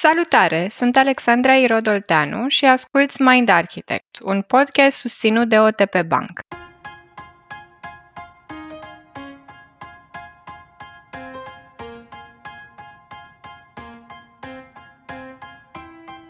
Salutare! 0.00 0.68
Sunt 0.70 0.96
Alexandra 0.96 1.54
Irodolteanu 1.54 2.48
și 2.48 2.64
asculți 2.64 3.22
Mind 3.22 3.48
Architect, 3.48 4.18
un 4.22 4.42
podcast 4.42 4.98
susținut 4.98 5.48
de 5.48 5.58
OTP 5.58 6.02
Bank. 6.06 6.40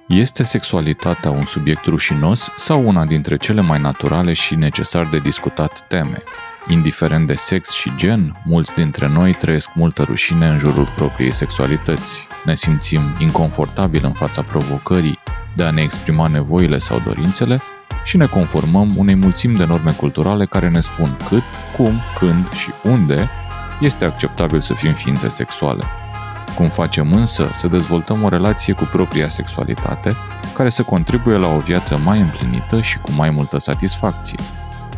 Este 0.07 0.43
sexualitatea 0.43 1.31
un 1.31 1.45
subiect 1.45 1.85
rușinos 1.85 2.53
sau 2.57 2.87
una 2.87 3.05
dintre 3.05 3.37
cele 3.37 3.61
mai 3.61 3.81
naturale 3.81 4.33
și 4.33 4.55
necesar 4.55 5.07
de 5.07 5.19
discutat 5.19 5.87
teme? 5.89 6.23
Indiferent 6.71 7.27
de 7.27 7.35
sex 7.35 7.71
și 7.71 7.93
gen, 7.97 8.37
mulți 8.45 8.75
dintre 8.75 9.09
noi 9.09 9.35
trăiesc 9.35 9.71
multă 9.75 10.03
rușine 10.03 10.47
în 10.47 10.59
jurul 10.59 10.89
propriei 10.97 11.33
sexualități. 11.33 12.27
Ne 12.45 12.55
simțim 12.55 13.01
inconfortabil 13.19 14.05
în 14.05 14.13
fața 14.13 14.43
provocării 14.43 15.19
de 15.57 15.63
a 15.63 15.71
ne 15.71 15.83
exprima 15.83 16.27
nevoile 16.27 16.79
sau 16.79 17.01
dorințele 17.05 17.61
și 18.05 18.17
ne 18.17 18.27
conformăm 18.27 18.93
unei 18.97 19.15
mulțimi 19.15 19.57
de 19.57 19.65
norme 19.65 19.91
culturale 19.91 20.47
care 20.47 20.69
ne 20.69 20.81
spun 20.81 21.17
cât, 21.29 21.43
cum, 21.77 22.01
când 22.19 22.53
și 22.53 22.71
unde 22.83 23.31
este 23.81 24.05
acceptabil 24.05 24.61
să 24.61 24.75
fim 24.75 24.93
ființe 24.93 25.29
sexuale. 25.29 25.85
Cum 26.55 26.69
facem 26.69 27.13
însă 27.13 27.49
să 27.53 27.69
dezvoltăm 27.69 28.23
o 28.23 28.29
relație 28.29 28.73
cu 28.73 28.89
propria 28.93 29.29
sexualitate 29.29 30.17
care 30.55 30.69
să 30.69 30.83
contribuie 30.83 31.37
la 31.37 31.47
o 31.47 31.59
viață 31.59 31.99
mai 32.05 32.21
împlinită 32.21 32.81
și 32.81 32.99
cu 32.99 33.11
mai 33.13 33.31
multă 33.31 33.59
satisfacție? 33.59 34.39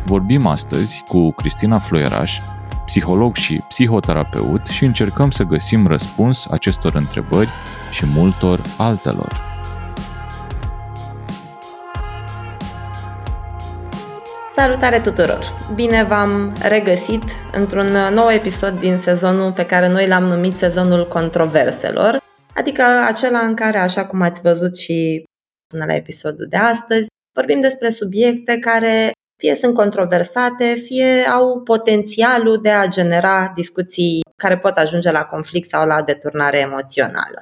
Vorbim 0.05 0.45
astăzi 0.45 1.03
cu 1.07 1.31
Cristina 1.31 1.79
Floieraș, 1.79 2.39
psiholog 2.85 3.35
și 3.35 3.61
psihoterapeut 3.67 4.65
și 4.65 4.85
încercăm 4.85 5.31
să 5.31 5.43
găsim 5.43 5.87
răspuns 5.87 6.47
acestor 6.49 6.95
întrebări 6.95 7.49
și 7.91 8.05
multor 8.05 8.61
altelor. 8.77 9.49
Salutare 14.55 14.99
tuturor! 14.99 15.69
Bine 15.75 16.03
v-am 16.03 16.55
regăsit 16.61 17.23
într-un 17.53 17.87
nou 18.13 18.29
episod 18.31 18.79
din 18.79 18.97
sezonul 18.97 19.51
pe 19.51 19.65
care 19.65 19.87
noi 19.87 20.07
l-am 20.07 20.23
numit 20.23 20.55
sezonul 20.55 21.07
controverselor, 21.07 22.21
adică 22.55 22.83
acela 23.07 23.39
în 23.39 23.53
care, 23.53 23.77
așa 23.77 24.05
cum 24.05 24.21
ați 24.21 24.41
văzut 24.41 24.77
și 24.77 25.23
până 25.67 25.85
la 25.85 25.95
episodul 25.95 26.45
de 26.49 26.57
astăzi, 26.57 27.07
vorbim 27.33 27.61
despre 27.61 27.89
subiecte 27.89 28.59
care 28.59 29.11
fie 29.41 29.55
sunt 29.55 29.73
controversate, 29.73 30.73
fie 30.73 31.23
au 31.31 31.61
potențialul 31.61 32.61
de 32.61 32.69
a 32.69 32.87
genera 32.87 33.51
discuții 33.55 34.21
care 34.35 34.57
pot 34.57 34.77
ajunge 34.77 35.11
la 35.11 35.23
conflict 35.23 35.69
sau 35.69 35.87
la 35.87 36.01
deturnare 36.01 36.59
emoțională. 36.59 37.41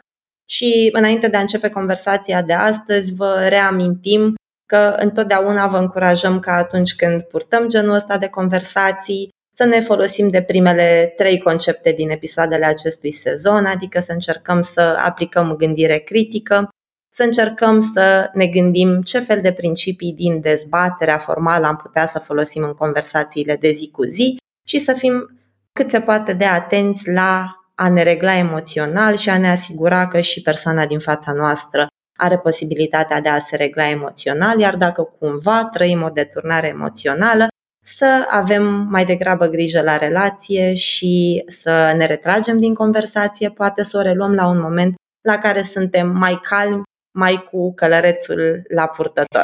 Și 0.49 0.89
înainte 0.91 1.27
de 1.27 1.37
a 1.37 1.39
începe 1.39 1.69
conversația 1.69 2.41
de 2.41 2.53
astăzi, 2.53 3.13
vă 3.13 3.45
reamintim 3.47 4.35
că 4.65 4.95
întotdeauna 4.99 5.67
vă 5.67 5.77
încurajăm 5.77 6.39
ca 6.39 6.53
atunci 6.53 6.95
când 6.95 7.21
purtăm 7.21 7.69
genul 7.69 7.95
ăsta 7.95 8.17
de 8.17 8.27
conversații 8.27 9.29
să 9.55 9.65
ne 9.65 9.79
folosim 9.79 10.27
de 10.27 10.41
primele 10.41 11.13
trei 11.15 11.39
concepte 11.39 11.91
din 11.91 12.09
episoadele 12.09 12.65
acestui 12.65 13.11
sezon, 13.11 13.65
adică 13.65 13.99
să 13.99 14.11
încercăm 14.11 14.61
să 14.61 14.81
aplicăm 14.81 15.55
gândire 15.55 15.97
critică, 15.97 16.69
să 17.11 17.23
încercăm 17.23 17.91
să 17.93 18.29
ne 18.33 18.47
gândim 18.47 19.01
ce 19.01 19.19
fel 19.19 19.41
de 19.41 19.51
principii 19.51 20.13
din 20.13 20.41
dezbaterea 20.41 21.17
formală 21.17 21.67
am 21.67 21.75
putea 21.75 22.07
să 22.07 22.19
folosim 22.19 22.63
în 22.63 22.73
conversațiile 22.73 23.55
de 23.55 23.71
zi 23.71 23.89
cu 23.91 24.03
zi 24.03 24.37
și 24.67 24.79
să 24.79 24.93
fim 24.93 25.39
cât 25.73 25.89
se 25.89 26.01
poate 26.01 26.33
de 26.33 26.45
atenți 26.45 27.09
la 27.09 27.59
a 27.75 27.89
ne 27.89 28.03
regla 28.03 28.37
emoțional 28.37 29.15
și 29.15 29.29
a 29.29 29.37
ne 29.37 29.49
asigura 29.49 30.07
că 30.07 30.21
și 30.21 30.41
persoana 30.41 30.85
din 30.85 30.99
fața 30.99 31.31
noastră 31.31 31.87
are 32.17 32.37
posibilitatea 32.37 33.21
de 33.21 33.29
a 33.29 33.39
se 33.39 33.55
regla 33.55 33.89
emoțional, 33.89 34.59
iar 34.59 34.75
dacă 34.75 35.03
cumva 35.19 35.69
trăim 35.73 36.03
o 36.03 36.09
deturnare 36.09 36.67
emoțională, 36.67 37.47
să 37.85 38.25
avem 38.29 38.87
mai 38.89 39.05
degrabă 39.05 39.45
grijă 39.45 39.81
la 39.81 39.97
relație 39.97 40.75
și 40.75 41.43
să 41.47 41.93
ne 41.97 42.05
retragem 42.05 42.57
din 42.59 42.73
conversație, 42.73 43.49
poate 43.49 43.83
să 43.83 43.97
o 43.97 44.01
reluăm 44.01 44.33
la 44.33 44.47
un 44.47 44.59
moment 44.59 44.95
la 45.21 45.37
care 45.37 45.61
suntem 45.61 46.07
mai 46.07 46.39
calmi, 46.43 46.83
mai 47.11 47.43
cu 47.51 47.73
călărețul 47.73 48.61
la 48.67 48.87
purtător. 48.87 49.43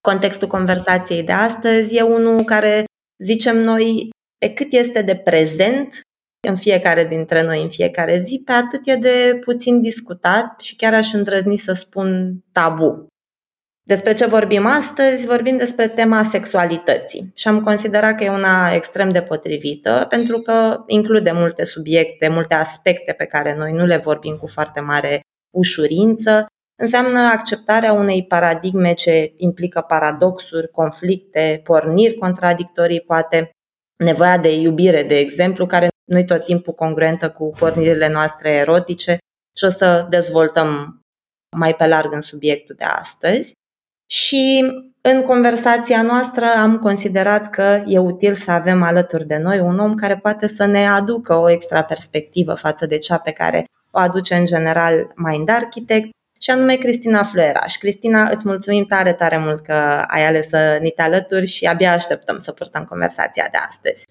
Contextul 0.00 0.48
conversației 0.48 1.22
de 1.22 1.32
astăzi 1.32 1.96
e 1.96 2.02
unul 2.02 2.44
care, 2.44 2.84
zicem 3.22 3.56
noi, 3.56 4.10
e 4.38 4.48
cât 4.48 4.72
este 4.72 5.02
de 5.02 5.16
prezent 5.16 6.00
în 6.48 6.56
fiecare 6.56 7.04
dintre 7.04 7.42
noi, 7.42 7.62
în 7.62 7.70
fiecare 7.70 8.20
zi, 8.20 8.42
pe 8.44 8.52
atât 8.52 8.86
e 8.86 8.94
de 8.96 9.38
puțin 9.44 9.80
discutat 9.80 10.60
și 10.60 10.76
chiar 10.76 10.94
aș 10.94 11.12
îndrăzni 11.12 11.56
să 11.56 11.72
spun 11.72 12.40
tabu. 12.52 13.06
Despre 13.88 14.12
ce 14.12 14.26
vorbim 14.26 14.66
astăzi? 14.66 15.26
Vorbim 15.26 15.56
despre 15.56 15.88
tema 15.88 16.24
sexualității 16.24 17.32
și 17.34 17.48
am 17.48 17.60
considerat 17.60 18.16
că 18.16 18.24
e 18.24 18.30
una 18.30 18.72
extrem 18.72 19.08
de 19.08 19.22
potrivită 19.22 20.06
pentru 20.08 20.38
că 20.38 20.84
include 20.86 21.30
multe 21.32 21.64
subiecte, 21.64 22.28
multe 22.28 22.54
aspecte 22.54 23.12
pe 23.12 23.24
care 23.24 23.54
noi 23.54 23.72
nu 23.72 23.86
le 23.86 23.96
vorbim 23.96 24.36
cu 24.36 24.46
foarte 24.46 24.80
mare 24.80 25.20
ușurință. 25.56 26.46
Înseamnă 26.80 27.18
acceptarea 27.18 27.92
unei 27.92 28.26
paradigme 28.26 28.92
ce 28.92 29.32
implică 29.36 29.80
paradoxuri, 29.80 30.70
conflicte, 30.70 31.60
porniri 31.64 32.14
contradictorii, 32.14 33.00
poate 33.00 33.50
nevoia 34.04 34.38
de 34.38 34.60
iubire, 34.60 35.02
de 35.02 35.18
exemplu, 35.18 35.66
care 35.66 35.88
nu 36.04 36.22
tot 36.22 36.44
timpul 36.44 36.74
congruentă 36.74 37.30
cu 37.30 37.50
pornirile 37.58 38.08
noastre 38.08 38.50
erotice 38.50 39.18
și 39.56 39.64
o 39.64 39.68
să 39.68 40.06
dezvoltăm 40.10 41.00
mai 41.56 41.74
pe 41.74 41.86
larg 41.86 42.12
în 42.12 42.20
subiectul 42.20 42.74
de 42.78 42.84
astăzi. 42.84 43.52
Și 44.10 44.64
în 45.00 45.22
conversația 45.22 46.02
noastră 46.02 46.46
am 46.46 46.78
considerat 46.78 47.50
că 47.50 47.82
e 47.86 47.98
util 47.98 48.34
să 48.34 48.50
avem 48.50 48.82
alături 48.82 49.26
de 49.26 49.38
noi 49.38 49.60
un 49.60 49.78
om 49.78 49.94
care 49.94 50.16
poate 50.16 50.46
să 50.46 50.64
ne 50.64 50.86
aducă 50.86 51.34
o 51.34 51.50
extra 51.50 51.82
perspectivă 51.84 52.54
față 52.54 52.86
de 52.86 52.98
cea 52.98 53.18
pe 53.18 53.30
care 53.30 53.64
o 53.90 53.98
aduce 53.98 54.34
în 54.34 54.46
general 54.46 55.12
Mind 55.16 55.48
Architect, 55.48 56.10
și 56.38 56.50
anume 56.50 56.74
Cristina 56.74 57.22
Flueraș. 57.22 57.76
Cristina, 57.76 58.28
îți 58.28 58.46
mulțumim 58.46 58.84
tare, 58.84 59.12
tare 59.12 59.38
mult 59.38 59.60
că 59.60 60.04
ai 60.06 60.26
ales 60.26 60.48
să 60.48 60.78
ni 60.80 60.90
te 60.90 61.02
alături 61.02 61.46
și 61.46 61.64
abia 61.64 61.92
așteptăm 61.92 62.38
să 62.38 62.52
purtăm 62.52 62.84
conversația 62.84 63.48
de 63.52 63.58
astăzi. 63.68 64.04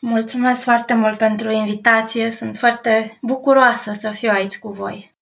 Mulțumesc 0.00 0.60
foarte 0.60 0.94
mult 0.94 1.18
pentru 1.18 1.50
invitație, 1.50 2.30
sunt 2.30 2.56
foarte 2.56 3.18
bucuroasă 3.22 3.96
să 4.00 4.10
fiu 4.10 4.30
aici 4.32 4.58
cu 4.58 4.68
voi. 4.68 5.14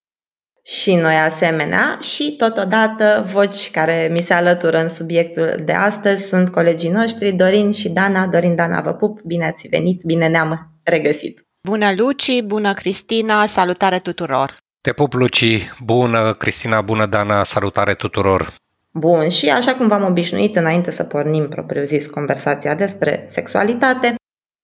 Și 0.62 0.94
noi 0.94 1.14
asemenea 1.14 1.98
și 2.00 2.34
totodată 2.36 3.24
voci 3.32 3.70
care 3.70 4.08
mi 4.10 4.20
se 4.20 4.34
alătură 4.34 4.78
în 4.78 4.88
subiectul 4.88 5.54
de 5.64 5.72
astăzi 5.72 6.26
sunt 6.26 6.48
colegii 6.50 6.90
noștri 6.90 7.32
Dorin 7.32 7.72
și 7.72 7.88
Dana. 7.88 8.26
Dorin, 8.26 8.54
Dana, 8.54 8.80
vă 8.80 8.92
pup, 8.92 9.20
bine 9.20 9.46
ați 9.46 9.68
venit, 9.68 10.02
bine 10.02 10.28
ne-am 10.28 10.80
regăsit. 10.82 11.46
Bună 11.68 11.92
Luci, 11.96 12.42
bună 12.42 12.74
Cristina, 12.74 13.46
salutare 13.46 13.98
tuturor! 13.98 14.63
Te 14.84 14.92
pup, 14.92 15.12
Luci, 15.12 15.70
bună 15.80 16.32
Cristina, 16.32 16.80
bună 16.80 17.06
Dana, 17.06 17.44
salutare 17.44 17.94
tuturor! 17.94 18.54
Bun, 18.90 19.28
și 19.28 19.50
așa 19.50 19.74
cum 19.74 19.88
v-am 19.88 20.04
obișnuit 20.04 20.56
înainte 20.56 20.90
să 20.90 21.02
pornim 21.02 21.48
propriu-zis 21.48 22.06
conversația 22.06 22.74
despre 22.74 23.24
sexualitate, 23.28 24.14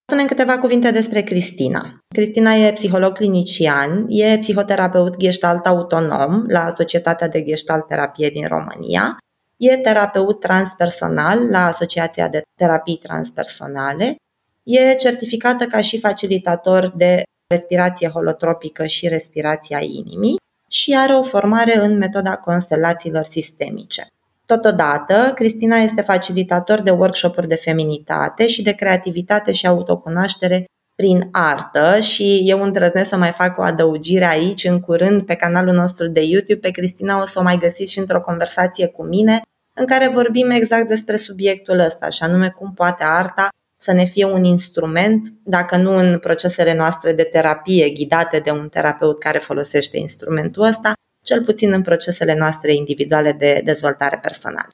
Spunem 0.05 0.27
câteva 0.27 0.57
cuvinte 0.57 0.91
despre 0.91 1.21
Cristina. 1.21 1.99
Cristina 2.15 2.53
e 2.53 2.73
psiholog 2.73 3.13
clinician, 3.13 4.05
e 4.07 4.37
psihoterapeut 4.37 5.17
gestalt 5.17 5.65
autonom 5.65 6.43
la 6.47 6.73
Societatea 6.75 7.27
de 7.27 7.43
Gestalt 7.43 7.87
Terapie 7.87 8.29
din 8.29 8.45
România, 8.47 9.17
e 9.57 9.77
terapeut 9.77 10.39
transpersonal 10.39 11.49
la 11.49 11.65
Asociația 11.65 12.27
de 12.27 12.41
Terapii 12.59 12.97
Transpersonale, 12.97 14.15
e 14.63 14.93
certificată 14.93 15.65
ca 15.65 15.81
și 15.81 15.99
facilitator 15.99 16.91
de 16.95 17.21
respirație 17.51 18.07
holotropică 18.07 18.85
și 18.85 19.07
respirația 19.07 19.79
inimii 19.81 20.35
și 20.69 20.95
are 20.97 21.13
o 21.13 21.23
formare 21.23 21.77
în 21.77 21.97
metoda 21.97 22.35
constelațiilor 22.35 23.23
sistemice. 23.25 24.07
Totodată, 24.45 25.31
Cristina 25.35 25.77
este 25.77 26.01
facilitator 26.01 26.81
de 26.81 26.91
workshop-uri 26.91 27.47
de 27.47 27.55
feminitate 27.55 28.47
și 28.47 28.61
de 28.61 28.71
creativitate 28.71 29.51
și 29.51 29.67
autocunoaștere 29.67 30.65
prin 30.95 31.27
artă 31.31 31.99
și 31.99 32.41
eu 32.45 32.61
îndrăznesc 32.61 33.09
să 33.09 33.17
mai 33.17 33.31
fac 33.31 33.57
o 33.57 33.61
adăugire 33.61 34.25
aici 34.25 34.63
în 34.63 34.79
curând 34.79 35.21
pe 35.21 35.35
canalul 35.35 35.73
nostru 35.73 36.07
de 36.07 36.21
YouTube. 36.23 36.59
Pe 36.59 36.71
Cristina 36.71 37.21
o 37.21 37.25
să 37.25 37.39
o 37.39 37.43
mai 37.43 37.57
găsiți 37.57 37.91
și 37.91 37.99
într-o 37.99 38.21
conversație 38.21 38.87
cu 38.87 39.03
mine 39.03 39.41
în 39.73 39.85
care 39.85 40.07
vorbim 40.07 40.49
exact 40.49 40.87
despre 40.87 41.15
subiectul 41.17 41.79
ăsta 41.79 42.09
și 42.09 42.23
anume 42.23 42.49
cum 42.49 42.73
poate 42.73 43.03
arta 43.03 43.47
să 43.83 43.91
ne 43.91 44.03
fie 44.03 44.25
un 44.25 44.43
instrument, 44.43 45.33
dacă 45.43 45.77
nu 45.77 45.97
în 45.97 46.19
procesele 46.19 46.73
noastre 46.73 47.13
de 47.13 47.23
terapie 47.23 47.89
ghidate 47.89 48.39
de 48.39 48.51
un 48.51 48.69
terapeut 48.69 49.19
care 49.19 49.37
folosește 49.37 49.97
instrumentul 49.97 50.63
ăsta, 50.63 50.93
cel 51.23 51.43
puțin 51.43 51.73
în 51.73 51.81
procesele 51.81 52.35
noastre 52.37 52.73
individuale 52.73 53.31
de 53.31 53.61
dezvoltare 53.63 54.19
personală. 54.21 54.69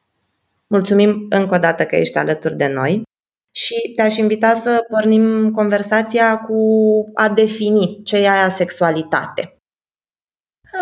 Mulțumim 0.67 1.25
încă 1.29 1.55
o 1.55 1.57
dată 1.57 1.85
că 1.85 1.95
ești 1.95 2.17
alături 2.17 2.55
de 2.55 2.67
noi 2.67 3.01
și 3.55 3.91
te-aș 3.95 4.17
invita 4.17 4.53
să 4.53 4.85
pornim 4.89 5.51
conversația 5.51 6.39
cu 6.39 6.59
a 7.13 7.29
defini 7.29 8.01
ce 8.03 8.17
e 8.17 8.29
aia 8.29 8.49
sexualitate. 8.49 9.57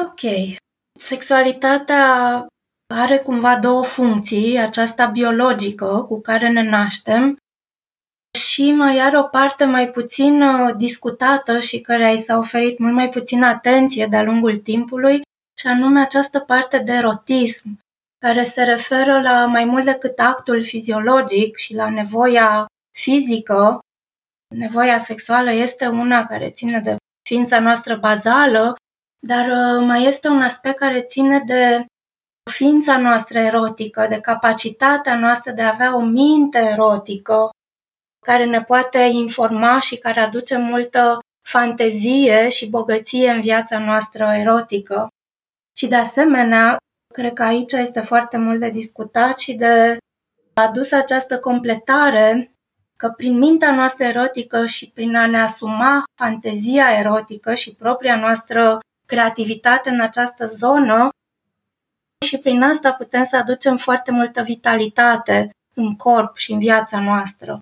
Ok. 0.04 0.56
Sexualitatea 1.00 2.06
are 2.94 3.18
cumva 3.18 3.60
două 3.60 3.84
funcții, 3.84 4.58
aceasta 4.60 5.06
biologică 5.06 6.06
cu 6.08 6.22
care 6.22 6.50
ne 6.50 6.70
naștem 6.70 7.38
și 8.56 8.72
mai 8.72 9.00
are 9.00 9.20
o 9.20 9.24
parte 9.24 9.66
mai 9.66 9.90
puțin 9.90 10.42
uh, 10.42 10.76
discutată 10.76 11.60
și 11.60 11.82
care 11.82 12.14
i 12.14 12.18
s-a 12.18 12.38
oferit 12.38 12.80
mult 12.80 12.94
mai 12.94 13.10
puțin 13.10 13.44
atenție 13.44 14.06
de-a 14.06 14.24
lungul 14.24 14.58
timpului, 14.58 15.22
și 15.60 15.68
anume 15.68 16.00
această 16.00 16.40
parte 16.40 16.78
de 16.80 16.92
erotism, 16.92 17.80
care 18.26 18.44
se 18.44 18.64
referă 18.64 19.22
la 19.22 19.46
mai 19.46 19.66
mult 19.66 19.86
decât 19.86 20.20
actul 20.20 20.64
fiziologic 20.64 21.58
și 21.58 21.74
la 21.74 21.90
nevoia 21.90 22.66
fizică. 22.98 23.80
Nevoia 24.56 25.00
sexuală 25.00 25.52
este 25.52 25.88
una 25.88 26.26
care 26.26 26.50
ține 26.50 26.80
de 26.80 26.96
ființa 27.30 27.60
noastră 27.60 27.96
bazală, 27.96 28.76
dar 29.28 29.46
uh, 29.48 29.86
mai 29.86 30.04
este 30.04 30.28
un 30.28 30.42
aspect 30.42 30.78
care 30.78 31.02
ține 31.02 31.40
de 31.46 31.86
ființa 32.52 32.98
noastră 32.98 33.40
erotică, 33.40 34.06
de 34.10 34.20
capacitatea 34.20 35.20
noastră 35.20 35.52
de 35.52 35.62
a 35.62 35.72
avea 35.72 35.96
o 35.96 36.02
minte 36.02 36.58
erotică 36.58 37.50
care 38.26 38.46
ne 38.46 38.64
poate 38.64 39.00
informa 39.00 39.80
și 39.80 39.98
care 39.98 40.20
aduce 40.20 40.58
multă 40.58 41.20
fantezie 41.48 42.50
și 42.50 42.70
bogăție 42.70 43.30
în 43.30 43.42
viața 43.42 43.80
noastră 43.80 44.34
erotică. 44.34 45.08
Și 45.78 45.88
de 45.88 45.96
asemenea, 45.96 46.78
cred 47.14 47.34
că 47.34 47.44
aici 47.44 47.72
este 47.72 48.02
foarte 48.02 48.38
mult 48.38 48.60
de 48.60 48.70
discutat 48.70 49.40
și 49.40 49.54
de 49.54 49.98
adus 50.54 50.92
această 50.92 51.40
completare 51.40 52.52
că 52.96 53.10
prin 53.10 53.38
mintea 53.38 53.76
noastră 53.76 54.06
erotică 54.06 54.66
și 54.66 54.92
prin 54.94 55.16
a 55.16 55.28
ne 55.28 55.42
asuma 55.42 56.04
fantezia 56.22 56.98
erotică 57.00 57.54
și 57.54 57.76
propria 57.76 58.20
noastră 58.20 58.80
creativitate 59.06 59.90
în 59.90 60.02
această 60.02 60.46
zonă, 60.46 61.10
și 62.26 62.40
prin 62.40 62.64
asta 62.64 62.94
putem 62.94 63.24
să 63.24 63.38
aducem 63.38 63.78
foarte 63.78 64.12
multă 64.12 64.42
vitalitate 64.42 65.50
în 65.74 65.96
corp 65.96 66.36
și 66.36 66.52
în 66.52 66.60
viața 66.60 67.00
noastră. 67.00 67.60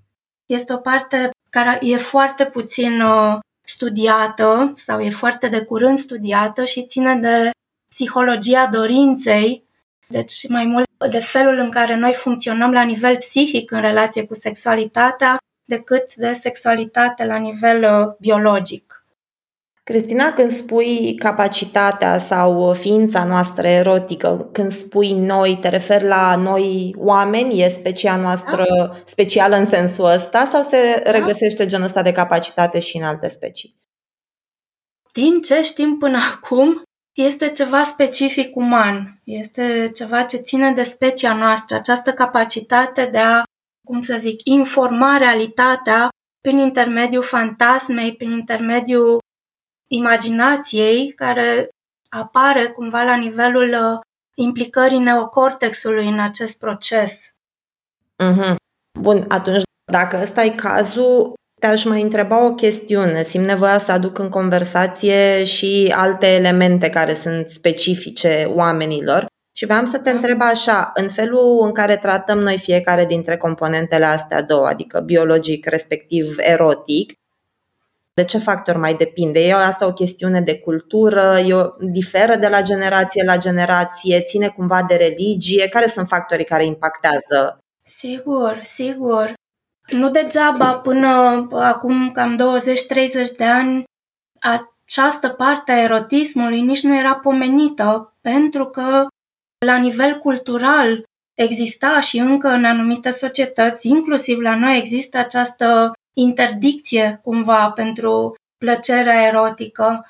Este 0.54 0.74
o 0.74 0.78
parte 0.78 1.30
care 1.50 1.80
e 1.82 1.98
foarte 1.98 2.46
puțin 2.46 3.02
uh, 3.02 3.40
studiată 3.64 4.74
sau 4.76 5.02
e 5.02 5.10
foarte 5.10 5.48
de 5.48 5.62
curând 5.62 6.00
studiată 6.00 6.64
și 6.64 6.86
ține 6.86 7.16
de 7.16 7.52
psihologia 7.90 8.68
dorinței, 8.68 9.64
deci 10.08 10.48
mai 10.50 10.66
mult 10.66 10.86
de 11.12 11.20
felul 11.20 11.58
în 11.58 11.70
care 11.70 11.96
noi 11.96 12.14
funcționăm 12.14 12.72
la 12.72 12.84
nivel 12.84 13.18
psihic 13.18 13.72
în 13.72 13.82
relație 13.82 14.26
cu 14.26 14.36
sexualitatea, 14.36 15.38
decât 15.66 16.16
de 16.16 16.34
sexualitate 16.34 17.26
la 17.26 17.38
nivel 17.38 17.84
uh, 17.84 18.16
biologic. 18.20 19.03
Cristina, 19.84 20.34
când 20.34 20.52
spui 20.52 21.16
capacitatea 21.16 22.20
sau 22.20 22.74
ființa 22.74 23.26
noastră 23.26 23.68
erotică, 23.68 24.50
când 24.52 24.72
spui 24.72 25.12
noi, 25.12 25.58
te 25.62 25.70
referi 25.70 26.04
la 26.04 26.36
noi 26.36 26.96
oameni? 26.98 27.62
E 27.62 27.70
specia 27.70 28.16
noastră 28.16 28.66
da. 28.78 29.02
specială 29.06 29.56
în 29.56 29.66
sensul 29.66 30.06
ăsta 30.06 30.46
sau 30.52 30.62
se 30.62 31.02
da. 31.04 31.12
regăsește 31.12 31.66
genul 31.66 31.86
ăsta 31.86 32.02
de 32.02 32.12
capacitate 32.12 32.80
și 32.80 32.98
în 32.98 33.04
alte 33.04 33.30
specii? 33.30 33.76
Din 35.14 35.42
ce 35.42 35.62
știm 35.62 35.98
până 35.98 36.18
acum, 36.36 36.82
este 37.18 37.50
ceva 37.50 37.84
specific 37.84 38.56
uman. 38.56 39.22
Este 39.24 39.92
ceva 39.96 40.24
ce 40.24 40.38
ține 40.38 40.72
de 40.72 40.84
specia 40.84 41.34
noastră, 41.34 41.76
această 41.76 42.14
capacitate 42.14 43.06
de 43.06 43.18
a, 43.18 43.44
cum 43.88 44.02
să 44.02 44.16
zic, 44.20 44.42
informa 44.44 45.18
realitatea 45.18 46.10
prin 46.42 46.58
intermediul 46.58 47.24
fantasmei, 47.24 48.16
prin 48.16 48.32
intermediul 48.32 49.22
imaginației 49.94 51.12
care 51.12 51.70
apare 52.10 52.68
cumva 52.68 53.04
la 53.04 53.16
nivelul 53.16 53.70
uh, 53.70 54.00
implicării 54.36 55.00
neocortexului 55.00 56.08
în 56.08 56.20
acest 56.20 56.58
proces. 56.58 57.20
Mm-hmm. 58.24 58.56
Bun, 59.00 59.26
atunci 59.28 59.62
dacă 59.92 60.20
ăsta 60.22 60.44
e 60.44 60.50
cazul, 60.50 61.34
te-aș 61.60 61.84
mai 61.84 62.02
întreba 62.02 62.46
o 62.46 62.54
chestiune. 62.54 63.24
Simt 63.24 63.46
nevoia 63.46 63.78
să 63.78 63.92
aduc 63.92 64.18
în 64.18 64.30
conversație 64.30 65.44
și 65.44 65.94
alte 65.96 66.28
elemente 66.28 66.90
care 66.90 67.14
sunt 67.14 67.50
specifice 67.50 68.52
oamenilor. 68.56 69.26
Și 69.56 69.66
vreau 69.66 69.86
să 69.86 70.00
te 70.00 70.10
mhm. 70.10 70.18
întreb 70.18 70.42
așa, 70.42 70.92
în 70.94 71.10
felul 71.10 71.62
în 71.64 71.72
care 71.72 71.98
tratăm 71.98 72.40
noi 72.40 72.58
fiecare 72.58 73.06
dintre 73.06 73.38
componentele 73.38 74.06
astea 74.06 74.42
două, 74.42 74.68
adică 74.68 75.00
biologic, 75.00 75.66
respectiv 75.66 76.36
erotic, 76.38 77.14
de 78.14 78.26
ce 78.26 78.38
factor 78.38 78.78
mai 78.78 78.94
depinde? 78.94 79.40
E 79.40 79.54
asta 79.54 79.86
o 79.86 79.94
chestiune 79.94 80.42
de 80.42 80.60
cultură, 80.60 81.38
e 81.46 81.54
o, 81.54 81.70
diferă 81.80 82.36
de 82.36 82.48
la 82.48 82.62
generație 82.62 83.24
la 83.24 83.38
generație, 83.38 84.22
ține 84.22 84.48
cumva 84.48 84.84
de 84.84 84.96
religie? 84.96 85.68
Care 85.68 85.88
sunt 85.88 86.08
factorii 86.08 86.46
care 86.46 86.66
impactează? 86.66 87.58
Sigur, 87.84 88.60
sigur. 88.64 89.34
Nu 89.92 90.12
degeaba 90.12 90.74
până 90.74 91.08
acum 91.52 92.12
cam 92.12 92.38
20-30 92.38 93.36
de 93.38 93.44
ani 93.46 93.84
această 94.40 95.30
parte 95.30 95.72
a 95.72 95.82
erotismului 95.82 96.62
nici 96.62 96.84
nu 96.84 96.98
era 96.98 97.16
pomenită, 97.16 98.14
pentru 98.22 98.66
că 98.66 99.08
la 99.66 99.78
nivel 99.78 100.18
cultural 100.18 101.04
exista 101.34 102.00
și 102.00 102.18
încă 102.18 102.48
în 102.48 102.66
anumite 102.66 103.12
societăți, 103.12 103.88
inclusiv 103.88 104.40
la 104.40 104.56
noi, 104.56 104.78
există 104.78 105.18
această 105.18 105.92
interdicție 106.14 107.20
cumva 107.24 107.72
pentru 107.72 108.36
plăcerea 108.58 109.22
erotică. 109.22 110.08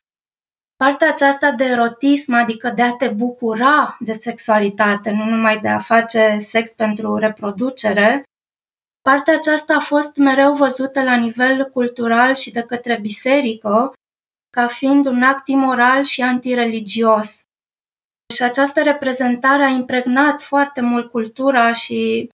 Partea 0.76 1.10
aceasta 1.10 1.52
de 1.52 1.64
erotism, 1.64 2.34
adică 2.34 2.70
de 2.70 2.82
a 2.82 2.96
te 2.96 3.08
bucura 3.08 3.98
de 4.00 4.14
sexualitate, 4.14 5.12
nu 5.12 5.24
numai 5.24 5.60
de 5.60 5.68
a 5.68 5.80
face 5.80 6.38
sex 6.40 6.72
pentru 6.72 7.16
reproducere, 7.16 8.24
partea 9.02 9.36
aceasta 9.36 9.76
a 9.76 9.80
fost 9.80 10.16
mereu 10.16 10.54
văzută 10.54 11.04
la 11.04 11.16
nivel 11.16 11.66
cultural 11.66 12.36
și 12.36 12.52
de 12.52 12.62
către 12.62 13.00
biserică 13.00 13.94
ca 14.50 14.68
fiind 14.68 15.06
un 15.06 15.24
act 15.24 15.48
imoral 15.48 16.04
și 16.04 16.22
antireligios. 16.22 17.42
Și 18.34 18.44
această 18.44 18.82
reprezentare 18.82 19.64
a 19.64 19.68
impregnat 19.68 20.42
foarte 20.42 20.82
mult 20.82 21.10
cultura 21.10 21.72
și 21.72 22.30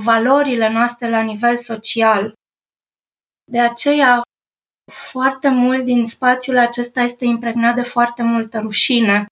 valorile 0.00 0.68
noastre 0.68 1.10
la 1.10 1.20
nivel 1.20 1.56
social. 1.56 2.32
De 3.50 3.60
aceea, 3.60 4.22
foarte 4.92 5.48
mult 5.48 5.84
din 5.84 6.06
spațiul 6.06 6.58
acesta 6.58 7.00
este 7.00 7.24
impregnat 7.24 7.74
de 7.74 7.82
foarte 7.82 8.22
multă 8.22 8.58
rușine. 8.58 9.26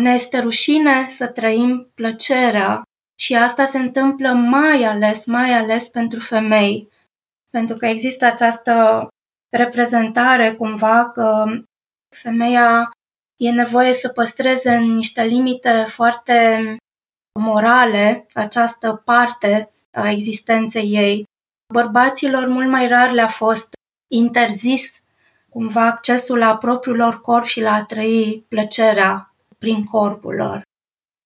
Ne 0.00 0.12
este 0.12 0.38
rușine 0.38 1.08
să 1.08 1.26
trăim 1.26 1.90
plăcerea 1.94 2.82
și 3.20 3.34
asta 3.34 3.64
se 3.64 3.78
întâmplă 3.78 4.32
mai 4.32 4.82
ales, 4.84 5.24
mai 5.24 5.52
ales 5.52 5.88
pentru 5.88 6.20
femei. 6.20 6.88
Pentru 7.50 7.76
că 7.76 7.86
există 7.86 8.24
această 8.24 9.08
reprezentare 9.56 10.54
cumva 10.54 11.10
că 11.10 11.44
femeia 12.16 12.90
e 13.36 13.50
nevoie 13.50 13.92
să 13.92 14.08
păstreze 14.08 14.74
în 14.74 14.92
niște 14.92 15.22
limite 15.22 15.84
foarte 15.88 16.76
morale 17.40 18.26
această 18.34 19.02
parte 19.04 19.70
a 19.90 20.10
existenței 20.10 20.94
ei 20.94 21.24
Bărbaților 21.72 22.48
mult 22.48 22.68
mai 22.68 22.88
rar 22.88 23.12
le-a 23.12 23.28
fost 23.28 23.68
interzis 24.12 25.02
cumva 25.48 25.86
accesul 25.86 26.38
la 26.38 26.56
propriul 26.56 26.96
lor 26.96 27.20
corp 27.20 27.44
și 27.44 27.60
la 27.60 27.72
a 27.72 27.84
trăi 27.84 28.44
plăcerea 28.48 29.34
prin 29.58 29.84
corpul 29.84 30.34
lor. 30.34 30.62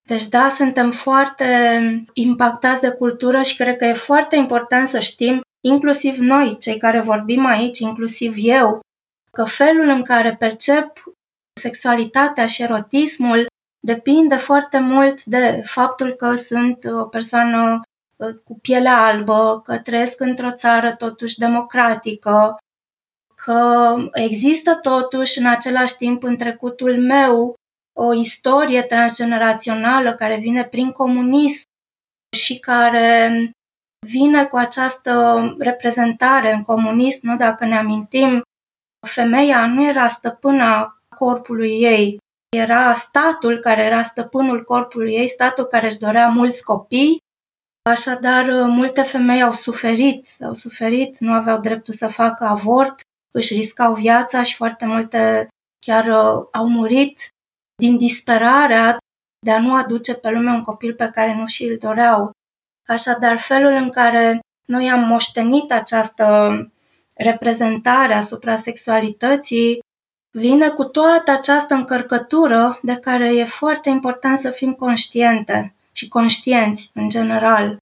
Deci 0.09 0.29
da, 0.29 0.49
suntem 0.49 0.91
foarte 0.91 1.81
impactați 2.13 2.81
de 2.81 2.91
cultură 2.91 3.43
și 3.43 3.57
cred 3.57 3.77
că 3.77 3.85
e 3.85 3.93
foarte 3.93 4.37
important 4.37 4.89
să 4.89 4.99
știm, 4.99 5.41
inclusiv 5.61 6.17
noi, 6.19 6.57
cei 6.59 6.79
care 6.79 7.01
vorbim 7.01 7.47
aici, 7.47 7.79
inclusiv 7.79 8.35
eu, 8.37 8.81
că 9.33 9.45
felul 9.45 9.89
în 9.89 10.03
care 10.03 10.37
percep 10.37 11.03
sexualitatea 11.61 12.47
și 12.47 12.63
erotismul 12.63 13.47
depinde 13.87 14.37
foarte 14.37 14.79
mult 14.79 15.25
de 15.25 15.63
faptul 15.65 16.13
că 16.13 16.35
sunt 16.35 16.85
o 16.85 17.05
persoană 17.05 17.81
cu 18.45 18.59
pielea 18.59 19.05
albă, 19.05 19.61
că 19.65 19.79
trăiesc 19.79 20.21
într-o 20.21 20.53
țară 20.53 20.95
totuși 20.95 21.39
democratică, 21.39 22.57
că 23.35 23.95
există 24.13 24.75
totuși 24.75 25.39
în 25.39 25.47
același 25.47 25.97
timp 25.97 26.23
în 26.23 26.37
trecutul 26.37 27.01
meu 27.01 27.55
o 27.99 28.15
istorie 28.15 28.83
transgenerațională 28.83 30.15
care 30.15 30.37
vine 30.37 30.65
prin 30.65 30.91
comunism 30.91 31.63
și 32.37 32.59
care 32.59 33.31
vine 34.07 34.47
cu 34.47 34.57
această 34.57 35.41
reprezentare 35.59 36.53
în 36.53 36.63
comunism, 36.63 37.27
nu? 37.27 37.37
dacă 37.37 37.65
ne 37.65 37.77
amintim, 37.77 38.43
femeia 39.07 39.67
nu 39.67 39.89
era 39.89 40.09
stăpâna 40.09 40.99
corpului 41.17 41.81
ei, 41.81 42.19
era 42.57 42.95
statul 42.95 43.59
care 43.59 43.83
era 43.83 44.03
stăpânul 44.03 44.65
corpului 44.65 45.13
ei, 45.13 45.29
statul 45.29 45.65
care 45.65 45.87
își 45.87 45.99
dorea 45.99 46.29
mulți 46.29 46.65
copii 46.65 47.19
Așadar, 47.83 48.45
multe 48.67 49.03
femei 49.03 49.43
au 49.43 49.53
suferit, 49.53 50.29
au 50.41 50.55
suferit, 50.55 51.19
nu 51.19 51.33
aveau 51.33 51.61
dreptul 51.61 51.95
să 51.95 52.09
facă 52.09 52.45
avort, 52.45 53.01
își 53.31 53.55
riscau 53.55 53.95
viața 53.95 54.43
și 54.43 54.57
foarte 54.57 54.87
multe 54.87 55.49
chiar 55.87 56.07
uh, 56.07 56.47
au 56.53 56.69
murit 56.69 57.29
din 57.77 57.97
disperarea 57.97 58.99
de 59.47 59.51
a 59.51 59.61
nu 59.61 59.75
aduce 59.75 60.15
pe 60.15 60.31
lume 60.31 60.51
un 60.51 60.63
copil 60.63 60.95
pe 60.95 61.11
care 61.11 61.35
nu 61.35 61.47
și-l 61.47 61.77
doreau. 61.81 62.31
Așadar, 62.89 63.39
felul 63.39 63.73
în 63.73 63.91
care 63.91 64.41
noi 64.67 64.91
am 64.91 65.01
moștenit 65.01 65.73
această 65.73 66.51
reprezentare 67.15 68.15
asupra 68.15 68.57
sexualității 68.57 69.81
vine 70.31 70.69
cu 70.69 70.85
toată 70.85 71.31
această 71.31 71.75
încărcătură 71.75 72.79
de 72.83 72.95
care 72.95 73.35
e 73.35 73.45
foarte 73.45 73.89
important 73.89 74.39
să 74.39 74.51
fim 74.51 74.73
conștiente 74.73 75.75
și 75.93 76.09
conștienți 76.09 76.91
în 76.95 77.09
general. 77.09 77.77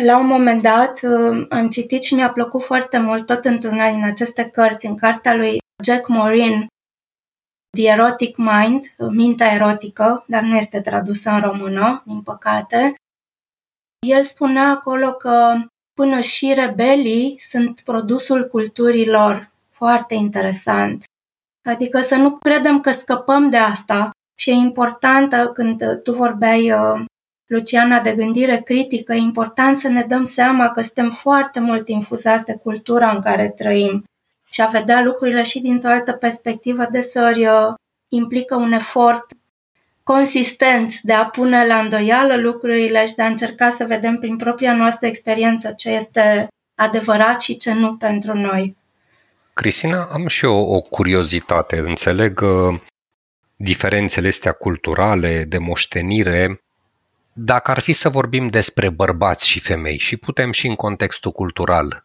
La 0.00 0.18
un 0.18 0.26
moment 0.26 0.62
dat 0.62 1.00
uh, 1.02 1.46
am 1.48 1.68
citit 1.68 2.02
și 2.02 2.14
mi-a 2.14 2.30
plăcut 2.30 2.62
foarte 2.62 2.98
mult, 2.98 3.26
tot 3.26 3.44
într-una 3.44 3.90
din 3.90 4.04
aceste 4.04 4.44
cărți, 4.44 4.86
în 4.86 4.96
cartea 4.96 5.34
lui 5.34 5.58
Jack 5.84 6.08
Morin, 6.08 6.66
The 7.76 7.88
Erotic 7.88 8.36
Mind, 8.36 8.94
Mintea 9.10 9.52
erotică, 9.52 10.24
dar 10.26 10.42
nu 10.42 10.56
este 10.56 10.80
tradusă 10.80 11.30
în 11.30 11.40
română, 11.40 12.02
din 12.06 12.22
păcate. 12.22 12.94
El 14.06 14.22
spunea 14.22 14.68
acolo 14.68 15.12
că 15.12 15.54
până 15.94 16.20
și 16.20 16.52
rebelii 16.54 17.40
sunt 17.48 17.80
produsul 17.80 18.46
culturilor. 18.46 19.52
Foarte 19.70 20.14
interesant. 20.14 21.04
Adică 21.68 22.00
să 22.00 22.14
nu 22.14 22.38
credem 22.38 22.80
că 22.80 22.90
scăpăm 22.90 23.50
de 23.50 23.56
asta 23.56 24.10
și 24.34 24.50
e 24.50 24.52
importantă 24.52 25.50
când 25.54 26.00
tu 26.02 26.12
vorbeai, 26.12 26.72
uh, 26.72 27.04
Luciana, 27.46 28.00
de 28.00 28.12
gândire 28.12 28.60
critică, 28.64 29.12
e 29.12 29.16
important 29.16 29.78
să 29.78 29.88
ne 29.88 30.02
dăm 30.02 30.24
seama 30.24 30.70
că 30.70 30.80
suntem 30.80 31.10
foarte 31.10 31.60
mult 31.60 31.88
infuzați 31.88 32.44
de 32.44 32.60
cultura 32.62 33.10
în 33.10 33.20
care 33.20 33.48
trăim 33.48 34.04
și 34.50 34.62
a 34.62 34.66
vedea 34.66 35.02
lucrurile 35.02 35.42
și 35.42 35.60
dintr-o 35.60 35.90
altă 35.90 36.12
perspectivă 36.12 36.86
deseori 36.90 37.46
uh, 37.46 37.74
implică 38.08 38.56
un 38.56 38.72
efort 38.72 39.24
consistent 40.02 41.00
de 41.02 41.12
a 41.12 41.24
pune 41.24 41.66
la 41.66 41.78
îndoială 41.78 42.36
lucrurile 42.36 43.06
și 43.06 43.14
de 43.14 43.22
a 43.22 43.26
încerca 43.26 43.70
să 43.70 43.84
vedem 43.84 44.18
prin 44.18 44.36
propria 44.36 44.74
noastră 44.74 45.06
experiență 45.06 45.72
ce 45.76 45.90
este 45.90 46.48
adevărat 46.74 47.40
și 47.40 47.56
ce 47.56 47.74
nu 47.74 47.96
pentru 47.96 48.34
noi. 48.34 48.76
Cristina, 49.52 50.08
am 50.12 50.26
și 50.26 50.44
eu 50.44 50.56
o 50.56 50.80
curiozitate. 50.80 51.78
Înțeleg 51.78 52.40
uh, 52.40 52.80
diferențele 53.56 54.28
astea 54.28 54.52
culturale, 54.52 55.44
de 55.44 55.58
moștenire. 55.58 56.60
Dacă 57.32 57.70
ar 57.70 57.78
fi 57.78 57.92
să 57.92 58.08
vorbim 58.08 58.48
despre 58.48 58.88
bărbați 58.88 59.48
și 59.48 59.60
femei 59.60 59.98
și 59.98 60.16
putem 60.16 60.52
și 60.52 60.66
în 60.66 60.74
contextul 60.74 61.30
cultural, 61.32 62.04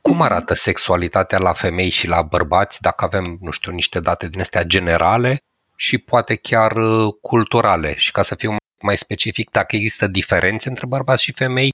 cum 0.00 0.22
arată 0.22 0.54
sexualitatea 0.54 1.38
la 1.38 1.52
femei 1.52 1.88
și 1.88 2.08
la 2.08 2.22
bărbați 2.22 2.80
dacă 2.80 3.04
avem, 3.04 3.38
nu 3.40 3.50
știu, 3.50 3.72
niște 3.72 4.00
date 4.00 4.28
din 4.28 4.40
astea 4.40 4.62
generale 4.62 5.42
și 5.76 5.98
poate 5.98 6.34
chiar 6.34 6.76
uh, 6.76 7.14
culturale 7.20 7.96
și 7.96 8.12
ca 8.12 8.22
să 8.22 8.34
fiu 8.34 8.56
mai 8.80 8.96
specific, 8.96 9.50
dacă 9.50 9.76
există 9.76 10.06
diferențe 10.06 10.68
între 10.68 10.86
bărbați 10.86 11.22
și 11.22 11.32
femei 11.32 11.72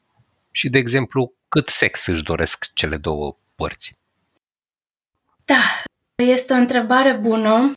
și, 0.50 0.68
de 0.68 0.78
exemplu, 0.78 1.32
cât 1.48 1.68
sex 1.68 2.06
își 2.06 2.22
doresc 2.22 2.72
cele 2.72 2.96
două 2.96 3.36
părți. 3.54 3.98
Da, 5.44 5.82
este 6.14 6.52
o 6.52 6.56
întrebare 6.56 7.12
bună. 7.12 7.72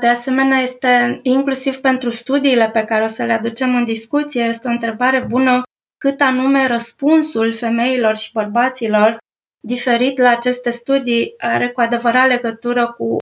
De 0.00 0.08
asemenea, 0.08 0.58
este 0.58 1.20
inclusiv 1.22 1.76
pentru 1.76 2.10
studiile 2.10 2.70
pe 2.70 2.84
care 2.84 3.04
o 3.04 3.08
să 3.08 3.24
le 3.24 3.32
aducem 3.32 3.74
în 3.74 3.84
discuție, 3.84 4.42
este 4.42 4.68
o 4.68 4.70
întrebare 4.70 5.20
bună 5.20 5.62
cât 5.98 6.20
anume 6.20 6.66
răspunsul 6.66 7.52
femeilor 7.52 8.16
și 8.16 8.32
bărbaților 8.32 9.18
diferit 9.60 10.18
la 10.18 10.30
aceste 10.30 10.70
studii 10.70 11.34
are 11.38 11.70
cu 11.70 11.80
adevărat 11.80 12.28
legătură 12.28 12.92
cu 12.92 13.16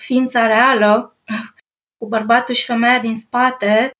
ființa 0.00 0.46
reală, 0.46 1.16
cu 1.98 2.06
bărbatul 2.08 2.54
și 2.54 2.64
femeia 2.64 3.00
din 3.00 3.16
spate 3.16 3.90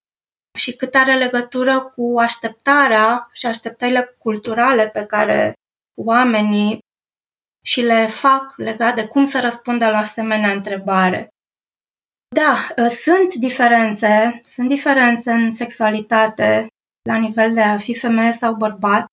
și 0.59 0.77
cât 0.77 0.95
are 0.95 1.17
legătură 1.19 1.81
cu 1.81 2.19
așteptarea 2.19 3.29
și 3.33 3.47
așteptările 3.47 4.15
culturale 4.19 4.89
pe 4.89 5.05
care 5.05 5.53
oamenii 6.01 6.79
și 7.65 7.81
le 7.81 8.07
fac 8.07 8.55
legat 8.57 8.95
de 8.95 9.07
cum 9.07 9.25
să 9.25 9.41
răspundă 9.41 9.91
la 9.91 9.99
asemenea 9.99 10.53
întrebare. 10.53 11.32
Da, 12.33 12.69
ă, 12.79 12.89
sunt 12.89 13.35
diferențe, 13.35 14.41
sunt 14.43 14.69
diferențe 14.69 15.33
în 15.33 15.53
sexualitate 15.53 16.67
la 17.09 17.17
nivel 17.17 17.55
de 17.55 17.61
a 17.61 17.79
fi 17.79 17.95
femeie 17.95 18.33
sau 18.33 18.55
bărbat. 18.55 19.07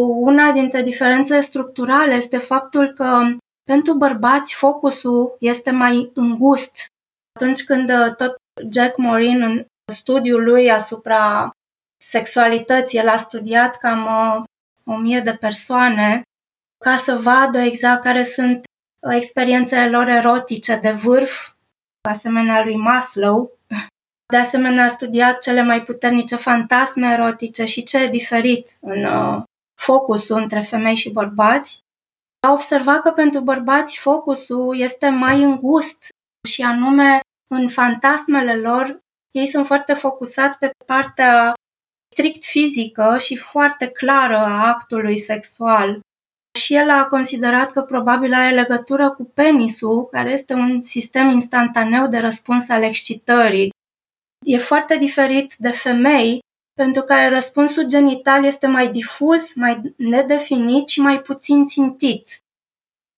Una 0.00 0.52
dintre 0.52 0.82
diferențele 0.82 1.40
structurale 1.40 2.14
este 2.14 2.38
faptul 2.38 2.92
că 2.92 3.20
pentru 3.62 3.94
bărbați 3.94 4.54
focusul 4.54 5.36
este 5.38 5.70
mai 5.70 6.10
îngust. 6.14 6.86
Atunci 7.34 7.64
când 7.64 7.90
ă, 7.90 8.14
tot 8.16 8.36
Jack 8.72 8.96
Morin 8.96 9.42
în 9.42 9.64
studiul 9.92 10.44
lui 10.44 10.70
asupra 10.70 11.50
sexualității, 12.04 12.98
el 12.98 13.08
a 13.08 13.16
studiat 13.16 13.76
cam 13.76 14.06
ă, 14.06 14.44
o 14.84 14.96
mie 14.96 15.20
de 15.20 15.34
persoane 15.34 16.22
ca 16.84 16.96
să 16.96 17.14
vadă 17.16 17.58
exact 17.58 18.02
care 18.02 18.24
sunt 18.24 18.64
uh, 19.06 19.14
experiențele 19.14 19.88
lor 19.88 20.08
erotice 20.08 20.76
de 20.76 20.90
vârf, 20.90 21.51
asemenea 22.08 22.64
lui 22.64 22.76
Maslow. 22.76 23.58
De 24.32 24.36
asemenea, 24.36 24.84
a 24.84 24.88
studiat 24.88 25.38
cele 25.38 25.62
mai 25.62 25.82
puternice 25.82 26.36
fantasme 26.36 27.12
erotice 27.12 27.64
și 27.64 27.82
ce 27.82 27.98
e 27.98 28.08
diferit 28.08 28.76
în 28.80 29.04
uh, 29.04 29.42
focusul 29.80 30.40
între 30.40 30.60
femei 30.60 30.94
și 30.94 31.12
bărbați. 31.12 31.80
A 32.46 32.52
observat 32.52 33.00
că 33.00 33.10
pentru 33.10 33.40
bărbați 33.40 33.98
focusul 33.98 34.78
este 34.78 35.08
mai 35.08 35.42
îngust 35.42 36.08
și 36.48 36.62
anume 36.62 37.20
în 37.54 37.68
fantasmele 37.68 38.56
lor 38.56 39.00
ei 39.30 39.46
sunt 39.46 39.66
foarte 39.66 39.92
focusați 39.92 40.58
pe 40.58 40.70
partea 40.86 41.52
strict 42.12 42.44
fizică 42.44 43.18
și 43.18 43.36
foarte 43.36 43.88
clară 43.88 44.36
a 44.36 44.66
actului 44.66 45.18
sexual 45.18 46.00
și 46.58 46.74
el 46.74 46.90
a 46.90 47.06
considerat 47.06 47.70
că 47.70 47.80
probabil 47.80 48.32
are 48.32 48.54
legătură 48.54 49.10
cu 49.10 49.24
penisul, 49.24 50.06
care 50.06 50.32
este 50.32 50.54
un 50.54 50.82
sistem 50.82 51.30
instantaneu 51.30 52.06
de 52.06 52.18
răspuns 52.18 52.68
al 52.68 52.82
excitării. 52.82 53.70
E 54.44 54.58
foarte 54.58 54.96
diferit 54.96 55.54
de 55.58 55.70
femei, 55.70 56.40
pentru 56.74 57.02
care 57.02 57.28
răspunsul 57.28 57.86
genital 57.86 58.44
este 58.44 58.66
mai 58.66 58.90
difuz, 58.90 59.54
mai 59.54 59.94
nedefinit 59.96 60.88
și 60.88 61.00
mai 61.00 61.20
puțin 61.20 61.66
țintit. 61.66 62.28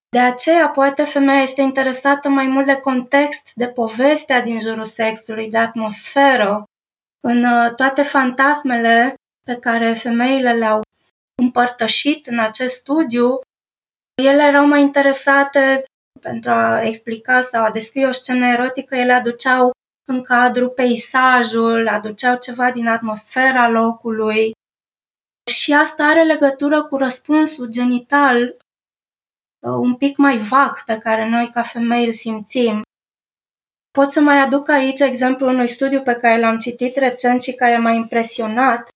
De 0.09 0.19
aceea, 0.21 0.69
poate 0.69 1.05
femeia 1.05 1.43
este 1.43 1.63
interesată 1.63 2.29
mai 2.29 2.47
mult 2.47 2.67
de 2.67 2.77
context, 2.77 3.51
de 3.55 3.67
povestea 3.67 4.41
din 4.43 4.61
jurul 4.61 4.85
sexului, 4.85 5.51
de 5.51 5.59
atmosferă. 5.59 6.65
În 7.21 7.45
uh, 7.45 7.75
toate 7.75 8.03
fantasmele 8.03 9.15
pe 9.45 9.57
care 9.57 9.93
femeile 9.93 10.53
le-au 10.53 10.83
împărtășit 11.43 12.27
în 12.27 12.39
acest 12.39 12.77
studiu, 12.77 13.41
ele 14.23 14.43
erau 14.43 14.67
mai 14.67 14.81
interesate 14.81 15.85
pentru 16.21 16.51
a 16.51 16.83
explica 16.83 17.43
sau 17.43 17.65
a 17.65 17.71
descrie 17.71 18.07
o 18.07 18.13
scenă 18.13 18.47
erotică, 18.47 18.95
ele 18.97 19.13
aduceau 19.13 19.71
în 20.09 20.23
cadru 20.23 20.69
peisajul, 20.69 21.89
aduceau 21.89 22.39
ceva 22.39 22.71
din 22.71 22.87
atmosfera 22.89 23.69
locului 23.69 24.53
și 25.51 25.73
asta 25.73 26.05
are 26.05 26.25
legătură 26.25 26.85
cu 26.85 26.97
răspunsul 26.97 27.67
genital 27.67 28.43
uh, 28.43 29.73
un 29.73 29.95
pic 29.95 30.17
mai 30.17 30.39
vag 30.39 30.85
pe 30.85 30.99
care 30.99 31.29
noi 31.29 31.51
ca 31.51 31.63
femei 31.63 32.07
îl 32.07 32.13
simțim. 32.13 32.83
Pot 33.91 34.13
să 34.13 34.21
mai 34.21 34.41
aduc 34.41 34.69
aici 34.69 35.01
exemplul 35.01 35.49
unui 35.49 35.69
studiu 35.69 36.03
pe 36.03 36.15
care 36.15 36.41
l-am 36.41 36.59
citit 36.59 36.97
recent 36.97 37.43
și 37.43 37.55
care 37.55 37.77
m-a 37.77 37.91
impresionat. 37.91 38.89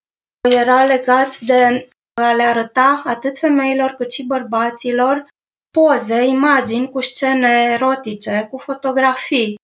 Era 0.50 0.84
legat 0.84 1.38
de 1.40 1.88
a 2.22 2.32
le 2.32 2.42
arăta 2.42 3.02
atât 3.04 3.38
femeilor 3.38 3.90
cât 3.90 4.12
și 4.12 4.26
bărbaților 4.26 5.26
poze, 5.70 6.24
imagini 6.24 6.90
cu 6.90 7.00
scene 7.00 7.48
erotice, 7.48 8.46
cu 8.50 8.56
fotografii. 8.56 9.56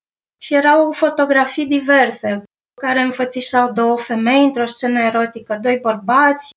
Și 0.43 0.55
erau 0.55 0.93
fotografii 0.93 1.67
diverse, 1.67 2.43
care 2.81 3.01
înfățișau 3.01 3.73
două 3.73 3.99
femei 3.99 4.45
într-o 4.45 4.67
scenă 4.67 5.01
erotică, 5.01 5.59
doi 5.63 5.79
bărbați, 5.79 6.51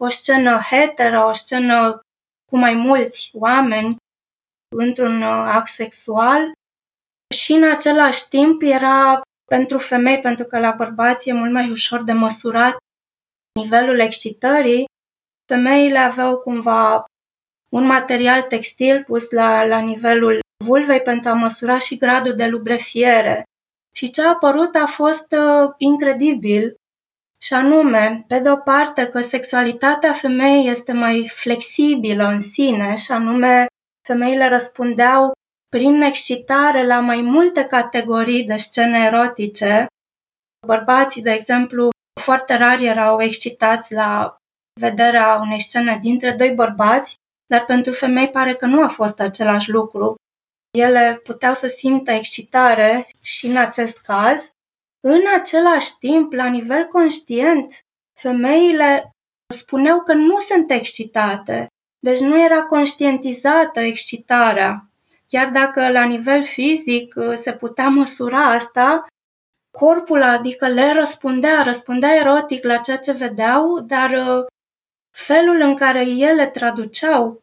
o 0.00 0.08
scenă 0.08 0.60
hetero, 0.70 1.28
o 1.28 1.32
scenă 1.32 2.00
cu 2.50 2.58
mai 2.58 2.74
mulți 2.74 3.30
oameni 3.34 3.96
într-un 4.76 5.22
act 5.22 5.68
sexual 5.68 6.52
și 7.34 7.52
în 7.52 7.70
același 7.70 8.28
timp 8.28 8.62
era 8.62 9.20
pentru 9.50 9.78
femei, 9.78 10.20
pentru 10.20 10.44
că 10.44 10.58
la 10.58 10.70
bărbați 10.70 11.28
e 11.28 11.32
mult 11.32 11.52
mai 11.52 11.70
ușor 11.70 12.02
de 12.02 12.12
măsurat 12.12 12.76
nivelul 13.60 13.98
excitării, 13.98 14.84
femeile 15.46 15.98
aveau 15.98 16.38
cumva 16.38 17.04
un 17.70 17.86
material 17.86 18.42
textil 18.42 19.02
pus 19.06 19.30
la, 19.30 19.64
la 19.64 19.78
nivelul 19.78 20.38
vulvei 20.64 21.00
pentru 21.00 21.30
a 21.30 21.34
măsura 21.34 21.78
și 21.78 21.96
gradul 21.96 22.34
de 22.34 22.46
lubrefiere. 22.46 23.42
Și 23.94 24.10
ce 24.10 24.22
a 24.22 24.28
apărut 24.28 24.74
a 24.74 24.86
fost 24.86 25.26
uh, 25.32 25.72
incredibil, 25.76 26.76
și 27.42 27.54
anume, 27.54 28.24
pe 28.28 28.38
de 28.38 28.50
o 28.50 28.56
parte, 28.56 29.06
că 29.06 29.20
sexualitatea 29.20 30.12
femeii 30.12 30.68
este 30.68 30.92
mai 30.92 31.30
flexibilă 31.34 32.24
în 32.24 32.40
sine, 32.40 32.94
și 32.94 33.12
anume, 33.12 33.66
femeile 34.06 34.48
răspundeau 34.48 35.32
prin 35.68 36.02
excitare 36.02 36.86
la 36.86 37.00
mai 37.00 37.20
multe 37.20 37.64
categorii 37.64 38.44
de 38.44 38.56
scene 38.56 39.04
erotice. 39.04 39.86
Bărbații, 40.66 41.22
de 41.22 41.30
exemplu, 41.30 41.88
foarte 42.20 42.56
rar 42.56 42.80
erau 42.80 43.22
excitați 43.22 43.94
la 43.94 44.36
vederea 44.80 45.38
unei 45.40 45.60
scene 45.60 45.98
dintre 46.02 46.32
doi 46.32 46.50
bărbați, 46.50 47.14
dar 47.46 47.64
pentru 47.64 47.92
femei 47.92 48.30
pare 48.30 48.54
că 48.54 48.66
nu 48.66 48.82
a 48.82 48.88
fost 48.88 49.20
același 49.20 49.70
lucru. 49.70 50.14
Ele 50.78 51.20
puteau 51.24 51.54
să 51.54 51.66
simtă 51.66 52.10
excitare 52.10 53.08
și 53.20 53.46
în 53.46 53.56
acest 53.56 53.98
caz. 53.98 54.50
În 55.00 55.22
același 55.38 55.98
timp, 55.98 56.32
la 56.32 56.46
nivel 56.46 56.84
conștient, 56.84 57.80
femeile 58.20 59.10
spuneau 59.54 60.00
că 60.00 60.12
nu 60.12 60.38
sunt 60.38 60.70
excitate, 60.70 61.66
deci 61.98 62.18
nu 62.18 62.44
era 62.44 62.62
conștientizată 62.62 63.80
excitarea. 63.80 64.88
Chiar 65.28 65.48
dacă 65.48 65.90
la 65.90 66.04
nivel 66.04 66.44
fizic 66.44 67.14
uh, 67.16 67.34
se 67.34 67.52
putea 67.52 67.88
măsura 67.88 68.44
asta, 68.44 69.06
corpul, 69.78 70.22
adică 70.22 70.68
le 70.68 70.92
răspundea, 70.92 71.62
răspundea 71.62 72.14
erotic 72.14 72.64
la 72.64 72.76
ceea 72.76 72.98
ce 72.98 73.12
vedeau, 73.12 73.80
dar 73.80 74.10
uh, 74.10 74.44
felul 75.16 75.60
în 75.60 75.76
care 75.76 76.04
ele 76.08 76.46
traduceau 76.46 77.42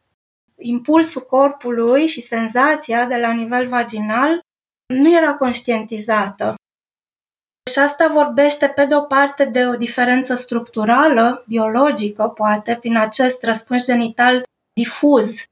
impulsul 0.57 1.21
corpului 1.21 2.07
și 2.07 2.21
senzația 2.21 3.05
de 3.05 3.17
la 3.17 3.31
nivel 3.31 3.67
vaginal 3.67 4.39
nu 4.93 5.15
era 5.15 5.35
conștientizată. 5.35 6.55
Și 7.71 7.79
asta 7.79 8.07
vorbește, 8.07 8.67
pe 8.67 8.85
de 8.85 8.95
o 8.95 9.01
parte, 9.01 9.45
de 9.45 9.65
o 9.65 9.75
diferență 9.75 10.35
structurală, 10.35 11.43
biologică, 11.47 12.27
poate, 12.27 12.75
prin 12.75 12.97
acest 12.97 13.43
răspuns 13.43 13.85
genital 13.85 14.43
difuz 14.73 15.43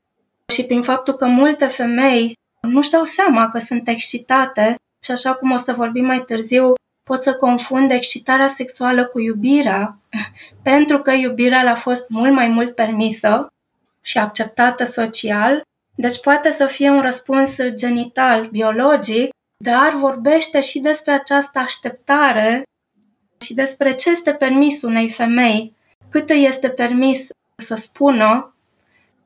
și 0.54 0.66
prin 0.66 0.82
faptul 0.82 1.14
că 1.14 1.26
multe 1.26 1.68
femei 1.68 2.34
nu-și 2.62 2.92
dau 2.92 3.04
seama 3.04 3.50
că 3.50 3.60
sunt 3.60 3.88
excitate 3.88 4.76
și 5.04 5.12
așa 5.12 5.34
cum 5.34 5.52
o 5.52 5.58
să 5.58 5.74
vorbim 5.74 6.06
mai 6.06 6.24
târziu, 6.24 6.74
pot 7.04 7.22
să 7.22 7.34
confunde 7.34 7.94
excitarea 7.94 8.48
sexuală 8.48 9.06
cu 9.06 9.20
iubirea, 9.20 9.98
pentru 10.64 11.00
că 11.00 11.12
iubirea 11.12 11.64
le-a 11.64 11.76
fost 11.76 12.06
mult 12.10 12.34
mai 12.34 12.48
mult 12.48 12.76
permisă 12.76 13.54
și 14.02 14.18
acceptată 14.18 14.84
social, 14.84 15.62
deci 15.96 16.20
poate 16.20 16.52
să 16.52 16.66
fie 16.66 16.90
un 16.90 17.02
răspuns 17.02 17.56
genital, 17.76 18.48
biologic, 18.48 19.30
dar 19.64 19.96
vorbește 19.96 20.62
și 20.62 20.80
despre 20.80 21.12
această 21.12 21.60
așteptare 21.60 22.64
și 23.42 23.54
despre 23.54 23.96
ce 23.96 24.10
este 24.10 24.34
permis 24.34 24.82
unei 24.82 25.12
femei, 25.12 25.76
cât 26.10 26.30
îi 26.30 26.46
este 26.46 26.70
permis 26.70 27.28
să 27.56 27.76
spună 27.76 28.56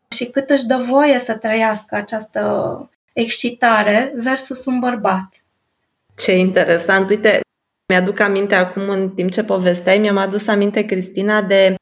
și 0.09 0.25
cât 0.25 0.49
își 0.49 0.65
dă 0.65 0.77
voie 0.77 1.19
să 1.19 1.33
trăiască 1.33 1.95
această 1.95 2.89
excitare 3.13 4.13
versus 4.15 4.65
un 4.65 4.79
bărbat. 4.79 5.43
Ce 6.15 6.37
interesant! 6.37 7.09
Uite, 7.09 7.39
mi-aduc 7.93 8.19
aminte 8.19 8.55
acum, 8.55 8.89
în 8.89 9.09
timp 9.09 9.31
ce 9.31 9.43
povesteai, 9.43 9.97
mi-am 9.97 10.17
adus 10.17 10.47
aminte, 10.47 10.85
Cristina, 10.85 11.41
de 11.41 11.75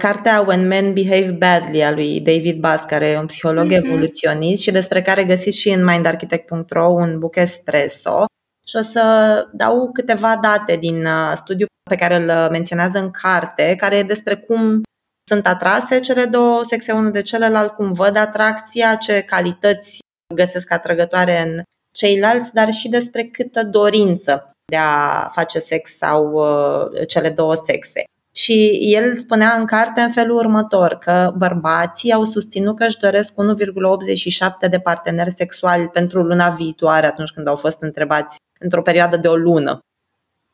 cartea 0.00 0.40
When 0.40 0.66
Men 0.66 0.92
Behave 0.92 1.30
Badly 1.30 1.84
a 1.84 1.90
lui 1.90 2.20
David 2.20 2.60
Bass, 2.60 2.84
care 2.84 3.08
e 3.08 3.18
un 3.18 3.26
psiholog 3.26 3.72
mm-hmm. 3.72 3.84
evoluționist 3.84 4.62
și 4.62 4.70
despre 4.70 5.02
care 5.02 5.24
găsiți 5.24 5.58
și 5.58 5.70
în 5.70 5.84
mindarchitect.ro 5.84 6.92
un 6.92 7.18
book 7.18 7.36
espresso. 7.36 8.24
Și 8.68 8.76
o 8.76 8.82
să 8.82 9.48
dau 9.52 9.92
câteva 9.92 10.36
date 10.36 10.76
din 10.76 11.04
uh, 11.04 11.32
studiul 11.34 11.68
pe 11.90 11.96
care 11.96 12.14
îl 12.14 12.50
menționează 12.50 12.98
în 12.98 13.10
carte, 13.10 13.74
care 13.76 13.96
e 13.96 14.02
despre 14.02 14.36
cum 14.36 14.82
sunt 15.28 15.46
atrase 15.46 16.00
cele 16.00 16.24
două 16.24 16.64
sexe 16.64 16.92
unul 16.92 17.10
de 17.10 17.22
celălalt, 17.22 17.72
cum 17.72 17.92
văd 17.92 18.16
atracția, 18.16 18.94
ce 18.94 19.20
calități 19.20 19.98
găsesc 20.34 20.72
atrăgătoare 20.72 21.42
în 21.42 21.62
ceilalți, 21.96 22.52
dar 22.52 22.70
și 22.70 22.88
despre 22.88 23.24
câtă 23.24 23.64
dorință 23.64 24.50
de 24.70 24.76
a 24.76 25.28
face 25.32 25.58
sex 25.58 25.96
sau 25.96 26.32
uh, 26.32 27.06
cele 27.08 27.30
două 27.30 27.54
sexe. 27.54 28.04
Și 28.34 28.78
el 28.80 29.16
spunea 29.16 29.52
în 29.52 29.64
carte 29.64 30.00
în 30.00 30.12
felul 30.12 30.36
următor, 30.36 30.94
că 30.94 31.32
bărbații 31.36 32.12
au 32.12 32.24
susținut 32.24 32.76
că 32.76 32.84
își 32.84 32.98
doresc 32.98 33.32
1,87 33.32 34.70
de 34.70 34.78
parteneri 34.78 35.30
sexuali 35.30 35.88
pentru 35.88 36.22
luna 36.22 36.48
viitoare, 36.48 37.06
atunci 37.06 37.30
când 37.30 37.46
au 37.46 37.56
fost 37.56 37.82
întrebați 37.82 38.36
într-o 38.60 38.82
perioadă 38.82 39.16
de 39.16 39.28
o 39.28 39.36
lună 39.36 39.78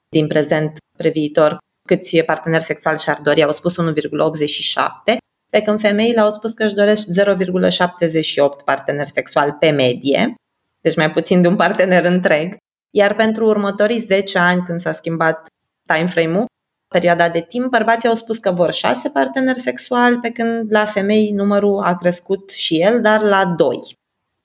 din 0.08 0.26
prezent 0.26 0.76
spre 0.94 1.08
viitor 1.08 1.58
câți 1.88 2.16
parteneri 2.16 2.62
sexuali 2.62 2.98
și-ar 2.98 3.20
dori, 3.22 3.42
au 3.42 3.50
spus 3.50 3.74
1,87, 3.82 5.16
pe 5.50 5.62
când 5.62 5.80
femeile 5.80 6.20
au 6.20 6.30
spus 6.30 6.52
că 6.52 6.64
își 6.64 6.74
doresc 6.74 7.06
0,78 7.06 8.64
parteneri 8.64 9.10
sexuali 9.10 9.52
pe 9.52 9.70
medie, 9.70 10.34
deci 10.80 10.96
mai 10.96 11.10
puțin 11.10 11.42
de 11.42 11.48
un 11.48 11.56
partener 11.56 12.04
întreg, 12.04 12.56
iar 12.94 13.14
pentru 13.14 13.46
următorii 13.46 13.98
10 13.98 14.38
ani, 14.38 14.62
când 14.62 14.80
s-a 14.80 14.92
schimbat 14.92 15.46
time 15.86 16.06
frame-ul, 16.06 16.46
perioada 16.88 17.28
de 17.28 17.40
timp, 17.40 17.70
bărbații 17.70 18.08
au 18.08 18.14
spus 18.14 18.38
că 18.38 18.50
vor 18.50 18.72
6 18.72 19.08
parteneri 19.08 19.58
sexuali, 19.58 20.18
pe 20.18 20.30
când 20.30 20.66
la 20.70 20.84
femei 20.84 21.30
numărul 21.30 21.78
a 21.78 21.96
crescut 21.96 22.50
și 22.50 22.80
el, 22.80 23.00
dar 23.00 23.22
la 23.22 23.46
2. 23.46 23.76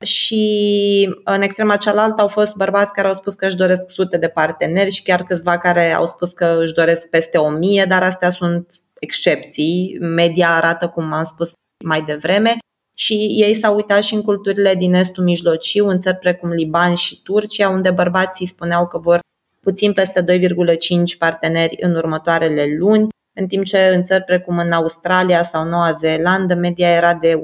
Și 0.06 1.20
în 1.24 1.42
extrema 1.42 1.76
cealaltă 1.76 2.22
au 2.22 2.28
fost 2.28 2.56
bărbați 2.56 2.94
care 2.94 3.08
au 3.08 3.14
spus 3.14 3.34
că 3.34 3.46
își 3.46 3.56
doresc 3.56 3.90
sute 3.90 4.18
de 4.18 4.28
parteneri 4.28 4.92
și 4.92 5.04
chiar 5.04 5.24
câțiva 5.24 5.58
care 5.58 5.94
au 5.94 6.06
spus 6.06 6.32
că 6.32 6.58
își 6.62 6.74
doresc 6.74 7.10
peste 7.10 7.38
o 7.38 7.50
mie, 7.50 7.86
dar 7.88 8.04
astea 8.04 8.32
sunt 8.32 8.82
excepții. 9.00 9.98
Media 10.00 10.56
arată, 10.56 10.88
cum 10.88 11.14
am 11.14 11.24
spus 11.24 11.52
mai 11.86 12.02
devreme, 12.02 12.58
și 13.00 13.14
ei 13.38 13.56
s-au 13.56 13.76
uitat 13.76 14.04
și 14.04 14.14
în 14.14 14.22
culturile 14.22 14.76
din 14.76 14.94
estul 14.94 15.24
mijlociu, 15.24 15.88
în 15.88 16.00
țări 16.00 16.18
precum 16.18 16.50
Liban 16.50 16.96
și 16.96 17.22
Turcia, 17.22 17.70
unde 17.70 17.92
bărbații 17.92 18.46
spuneau 18.46 18.88
că 18.88 18.98
vor 18.98 19.20
puțin 19.62 19.94
peste 19.94 20.24
2,5 20.24 21.18
parteneri 21.18 21.76
în 21.80 21.96
următoarele 21.96 22.66
luni, 22.78 23.08
în 23.40 23.48
timp 23.48 23.66
ce 23.66 23.88
în 23.88 24.04
țări 24.04 24.24
precum 24.24 24.58
în 24.58 24.72
Australia 24.72 25.44
sau 25.44 25.68
Noua 25.68 25.92
Zeelandă 25.92 26.54
media 26.54 26.90
era 26.90 27.14
de 27.14 27.34
1,77, 27.34 27.40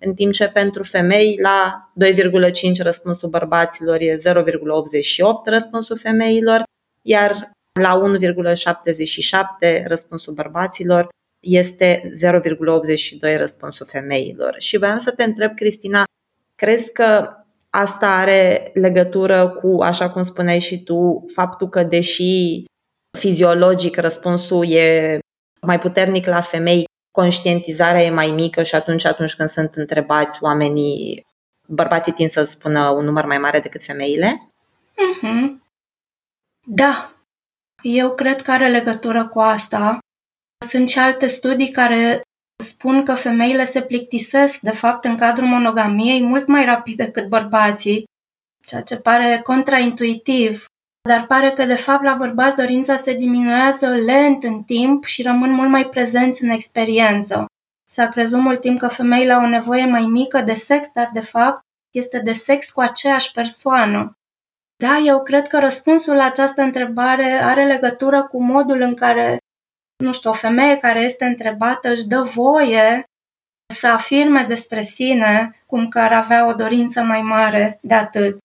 în 0.00 0.14
timp 0.14 0.32
ce 0.32 0.48
pentru 0.48 0.82
femei 0.82 1.38
la 1.42 1.90
2,5 2.04 2.12
răspunsul 2.82 3.28
bărbaților 3.28 4.00
e 4.00 4.16
0,88 4.16 4.20
răspunsul 5.44 5.98
femeilor, 5.98 6.62
iar 7.02 7.50
la 7.80 8.00
1,77 9.62 9.86
răspunsul 9.86 10.32
bărbaților 10.32 11.08
este 11.40 12.12
0,82 13.22 13.36
răspunsul 13.36 13.86
femeilor. 13.86 14.54
Și 14.58 14.78
voiam 14.78 14.98
să 14.98 15.10
te 15.10 15.24
întreb, 15.24 15.54
Cristina, 15.54 16.04
crezi 16.54 16.92
că 16.92 17.34
asta 17.70 18.16
are 18.16 18.70
legătură 18.74 19.48
cu, 19.48 19.82
așa 19.82 20.10
cum 20.10 20.22
spuneai 20.22 20.58
și 20.58 20.82
tu, 20.82 21.24
faptul 21.34 21.68
că 21.68 21.82
deși 21.82 22.64
fiziologic 23.18 23.96
răspunsul 23.96 24.70
e 24.70 25.18
mai 25.60 25.78
puternic 25.78 26.26
la 26.26 26.40
femei, 26.40 26.84
conștientizarea 27.10 28.02
e 28.02 28.10
mai 28.10 28.30
mică 28.30 28.62
și 28.62 28.74
atunci 28.74 29.04
atunci 29.04 29.34
când 29.34 29.48
sunt 29.48 29.74
întrebați 29.74 30.42
oamenii, 30.42 31.26
bărbații 31.66 32.12
tind 32.12 32.30
să 32.30 32.44
spună 32.44 32.88
un 32.88 33.04
număr 33.04 33.24
mai 33.24 33.38
mare 33.38 33.58
decât 33.58 33.82
femeile? 33.82 34.38
Mm-hmm. 34.92 35.60
Da, 36.66 37.12
eu 37.82 38.14
cred 38.14 38.42
că 38.42 38.50
are 38.50 38.68
legătură 38.68 39.28
cu 39.28 39.40
asta. 39.40 39.98
Sunt 40.68 40.88
și 40.88 40.98
alte 40.98 41.26
studii 41.26 41.70
care 41.70 42.20
spun 42.64 43.04
că 43.04 43.14
femeile 43.14 43.64
se 43.64 43.82
plictisesc, 43.82 44.58
de 44.58 44.70
fapt, 44.70 45.04
în 45.04 45.16
cadrul 45.16 45.48
monogamiei 45.48 46.22
mult 46.22 46.46
mai 46.46 46.64
rapid 46.64 46.96
decât 46.96 47.28
bărbații, 47.28 48.04
ceea 48.66 48.82
ce 48.82 48.96
pare 48.96 49.40
contraintuitiv, 49.42 50.64
dar 51.08 51.26
pare 51.26 51.50
că, 51.50 51.64
de 51.64 51.74
fapt, 51.74 52.02
la 52.02 52.14
bărbați 52.14 52.56
dorința 52.56 52.96
se 52.96 53.14
diminuează 53.14 53.86
lent 53.86 54.42
în 54.42 54.62
timp 54.62 55.04
și 55.04 55.22
rămân 55.22 55.50
mult 55.50 55.68
mai 55.68 55.88
prezenți 55.88 56.44
în 56.44 56.50
experiență. 56.50 57.46
S-a 57.90 58.08
crezut 58.08 58.40
mult 58.40 58.60
timp 58.60 58.78
că 58.78 58.88
femeile 58.88 59.32
au 59.32 59.42
o 59.42 59.48
nevoie 59.48 59.86
mai 59.86 60.04
mică 60.04 60.40
de 60.40 60.54
sex, 60.54 60.88
dar, 60.94 61.10
de 61.12 61.20
fapt, 61.20 61.60
este 61.94 62.18
de 62.18 62.32
sex 62.32 62.70
cu 62.70 62.80
aceeași 62.80 63.32
persoană. 63.32 64.12
Da, 64.76 64.96
eu 64.98 65.22
cred 65.22 65.48
că 65.48 65.58
răspunsul 65.58 66.14
la 66.14 66.24
această 66.24 66.62
întrebare 66.62 67.32
are 67.42 67.66
legătură 67.66 68.22
cu 68.22 68.42
modul 68.42 68.80
în 68.80 68.94
care 68.94 69.38
nu 70.00 70.12
știu, 70.12 70.30
o 70.30 70.32
femeie 70.32 70.76
care 70.76 71.00
este 71.00 71.24
întrebată 71.24 71.88
își 71.88 72.06
dă 72.06 72.20
voie 72.20 73.04
să 73.74 73.86
afirme 73.86 74.42
despre 74.42 74.82
sine 74.82 75.62
cum 75.66 75.88
că 75.88 75.98
ar 75.98 76.12
avea 76.12 76.46
o 76.46 76.54
dorință 76.54 77.02
mai 77.02 77.22
mare 77.22 77.78
de 77.82 77.94
atât. 77.94 78.38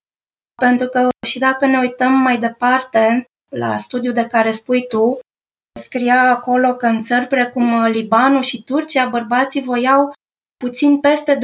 Pentru 0.61 0.87
că 0.87 1.09
și 1.27 1.39
dacă 1.39 1.65
ne 1.65 1.79
uităm 1.79 2.13
mai 2.13 2.37
departe 2.37 3.25
la 3.49 3.77
studiul 3.77 4.13
de 4.13 4.27
care 4.27 4.51
spui 4.51 4.87
tu, 4.87 5.19
scria 5.79 6.21
acolo 6.21 6.73
că 6.73 6.85
în 6.85 7.01
țări 7.01 7.27
precum 7.27 7.83
Libanul 7.83 8.41
și 8.41 8.63
Turcia, 8.63 9.05
bărbații 9.05 9.61
voiau 9.61 10.13
puțin 10.57 10.99
peste 10.99 11.37
2,5 11.37 11.41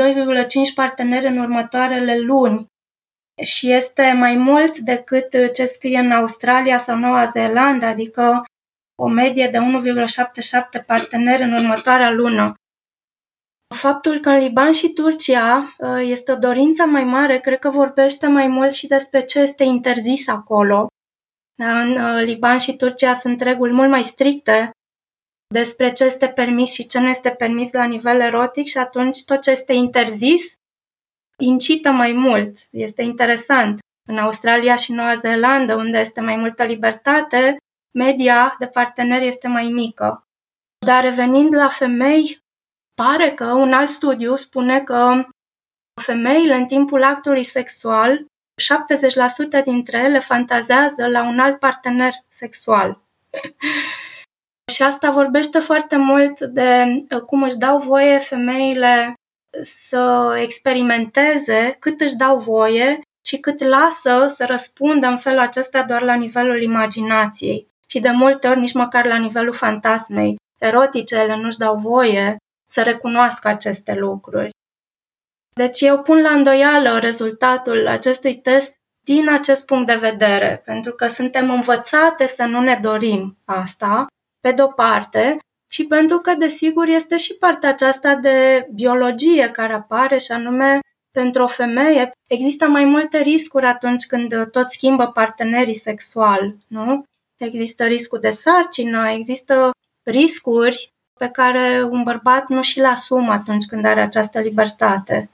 parteneri 0.75 1.27
în 1.27 1.37
următoarele 1.37 2.19
luni. 2.19 2.65
Și 3.43 3.71
este 3.71 4.11
mai 4.17 4.35
mult 4.35 4.77
decât 4.77 5.53
ce 5.53 5.65
scrie 5.65 5.99
în 5.99 6.11
Australia 6.11 6.77
sau 6.77 6.97
Noua 6.97 7.25
Zeelandă, 7.25 7.85
adică 7.85 8.43
o 9.03 9.07
medie 9.07 9.47
de 9.47 9.57
1,77 9.57 10.85
parteneri 10.85 11.43
în 11.43 11.53
următoarea 11.53 12.11
lună. 12.11 12.53
Faptul 13.75 14.19
că 14.19 14.29
în 14.29 14.37
Liban 14.37 14.71
și 14.71 14.93
Turcia 14.93 15.75
uh, 15.77 15.99
este 15.99 16.31
o 16.31 16.35
dorință 16.35 16.83
mai 16.83 17.03
mare, 17.03 17.39
cred 17.39 17.59
că 17.59 17.69
vorbește 17.69 18.27
mai 18.27 18.47
mult 18.47 18.73
și 18.73 18.87
despre 18.87 19.23
ce 19.23 19.39
este 19.39 19.63
interzis 19.63 20.27
acolo. 20.27 20.87
Da, 21.55 21.81
în 21.81 21.91
uh, 21.97 22.23
Liban 22.23 22.57
și 22.57 22.75
Turcia 22.75 23.13
sunt 23.13 23.41
reguli 23.41 23.73
mult 23.73 23.89
mai 23.89 24.03
stricte 24.03 24.71
despre 25.53 25.91
ce 25.91 26.03
este 26.03 26.27
permis 26.27 26.71
și 26.71 26.85
ce 26.85 26.99
nu 26.99 27.09
este 27.09 27.29
permis 27.29 27.71
la 27.71 27.83
nivel 27.83 28.19
erotic 28.19 28.65
și 28.65 28.77
atunci 28.77 29.25
tot 29.25 29.41
ce 29.41 29.51
este 29.51 29.73
interzis 29.73 30.53
incită 31.39 31.91
mai 31.91 32.13
mult. 32.13 32.57
Este 32.71 33.01
interesant. 33.01 33.79
În 34.09 34.17
Australia 34.17 34.75
și 34.75 34.91
Noua 34.91 35.15
Zeelandă, 35.15 35.75
unde 35.75 35.99
este 35.99 36.21
mai 36.21 36.35
multă 36.35 36.63
libertate, 36.63 37.57
media 37.91 38.55
de 38.59 38.67
parteneri 38.67 39.27
este 39.27 39.47
mai 39.47 39.67
mică. 39.67 40.25
Dar 40.85 41.03
revenind 41.03 41.55
la 41.55 41.67
femei, 41.67 42.41
pare 42.93 43.31
că 43.31 43.45
un 43.45 43.73
alt 43.73 43.89
studiu 43.89 44.35
spune 44.35 44.81
că 44.81 45.23
femeile 46.01 46.55
în 46.55 46.65
timpul 46.65 47.03
actului 47.03 47.43
sexual, 47.43 48.25
70% 49.61 49.63
dintre 49.63 49.97
ele 49.97 50.19
fantazează 50.19 51.07
la 51.07 51.27
un 51.27 51.39
alt 51.39 51.59
partener 51.59 52.13
sexual. 52.27 52.99
Și 54.73 54.83
asta 54.83 55.11
vorbește 55.11 55.59
foarte 55.59 55.95
mult 55.97 56.39
de 56.39 56.83
uh, 57.15 57.21
cum 57.21 57.43
își 57.43 57.57
dau 57.57 57.77
voie 57.79 58.19
femeile 58.19 59.13
să 59.61 60.33
experimenteze, 60.41 61.75
cât 61.79 62.01
își 62.01 62.15
dau 62.15 62.37
voie 62.37 62.99
și 63.25 63.37
cât 63.37 63.63
lasă 63.63 64.33
să 64.35 64.45
răspundă 64.45 65.07
în 65.07 65.17
felul 65.17 65.39
acesta 65.39 65.83
doar 65.83 66.01
la 66.01 66.13
nivelul 66.13 66.61
imaginației 66.61 67.70
și 67.91 67.99
de 67.99 68.09
multe 68.09 68.47
ori 68.47 68.59
nici 68.59 68.73
măcar 68.73 69.05
la 69.05 69.17
nivelul 69.17 69.53
fantasmei. 69.53 70.35
Eroticele 70.59 71.35
nu-și 71.35 71.57
dau 71.57 71.77
voie 71.77 72.35
să 72.69 72.81
recunoască 72.81 73.47
aceste 73.47 73.93
lucruri. 73.93 74.49
Deci 75.55 75.81
eu 75.81 76.01
pun 76.01 76.21
la 76.21 76.29
îndoială 76.29 76.99
rezultatul 76.99 77.87
acestui 77.87 78.35
test 78.35 78.73
din 79.03 79.29
acest 79.29 79.65
punct 79.65 79.87
de 79.87 79.95
vedere, 79.95 80.61
pentru 80.65 80.91
că 80.91 81.07
suntem 81.07 81.49
învățate 81.49 82.27
să 82.27 82.43
nu 82.43 82.61
ne 82.61 82.79
dorim 82.81 83.37
asta, 83.45 84.05
pe 84.39 84.51
de-o 84.51 84.67
parte, 84.67 85.37
și 85.71 85.85
pentru 85.85 86.17
că, 86.17 86.33
desigur, 86.33 86.87
este 86.87 87.17
și 87.17 87.37
partea 87.37 87.69
aceasta 87.69 88.15
de 88.15 88.67
biologie 88.73 89.51
care 89.51 89.73
apare, 89.73 90.17
și 90.17 90.31
anume, 90.31 90.79
pentru 91.11 91.43
o 91.43 91.47
femeie 91.47 92.11
există 92.29 92.67
mai 92.67 92.85
multe 92.85 93.17
riscuri 93.17 93.65
atunci 93.65 94.05
când 94.05 94.49
tot 94.51 94.69
schimbă 94.69 95.07
partenerii 95.07 95.75
sexual, 95.75 96.55
nu? 96.67 97.03
Există 97.41 97.85
riscul 97.85 98.19
de 98.19 98.29
sarcină, 98.29 99.09
există 99.09 99.71
riscuri 100.03 100.93
pe 101.19 101.27
care 101.27 101.83
un 101.89 102.03
bărbat 102.03 102.47
nu 102.47 102.61
și 102.61 102.79
le 102.79 102.87
asumă 102.87 103.31
atunci 103.31 103.65
când 103.65 103.85
are 103.85 104.01
această 104.01 104.39
libertate. 104.39 105.29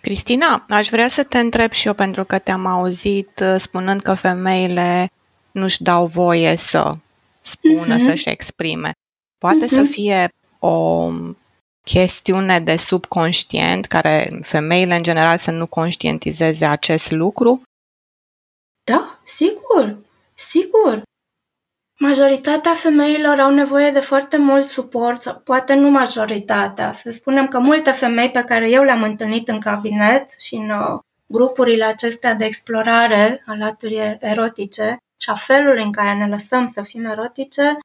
Cristina, 0.00 0.64
aș 0.68 0.88
vrea 0.88 1.08
să 1.08 1.22
te 1.22 1.38
întreb 1.38 1.72
și 1.72 1.86
eu 1.86 1.94
pentru 1.94 2.24
că 2.24 2.38
te-am 2.38 2.66
auzit 2.66 3.40
uh, 3.42 3.54
spunând 3.58 4.00
că 4.00 4.14
femeile 4.14 5.10
nu-și 5.50 5.82
dau 5.82 6.06
voie 6.06 6.56
să 6.56 6.96
spună, 7.40 7.96
mm-hmm. 7.96 8.04
să-și 8.04 8.28
exprime. 8.28 8.92
Poate 9.38 9.64
mm-hmm. 9.66 9.68
să 9.68 9.82
fie 9.82 10.28
o 10.58 11.10
chestiune 11.82 12.60
de 12.60 12.76
subconștient 12.76 13.86
care 13.86 14.38
femeile 14.42 14.96
în 14.96 15.02
general 15.02 15.38
să 15.38 15.50
nu 15.50 15.66
conștientizeze 15.66 16.64
acest 16.64 17.10
lucru? 17.10 17.62
Da, 18.84 19.18
sigur, 19.24 20.05
sigur. 20.36 21.02
Majoritatea 21.98 22.74
femeilor 22.74 23.40
au 23.40 23.50
nevoie 23.50 23.90
de 23.90 24.00
foarte 24.00 24.36
mult 24.36 24.68
suport, 24.68 25.22
sau 25.22 25.40
poate 25.44 25.74
nu 25.74 25.90
majoritatea. 25.90 26.92
Să 26.92 27.10
spunem 27.10 27.48
că 27.48 27.58
multe 27.58 27.90
femei 27.90 28.30
pe 28.30 28.42
care 28.44 28.70
eu 28.70 28.82
le-am 28.82 29.02
întâlnit 29.02 29.48
în 29.48 29.60
cabinet 29.60 30.30
și 30.38 30.54
în 30.54 30.70
uh, 30.70 30.98
grupurile 31.26 31.84
acestea 31.84 32.34
de 32.34 32.44
explorare 32.44 33.42
a 33.46 33.54
laturii 33.54 34.16
erotice 34.20 34.96
și 35.16 35.30
a 35.30 35.34
felului 35.34 35.82
în 35.82 35.92
care 35.92 36.14
ne 36.14 36.26
lăsăm 36.26 36.66
să 36.66 36.82
fim 36.82 37.04
erotice, 37.04 37.78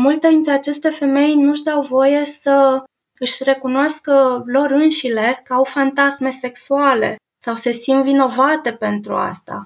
multe 0.00 0.28
dintre 0.28 0.52
aceste 0.52 0.88
femei 0.88 1.34
nu-și 1.34 1.62
dau 1.62 1.82
voie 1.82 2.24
să 2.24 2.82
își 3.18 3.44
recunoască 3.44 4.42
lor 4.46 4.70
înșile 4.70 5.40
că 5.44 5.52
au 5.52 5.64
fantasme 5.64 6.30
sexuale 6.30 7.16
sau 7.44 7.54
se 7.54 7.72
simt 7.72 8.02
vinovate 8.02 8.72
pentru 8.72 9.14
asta. 9.14 9.64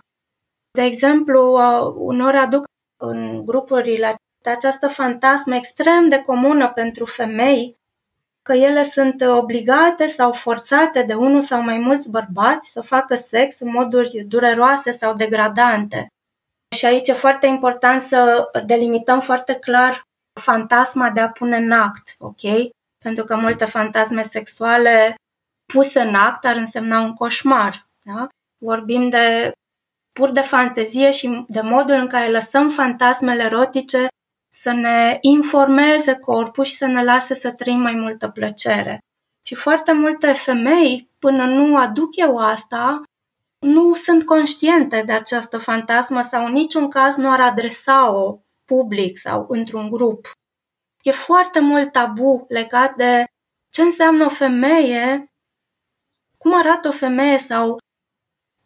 De 0.72 0.82
exemplu, 0.82 1.52
uh, 1.52 1.94
unor 1.96 2.34
aduc 2.34 2.64
în 3.00 3.44
grupurile 3.44 4.14
de 4.42 4.50
această 4.50 4.88
fantasmă 4.88 5.54
extrem 5.54 6.08
de 6.08 6.20
comună 6.20 6.72
pentru 6.72 7.04
femei, 7.04 7.76
că 8.42 8.52
ele 8.52 8.82
sunt 8.82 9.20
obligate 9.20 10.06
sau 10.06 10.32
forțate 10.32 11.02
de 11.02 11.14
unul 11.14 11.42
sau 11.42 11.62
mai 11.62 11.78
mulți 11.78 12.10
bărbați 12.10 12.70
să 12.70 12.80
facă 12.80 13.14
sex 13.14 13.60
în 13.60 13.70
moduri 13.70 14.24
dureroase 14.28 14.90
sau 14.90 15.14
degradante. 15.14 16.06
Și 16.76 16.86
aici 16.86 17.08
e 17.08 17.12
foarte 17.12 17.46
important 17.46 18.02
să 18.02 18.48
delimităm 18.66 19.20
foarte 19.20 19.54
clar 19.54 20.02
fantasma 20.40 21.10
de 21.10 21.20
a 21.20 21.30
pune 21.30 21.56
în 21.56 21.72
act, 21.72 22.14
ok? 22.18 22.40
Pentru 23.04 23.24
că 23.24 23.36
multe 23.36 23.64
fantasme 23.64 24.22
sexuale 24.22 25.14
puse 25.72 26.00
în 26.00 26.14
act 26.14 26.44
ar 26.44 26.56
însemna 26.56 27.00
un 27.00 27.14
coșmar. 27.14 27.86
Da? 28.02 28.28
Vorbim 28.58 29.08
de 29.08 29.52
pur 30.12 30.30
de 30.30 30.40
fantezie 30.40 31.10
și 31.10 31.44
de 31.48 31.60
modul 31.60 31.94
în 31.94 32.08
care 32.08 32.30
lăsăm 32.30 32.70
fantasmele 32.70 33.42
erotice 33.42 34.06
să 34.54 34.72
ne 34.72 35.18
informeze 35.20 36.14
corpul 36.14 36.64
și 36.64 36.76
să 36.76 36.86
ne 36.86 37.04
lase 37.04 37.34
să 37.34 37.52
trăim 37.52 37.80
mai 37.80 37.94
multă 37.94 38.28
plăcere. 38.28 38.98
Și 39.46 39.54
foarte 39.54 39.92
multe 39.92 40.32
femei, 40.32 41.08
până 41.18 41.44
nu 41.44 41.76
aduc 41.76 42.16
eu 42.16 42.36
asta, 42.38 43.02
nu 43.58 43.94
sunt 43.94 44.24
conștiente 44.24 45.02
de 45.06 45.12
această 45.12 45.58
fantasmă 45.58 46.22
sau 46.22 46.44
în 46.44 46.52
niciun 46.52 46.88
caz 46.90 47.16
nu 47.16 47.32
ar 47.32 47.40
adresa-o 47.40 48.38
public 48.64 49.18
sau 49.18 49.44
într-un 49.48 49.90
grup. 49.90 50.30
E 51.02 51.10
foarte 51.10 51.60
mult 51.60 51.92
tabu 51.92 52.44
legat 52.48 52.94
de 52.96 53.24
ce 53.70 53.82
înseamnă 53.82 54.24
o 54.24 54.28
femeie, 54.28 55.32
cum 56.38 56.54
arată 56.54 56.88
o 56.88 56.92
femeie 56.92 57.38
sau 57.38 57.78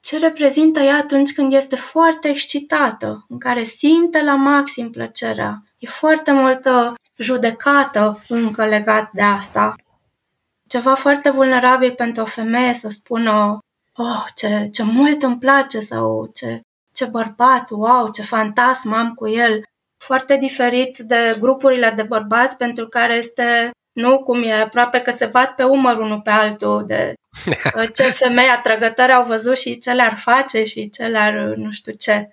ce 0.06 0.18
reprezintă 0.18 0.80
ea 0.80 0.96
atunci 0.96 1.32
când 1.32 1.52
este 1.52 1.76
foarte 1.76 2.28
excitată, 2.28 3.24
în 3.28 3.38
care 3.38 3.62
simte 3.62 4.22
la 4.22 4.34
maxim 4.34 4.90
plăcerea. 4.90 5.62
E 5.78 5.86
foarte 5.86 6.32
multă 6.32 6.94
judecată 7.16 8.22
încă 8.28 8.66
legat 8.66 9.10
de 9.12 9.22
asta. 9.22 9.74
Ceva 10.68 10.94
foarte 10.94 11.30
vulnerabil 11.30 11.92
pentru 11.92 12.22
o 12.22 12.26
femeie 12.26 12.74
să 12.74 12.88
spună 12.88 13.58
oh, 13.96 14.24
ce, 14.34 14.68
ce 14.72 14.82
mult 14.82 15.22
îmi 15.22 15.38
place 15.38 15.80
sau 15.80 16.30
ce, 16.34 16.60
ce 16.92 17.04
bărbat, 17.04 17.70
wow, 17.70 18.10
ce 18.10 18.22
fantasm 18.22 18.92
am 18.92 19.14
cu 19.14 19.28
el. 19.28 19.62
Foarte 19.96 20.36
diferit 20.36 20.98
de 20.98 21.36
grupurile 21.40 21.92
de 21.96 22.02
bărbați 22.02 22.56
pentru 22.56 22.88
care 22.88 23.14
este 23.14 23.70
nu 23.96 24.22
cum 24.22 24.42
e 24.42 24.52
aproape 24.52 24.98
că 24.98 25.10
se 25.10 25.26
bat 25.26 25.54
pe 25.54 25.62
umăr 25.62 25.96
unul 25.96 26.20
pe 26.20 26.30
altul 26.30 26.84
de 26.86 27.14
ce 27.96 28.02
femei 28.02 28.48
atrăgătoare 28.48 29.12
au 29.12 29.24
văzut 29.24 29.58
și 29.58 29.78
ce 29.78 29.92
le-ar 29.92 30.14
face 30.16 30.64
și 30.64 30.90
ce 30.90 31.06
le-ar 31.06 31.32
nu 31.56 31.70
știu 31.70 31.92
ce. 31.92 32.28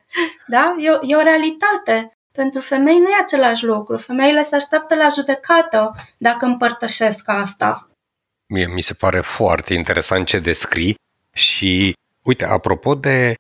Da? 0.48 0.76
E 0.80 0.90
o, 0.90 0.98
e 1.02 1.16
o 1.16 1.22
realitate. 1.22 2.18
Pentru 2.32 2.62
femei 2.62 2.98
nu 2.98 3.10
e 3.10 3.22
același 3.22 3.66
lucru. 3.66 3.98
Femeile 3.98 4.44
se 4.44 4.56
așteaptă 4.56 4.96
la 4.96 5.08
judecată 5.08 5.96
dacă 6.18 6.46
împărtășesc 6.46 7.30
asta. 7.30 7.90
Mie 8.46 8.68
mi 8.68 8.82
se 8.82 8.94
pare 8.94 9.22
foarte 9.22 9.74
interesant 9.74 10.26
ce 10.28 10.40
descrii 10.40 10.96
și, 11.34 11.98
uite, 12.22 12.46
apropo 12.46 12.96
de 12.96 13.34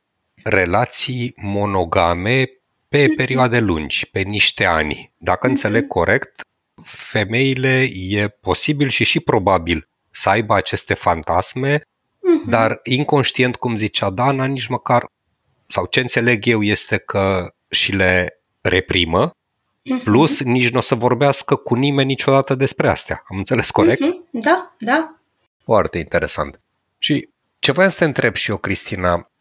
relații 0.43 1.33
monogame 1.35 2.43
pe 2.87 3.05
mhm. 3.07 3.15
perioade 3.15 3.59
lungi, 3.59 4.09
pe 4.11 4.19
niște 4.19 4.65
ani, 4.65 5.11
dacă 5.17 5.47
înțeleg 5.47 5.87
corect, 5.87 6.41
femeile 6.85 7.89
e 7.93 8.27
posibil 8.27 8.89
și 8.89 9.03
și 9.03 9.19
probabil 9.19 9.87
să 10.11 10.29
aibă 10.29 10.55
aceste 10.55 10.93
fantasme, 10.93 11.77
uh-huh. 11.79 12.49
dar 12.49 12.79
inconștient, 12.83 13.55
cum 13.55 13.75
zicea 13.75 14.09
Dana, 14.09 14.45
nici 14.45 14.67
măcar, 14.67 15.05
sau 15.67 15.85
ce 15.85 15.99
înțeleg 15.99 16.45
eu 16.45 16.63
este 16.63 16.97
că 16.97 17.53
și 17.69 17.91
le 17.91 18.41
reprimă, 18.61 19.29
uh-huh. 19.29 20.03
plus 20.03 20.41
nici 20.41 20.69
nu 20.69 20.77
o 20.77 20.81
să 20.81 20.95
vorbească 20.95 21.55
cu 21.55 21.75
nimeni 21.75 22.07
niciodată 22.07 22.55
despre 22.55 22.89
astea. 22.89 23.23
Am 23.29 23.37
înțeles 23.37 23.71
corect? 23.71 24.01
Uh-huh. 24.01 24.29
Da, 24.31 24.75
da. 24.79 25.19
Foarte 25.63 25.97
interesant. 25.97 26.59
Și 26.97 27.29
ce 27.59 27.71
voiam 27.71 27.89
să 27.89 27.97
te 27.97 28.05
întreb 28.05 28.35
și 28.35 28.49
eu, 28.49 28.57
Cristina, 28.57 29.31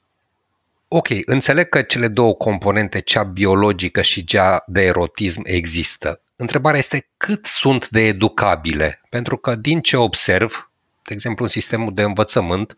ok, 0.88 1.09
înțeleg 1.24 1.68
că 1.68 1.83
cele 1.83 2.09
două 2.09 2.35
componente, 2.35 3.00
cea 3.00 3.22
biologică 3.22 4.02
și 4.02 4.24
cea 4.24 4.62
de 4.66 4.83
erotism, 4.83 5.42
există. 5.44 6.20
Întrebarea 6.42 6.78
este 6.78 7.09
cât 7.16 7.46
sunt 7.46 7.88
de 7.88 8.00
educabile, 8.00 9.00
pentru 9.09 9.37
că 9.37 9.55
din 9.55 9.81
ce 9.81 9.96
observ, 9.96 10.70
de 11.05 11.14
exemplu 11.14 11.44
în 11.44 11.50
sistemul 11.50 11.94
de 11.94 12.02
învățământ, 12.02 12.74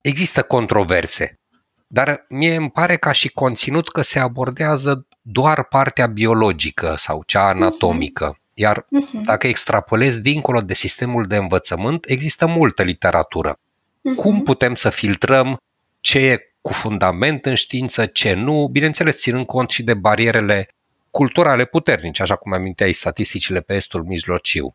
există 0.00 0.42
controverse, 0.42 1.38
dar 1.86 2.24
mie 2.28 2.54
îmi 2.54 2.70
pare 2.70 2.96
ca 2.96 3.12
și 3.12 3.28
conținut 3.28 3.88
că 3.88 4.02
se 4.02 4.18
abordează 4.18 5.06
doar 5.22 5.64
partea 5.64 6.06
biologică 6.06 6.94
sau 6.98 7.22
cea 7.26 7.48
anatomică. 7.48 8.38
Iar 8.54 8.80
uh-huh. 8.80 9.24
dacă 9.24 9.46
extrapolezi 9.46 10.20
dincolo 10.20 10.60
de 10.60 10.74
sistemul 10.74 11.26
de 11.26 11.36
învățământ, 11.36 12.04
există 12.08 12.46
multă 12.46 12.82
literatură. 12.82 13.54
Uh-huh. 13.54 14.16
Cum 14.16 14.42
putem 14.42 14.74
să 14.74 14.90
filtrăm 14.90 15.56
ce 16.00 16.18
e 16.18 16.54
cu 16.60 16.72
fundament 16.72 17.46
în 17.46 17.54
știință, 17.54 18.06
ce 18.06 18.32
nu, 18.32 18.68
bineînțeles 18.72 19.16
ținând 19.16 19.46
cont 19.46 19.70
și 19.70 19.82
de 19.82 19.94
barierele 19.94 20.68
culturale 21.10 21.64
puternice, 21.64 22.22
așa 22.22 22.36
cum 22.36 22.52
aminteai 22.52 22.92
statisticile 22.92 23.60
pe 23.60 23.74
estul 23.74 24.04
mijlociu. 24.04 24.74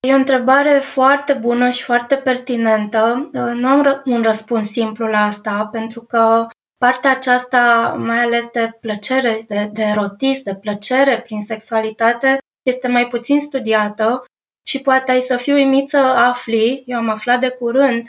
E 0.00 0.12
o 0.12 0.16
întrebare 0.16 0.78
foarte 0.78 1.32
bună 1.32 1.70
și 1.70 1.82
foarte 1.82 2.14
pertinentă. 2.16 3.28
Nu 3.32 3.68
am 3.68 4.02
un 4.04 4.22
răspuns 4.22 4.70
simplu 4.70 5.06
la 5.06 5.18
asta, 5.18 5.68
pentru 5.72 6.00
că 6.00 6.46
partea 6.78 7.10
aceasta, 7.10 7.94
mai 7.98 8.18
ales 8.18 8.46
de 8.52 8.70
plăcere, 8.80 9.38
de, 9.48 9.70
de 9.72 9.82
erotism, 9.82 10.42
de 10.44 10.54
plăcere 10.54 11.20
prin 11.20 11.40
sexualitate, 11.40 12.38
este 12.62 12.88
mai 12.88 13.06
puțin 13.06 13.40
studiată 13.40 14.24
și 14.66 14.80
poate 14.80 15.10
ai 15.10 15.20
să 15.20 15.36
fiu 15.36 15.54
uimit 15.54 15.88
să 15.88 15.98
afli, 15.98 16.82
eu 16.86 16.98
am 16.98 17.08
aflat 17.08 17.40
de 17.40 17.48
curând, 17.48 18.06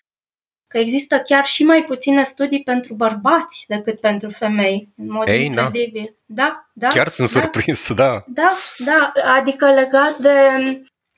că 0.68 0.78
există 0.78 1.20
chiar 1.20 1.46
și 1.46 1.64
mai 1.64 1.84
puține 1.84 2.24
studii 2.24 2.64
pentru 2.64 2.94
bărbați 2.94 3.66
decât 3.68 4.00
pentru 4.00 4.30
femei, 4.30 4.90
în 4.98 5.12
mod 5.12 5.28
Ei, 5.28 5.46
incredibil. 5.46 6.16
Da, 6.26 6.70
da. 6.74 6.88
Chiar 6.88 7.08
sunt 7.08 7.32
da, 7.32 7.40
surprins, 7.40 7.94
da. 7.94 8.24
Da, 8.28 8.54
da, 8.78 9.14
adică 9.24 9.74
legat 9.74 10.18
de 10.18 10.58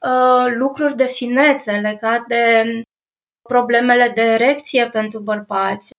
uh, 0.01 0.53
lucruri 0.55 0.95
de 0.95 1.05
finețe, 1.05 1.71
legat 1.71 2.25
de 2.27 2.63
problemele 3.49 4.09
de 4.09 4.21
erecție 4.21 4.89
pentru 4.89 5.19
bărbați, 5.19 5.91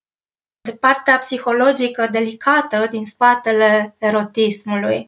de 0.69 0.77
partea 0.77 1.19
psihologică 1.19 2.07
delicată 2.07 2.89
din 2.91 3.07
spatele 3.07 3.95
erotismului. 3.99 5.05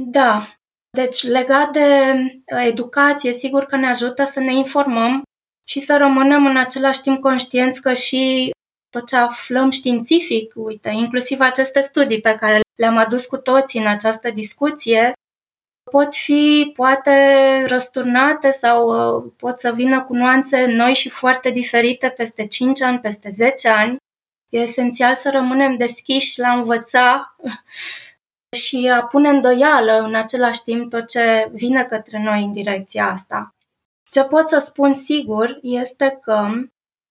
Da, 0.00 0.46
deci 0.90 1.22
legat 1.22 1.72
de 1.72 2.14
educație, 2.46 3.32
sigur 3.32 3.64
că 3.64 3.76
ne 3.76 3.88
ajută 3.88 4.24
să 4.24 4.40
ne 4.40 4.54
informăm 4.54 5.22
și 5.64 5.80
să 5.80 5.96
rămânem 5.96 6.46
în 6.46 6.56
același 6.56 7.02
timp 7.02 7.20
conștienți 7.20 7.82
că 7.82 7.92
și 7.92 8.50
tot 8.90 9.06
ce 9.06 9.16
aflăm 9.16 9.70
științific, 9.70 10.52
uite, 10.56 10.90
inclusiv 10.90 11.40
aceste 11.40 11.80
studii 11.80 12.20
pe 12.20 12.36
care 12.40 12.60
le-am 12.74 12.96
adus 12.96 13.26
cu 13.26 13.36
toții 13.36 13.80
în 13.80 13.86
această 13.86 14.30
discuție, 14.30 15.12
pot 15.90 16.14
fi 16.14 16.72
poate 16.76 17.14
răsturnate 17.66 18.50
sau 18.50 18.88
uh, 18.88 19.32
pot 19.36 19.60
să 19.60 19.72
vină 19.72 20.02
cu 20.02 20.14
nuanțe 20.14 20.64
noi 20.64 20.94
și 20.94 21.08
foarte 21.08 21.50
diferite 21.50 22.08
peste 22.08 22.46
5 22.46 22.82
ani, 22.82 23.00
peste 23.00 23.30
10 23.30 23.68
ani. 23.68 23.96
E 24.48 24.58
esențial 24.58 25.14
să 25.14 25.30
rămânem 25.30 25.76
deschiși 25.76 26.40
la 26.40 26.52
învăța 26.52 27.36
și 28.62 28.90
a 28.94 29.04
pune 29.04 29.28
îndoială 29.28 29.98
în 29.98 30.14
același 30.14 30.62
timp 30.62 30.90
tot 30.90 31.08
ce 31.08 31.48
vine 31.52 31.84
către 31.84 32.22
noi 32.22 32.42
în 32.42 32.52
direcția 32.52 33.06
asta. 33.06 33.53
Ce 34.14 34.24
pot 34.24 34.48
să 34.48 34.58
spun 34.58 34.94
sigur 34.94 35.58
este 35.62 36.18
că 36.22 36.48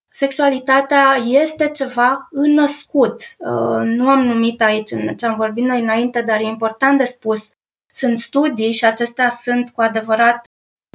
sexualitatea 0.09 1.15
este 1.15 1.69
ceva 1.69 2.27
înnăscut. 2.31 3.21
Uh, 3.37 3.81
nu 3.83 4.09
am 4.09 4.19
numit 4.25 4.61
aici 4.61 4.91
în 4.91 5.15
ce 5.15 5.25
am 5.25 5.35
vorbit 5.35 5.63
noi 5.63 5.81
înainte, 5.81 6.21
dar 6.21 6.39
e 6.39 6.43
important 6.43 6.97
de 6.97 7.05
spus. 7.05 7.51
Sunt 7.93 8.19
studii 8.19 8.71
și 8.71 8.85
acestea 8.85 9.29
sunt 9.29 9.69
cu 9.69 9.81
adevărat 9.81 10.45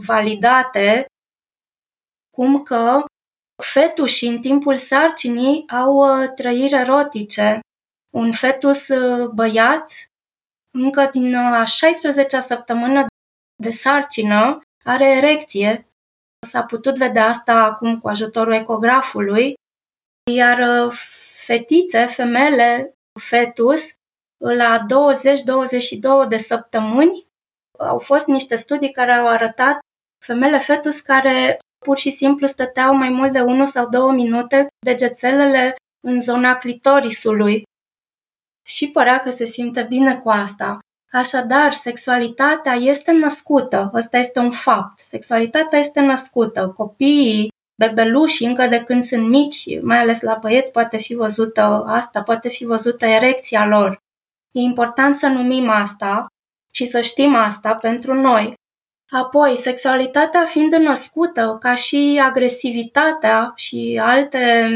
validate, 0.07 1.07
cum 2.37 2.62
că 2.62 3.05
fetușii 3.62 4.29
în 4.29 4.40
timpul 4.40 4.77
sarcinii 4.77 5.64
au 5.68 5.94
uh, 5.94 6.29
trăiri 6.35 6.75
erotice. 6.75 7.61
Un 8.14 8.33
fetus 8.33 8.88
uh, 8.88 9.29
băiat, 9.29 9.92
încă 10.71 11.09
din 11.12 11.35
a 11.35 11.64
16-a 11.64 12.40
săptămână 12.40 13.07
de 13.62 13.71
sarcină, 13.71 14.61
are 14.85 15.16
erecție 15.16 15.88
S-a 16.46 16.62
putut 16.62 16.96
vedea 16.96 17.24
asta 17.24 17.55
acum 17.55 17.98
cu 17.98 18.09
ajutorul 18.09 18.53
ecografului, 18.53 19.55
iar 20.33 20.87
uh, 20.87 20.92
fetițe, 21.44 22.07
femele, 22.07 22.92
fetus, 23.20 23.92
la 24.44 24.87
20-22 26.24 26.29
de 26.29 26.37
săptămâni, 26.37 27.27
au 27.79 27.98
fost 27.98 28.27
niște 28.27 28.57
studii 28.57 28.92
care 28.92 29.12
au 29.12 29.29
arătat 29.29 29.79
femele 30.24 30.59
fetus 30.59 31.01
care 31.01 31.59
pur 31.85 31.98
și 31.98 32.11
simplu 32.11 32.46
stăteau 32.46 32.94
mai 32.94 33.09
mult 33.09 33.33
de 33.33 33.40
1 33.40 33.66
sau 33.66 33.88
2 33.88 34.12
minute 34.12 34.66
degețelele 34.85 35.77
în 36.07 36.20
zona 36.20 36.57
clitorisului 36.57 37.62
și 38.66 38.90
părea 38.90 39.18
că 39.18 39.31
se 39.31 39.44
simte 39.44 39.83
bine 39.83 40.18
cu 40.18 40.29
asta. 40.29 40.79
Așadar, 41.12 41.73
sexualitatea 41.73 42.73
este 42.73 43.12
născută, 43.12 43.90
ăsta 43.94 44.18
este 44.18 44.38
un 44.38 44.51
fapt. 44.51 44.99
Sexualitatea 44.99 45.79
este 45.79 46.01
născută. 46.01 46.75
Copiii, 46.77 47.49
bebelușii, 47.79 48.47
încă 48.47 48.66
de 48.66 48.83
când 48.83 49.05
sunt 49.05 49.29
mici, 49.29 49.81
mai 49.83 49.99
ales 49.99 50.21
la 50.21 50.38
băieți, 50.40 50.73
poate 50.73 50.99
fi 50.99 51.14
văzută 51.14 51.85
asta, 51.87 52.23
poate 52.23 52.49
fi 52.49 52.64
văzută 52.64 53.07
erecția 53.07 53.66
lor. 53.66 53.99
E 54.53 54.61
important 54.61 55.16
să 55.16 55.27
numim 55.27 55.68
asta 55.68 56.27
și 56.73 56.87
să 56.87 57.01
știm 57.01 57.35
asta 57.35 57.75
pentru 57.75 58.14
noi. 58.14 58.55
Apoi, 59.11 59.57
sexualitatea 59.57 60.44
fiind 60.44 60.73
născută, 60.73 61.57
ca 61.61 61.75
și 61.75 62.21
agresivitatea 62.23 63.53
și 63.57 64.01
alte 64.03 64.68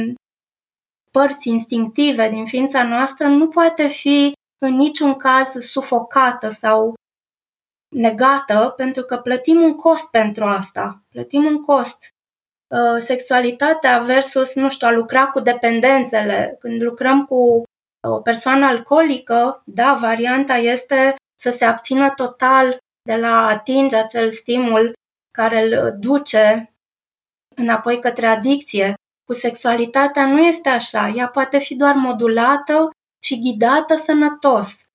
părți 1.10 1.48
instinctive 1.48 2.28
din 2.28 2.44
ființa 2.44 2.82
noastră, 2.82 3.26
nu 3.26 3.48
poate 3.48 3.86
fi 3.86 4.32
în 4.62 4.74
niciun 4.74 5.14
caz 5.14 5.48
sufocată 5.60 6.48
sau 6.48 6.94
negată, 7.96 8.72
pentru 8.76 9.02
că 9.02 9.16
plătim 9.16 9.60
un 9.60 9.74
cost 9.74 10.10
pentru 10.10 10.44
asta. 10.44 11.02
Plătim 11.08 11.44
un 11.44 11.62
cost. 11.62 12.08
Uh, 12.74 13.00
sexualitatea 13.00 13.98
versus, 13.98 14.54
nu 14.54 14.68
știu, 14.68 14.86
a 14.86 14.90
lucra 14.90 15.26
cu 15.26 15.40
dependențele. 15.40 16.56
Când 16.58 16.82
lucrăm 16.82 17.24
cu 17.24 17.62
o 18.08 18.20
persoană 18.20 18.66
alcoolică, 18.66 19.62
da, 19.64 19.94
varianta 19.94 20.54
este 20.54 21.14
să 21.40 21.50
se 21.50 21.64
abțină 21.64 22.10
total 22.10 22.78
de 23.02 23.16
la 23.16 23.28
a 23.28 23.48
atinge 23.48 23.96
acel 23.96 24.30
stimul 24.30 24.92
care 25.38 25.66
îl 25.66 25.96
duce 25.98 26.72
înapoi 27.56 27.98
către 27.98 28.26
adicție. 28.26 28.94
Cu 29.24 29.32
sexualitatea 29.32 30.26
nu 30.26 30.38
este 30.38 30.68
așa, 30.68 31.08
ea 31.08 31.28
poate 31.28 31.58
fi 31.58 31.74
doar 31.74 31.94
modulată 31.94 32.90
și 33.22 33.40
ghidată 33.40 33.94
sănătos. 33.94 34.86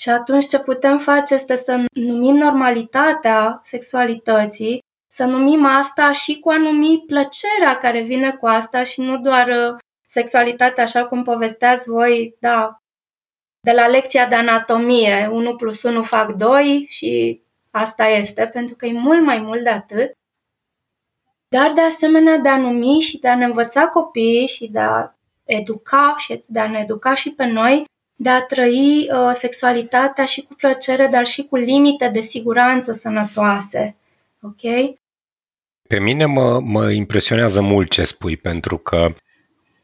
Și 0.00 0.08
atunci 0.10 0.46
ce 0.46 0.58
putem 0.58 0.98
face 0.98 1.34
este 1.34 1.56
să 1.56 1.84
numim 1.92 2.36
normalitatea 2.36 3.60
sexualității, 3.64 4.78
să 5.10 5.24
numim 5.24 5.64
asta 5.64 6.12
și 6.12 6.40
cu 6.40 6.50
a 6.50 6.58
numi 6.58 7.04
plăcerea 7.06 7.78
care 7.78 8.00
vine 8.00 8.32
cu 8.32 8.46
asta 8.46 8.82
și 8.82 9.00
nu 9.00 9.18
doar 9.18 9.48
uh, 9.48 9.78
sexualitatea 10.08 10.82
așa 10.82 11.06
cum 11.06 11.22
povesteați 11.22 11.88
voi, 11.88 12.36
da, 12.38 12.76
de 13.60 13.72
la 13.72 13.88
lecția 13.88 14.28
de 14.28 14.34
anatomie, 14.34 15.28
1 15.32 15.56
plus 15.56 15.82
1 15.82 16.02
fac 16.02 16.32
2 16.32 16.86
și 16.88 17.42
asta 17.70 18.06
este, 18.06 18.46
pentru 18.46 18.76
că 18.76 18.86
e 18.86 18.92
mult 18.92 19.24
mai 19.24 19.38
mult 19.38 19.62
de 19.62 19.70
atât, 19.70 20.12
dar 21.48 21.72
de 21.72 21.80
asemenea 21.80 22.36
de 22.36 22.48
a 22.48 22.56
numi 22.56 23.00
și 23.00 23.18
de 23.18 23.28
a 23.28 23.36
ne 23.36 23.44
învăța 23.44 23.88
copiii 23.88 24.46
și 24.46 24.68
de 24.68 24.78
a 24.78 25.14
educa 25.44 26.14
și 26.18 26.42
de 26.46 26.60
a 26.60 26.68
ne 26.68 26.78
educa 26.78 27.14
și 27.14 27.30
pe 27.30 27.44
noi, 27.44 27.84
de 28.16 28.28
a 28.28 28.42
trăi 28.42 29.08
uh, 29.10 29.34
sexualitatea 29.34 30.24
și 30.24 30.40
cu 30.40 30.54
plăcere, 30.54 31.06
dar 31.06 31.26
și 31.26 31.42
cu 31.42 31.56
limite 31.56 32.08
de 32.08 32.20
siguranță 32.20 32.92
sănătoase. 32.92 33.96
Ok? 34.40 34.94
Pe 35.88 35.98
mine 35.98 36.24
mă, 36.24 36.60
mă 36.60 36.90
impresionează 36.90 37.60
mult 37.60 37.90
ce 37.90 38.04
spui, 38.04 38.36
pentru 38.36 38.78
că 38.78 39.14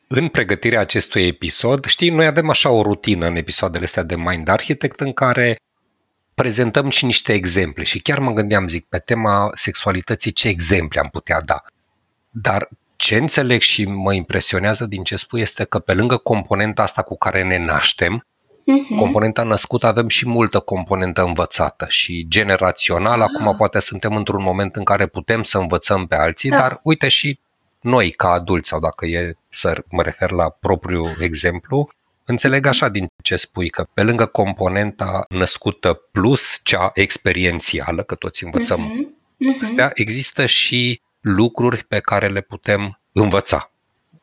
în 0.08 0.28
pregătirea 0.28 0.80
acestui 0.80 1.26
episod, 1.26 1.84
știi, 1.84 2.10
noi 2.10 2.26
avem 2.26 2.48
așa 2.48 2.70
o 2.70 2.82
rutină 2.82 3.26
în 3.26 3.36
episoadele 3.36 3.84
astea 3.84 4.02
de 4.02 4.16
Mind 4.16 4.48
Architect 4.48 5.00
în 5.00 5.12
care 5.12 5.56
prezentăm 6.34 6.90
și 6.90 7.04
niște 7.04 7.32
exemple 7.32 7.84
și 7.84 8.00
chiar 8.00 8.18
mă 8.18 8.32
gândeam, 8.32 8.68
zic, 8.68 8.86
pe 8.88 8.98
tema 8.98 9.50
sexualității 9.54 10.32
ce 10.32 10.48
exemple 10.48 11.00
am 11.00 11.08
putea 11.12 11.40
da. 11.40 11.62
Dar 12.30 12.68
ce 12.98 13.16
înțeleg 13.16 13.60
și 13.60 13.84
mă 13.84 14.14
impresionează 14.14 14.86
din 14.86 15.02
ce 15.02 15.16
spui 15.16 15.40
este 15.40 15.64
că 15.64 15.78
pe 15.78 15.94
lângă 15.94 16.16
componenta 16.16 16.82
asta 16.82 17.02
cu 17.02 17.16
care 17.16 17.42
ne 17.42 17.58
naștem, 17.64 18.26
uh-huh. 18.26 18.96
componenta 18.96 19.42
născută 19.42 19.86
avem 19.86 20.08
și 20.08 20.28
multă 20.28 20.58
componentă 20.58 21.22
învățată 21.22 21.86
și 21.88 22.26
generațional. 22.28 23.20
Uh-huh. 23.20 23.34
Acum 23.34 23.56
poate 23.56 23.78
suntem 23.78 24.16
într-un 24.16 24.42
moment 24.42 24.76
în 24.76 24.84
care 24.84 25.06
putem 25.06 25.42
să 25.42 25.58
învățăm 25.58 26.06
pe 26.06 26.14
alții, 26.14 26.50
da. 26.50 26.56
dar 26.56 26.80
uite 26.82 27.08
și 27.08 27.38
noi 27.80 28.10
ca 28.10 28.28
adulți 28.28 28.68
sau 28.68 28.80
dacă 28.80 29.06
e 29.06 29.36
să 29.50 29.84
mă 29.90 30.02
refer 30.02 30.30
la 30.30 30.48
propriul 30.48 31.16
exemplu, 31.20 31.90
înțeleg 32.24 32.66
așa 32.66 32.88
din 32.88 33.06
ce 33.22 33.36
spui 33.36 33.68
că 33.68 33.86
pe 33.94 34.02
lângă 34.02 34.26
componenta 34.26 35.24
născută 35.28 36.00
plus 36.12 36.60
cea 36.62 36.90
experiențială, 36.94 38.02
că 38.02 38.14
toți 38.14 38.44
învățăm 38.44 38.80
uh-huh. 38.80 39.16
Uh-huh. 39.38 39.62
astea, 39.62 39.90
există 39.94 40.46
și 40.46 41.00
lucruri 41.28 41.84
pe 41.84 42.00
care 42.00 42.28
le 42.28 42.40
putem 42.40 43.00
învăța 43.12 43.70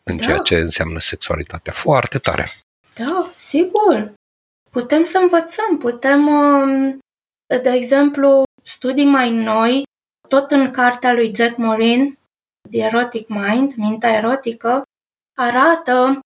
în 0.04 0.18
da. 0.18 0.24
ceea 0.24 0.38
ce 0.38 0.56
înseamnă 0.56 1.00
sexualitatea. 1.00 1.74
Foarte 1.74 2.18
tare. 2.18 2.50
Da, 2.96 3.32
sigur. 3.36 4.14
Putem 4.72 5.04
să 5.04 5.18
învățăm, 5.18 5.78
putem, 5.78 6.28
um, 6.28 7.00
de 7.48 7.70
exemplu, 7.70 8.44
studii 8.64 9.06
mai 9.06 9.32
noi, 9.32 9.84
tot 10.28 10.52
în 10.52 10.72
cartea 10.72 11.14
lui 11.14 11.36
Jack 11.36 11.58
Morin, 11.58 12.18
The 12.72 12.80
Erotic 12.80 13.28
Mind, 13.28 13.74
Mintea 13.76 14.10
erotică, 14.10 14.84
arată 15.38 16.20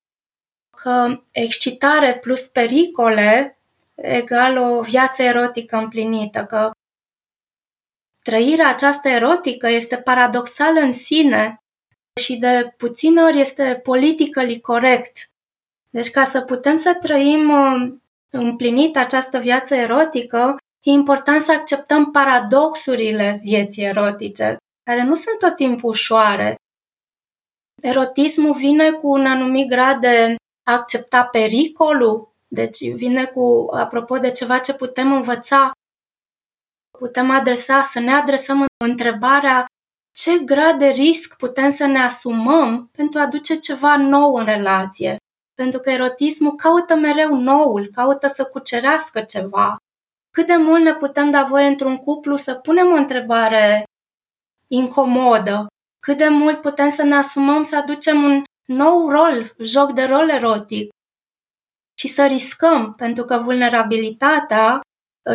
că 0.77 1.19
excitare 1.31 2.17
plus 2.17 2.41
pericole 2.41 3.57
egal 3.95 4.57
o 4.57 4.81
viață 4.81 5.23
erotică 5.23 5.75
împlinită, 5.77 6.45
că 6.45 6.71
trăirea 8.23 8.69
aceasta 8.69 9.09
erotică 9.09 9.67
este 9.67 9.97
paradoxală 9.97 10.79
în 10.79 10.93
sine 10.93 11.57
și 12.19 12.37
de 12.37 12.73
puține 12.77 13.21
ori 13.21 13.39
este 13.39 13.79
politically 13.83 14.59
corect. 14.59 15.29
Deci 15.89 16.09
ca 16.09 16.23
să 16.23 16.41
putem 16.41 16.77
să 16.77 16.97
trăim 17.01 17.49
uh, 17.49 17.93
împlinit 18.29 18.97
această 18.97 19.37
viață 19.37 19.75
erotică, 19.75 20.57
e 20.81 20.91
important 20.91 21.41
să 21.41 21.51
acceptăm 21.51 22.11
paradoxurile 22.11 23.39
vieții 23.43 23.83
erotice, 23.83 24.57
care 24.83 25.03
nu 25.03 25.15
sunt 25.15 25.37
tot 25.39 25.55
timpul 25.55 25.89
ușoare. 25.89 26.55
Erotismul 27.81 28.53
vine 28.53 28.91
cu 28.91 29.07
un 29.07 29.25
anumit 29.25 29.69
grad 29.69 29.99
de 29.99 30.35
a 30.63 30.73
accepta 30.73 31.23
pericolul, 31.23 32.33
deci 32.47 32.93
vine 32.93 33.25
cu, 33.25 33.67
apropo 33.73 34.17
de 34.17 34.31
ceva 34.31 34.59
ce 34.59 34.73
putem 34.73 35.11
învăța, 35.11 35.71
putem 36.99 37.29
adresa, 37.29 37.81
să 37.81 37.99
ne 37.99 38.11
adresăm 38.11 38.65
întrebarea 38.85 39.65
ce 40.11 40.37
grad 40.37 40.79
de 40.79 40.87
risc 40.87 41.35
putem 41.35 41.71
să 41.71 41.85
ne 41.85 41.99
asumăm 41.99 42.89
pentru 42.91 43.19
a 43.19 43.23
aduce 43.23 43.59
ceva 43.59 43.97
nou 43.97 44.35
în 44.35 44.45
relație. 44.45 45.17
Pentru 45.53 45.79
că 45.79 45.89
erotismul 45.89 46.55
caută 46.55 46.95
mereu 46.95 47.35
noul, 47.35 47.89
caută 47.91 48.27
să 48.27 48.45
cucerească 48.45 49.21
ceva. 49.21 49.77
Cât 50.29 50.47
de 50.47 50.55
mult 50.55 50.83
ne 50.83 50.93
putem 50.93 51.31
da 51.31 51.43
voie 51.43 51.67
într-un 51.67 51.97
cuplu 51.97 52.35
să 52.35 52.55
punem 52.55 52.91
o 52.91 52.95
întrebare 52.95 53.83
incomodă, 54.67 55.67
cât 55.99 56.17
de 56.17 56.27
mult 56.27 56.61
putem 56.61 56.89
să 56.89 57.03
ne 57.03 57.15
asumăm 57.15 57.63
să 57.63 57.75
aducem 57.75 58.23
un 58.23 58.43
nou 58.65 59.09
rol, 59.09 59.53
joc 59.59 59.91
de 59.91 60.03
rol 60.03 60.29
erotic 60.29 60.89
și 61.99 62.07
să 62.07 62.25
riscăm, 62.25 62.93
pentru 62.93 63.23
că 63.23 63.37
vulnerabilitatea 63.37 64.79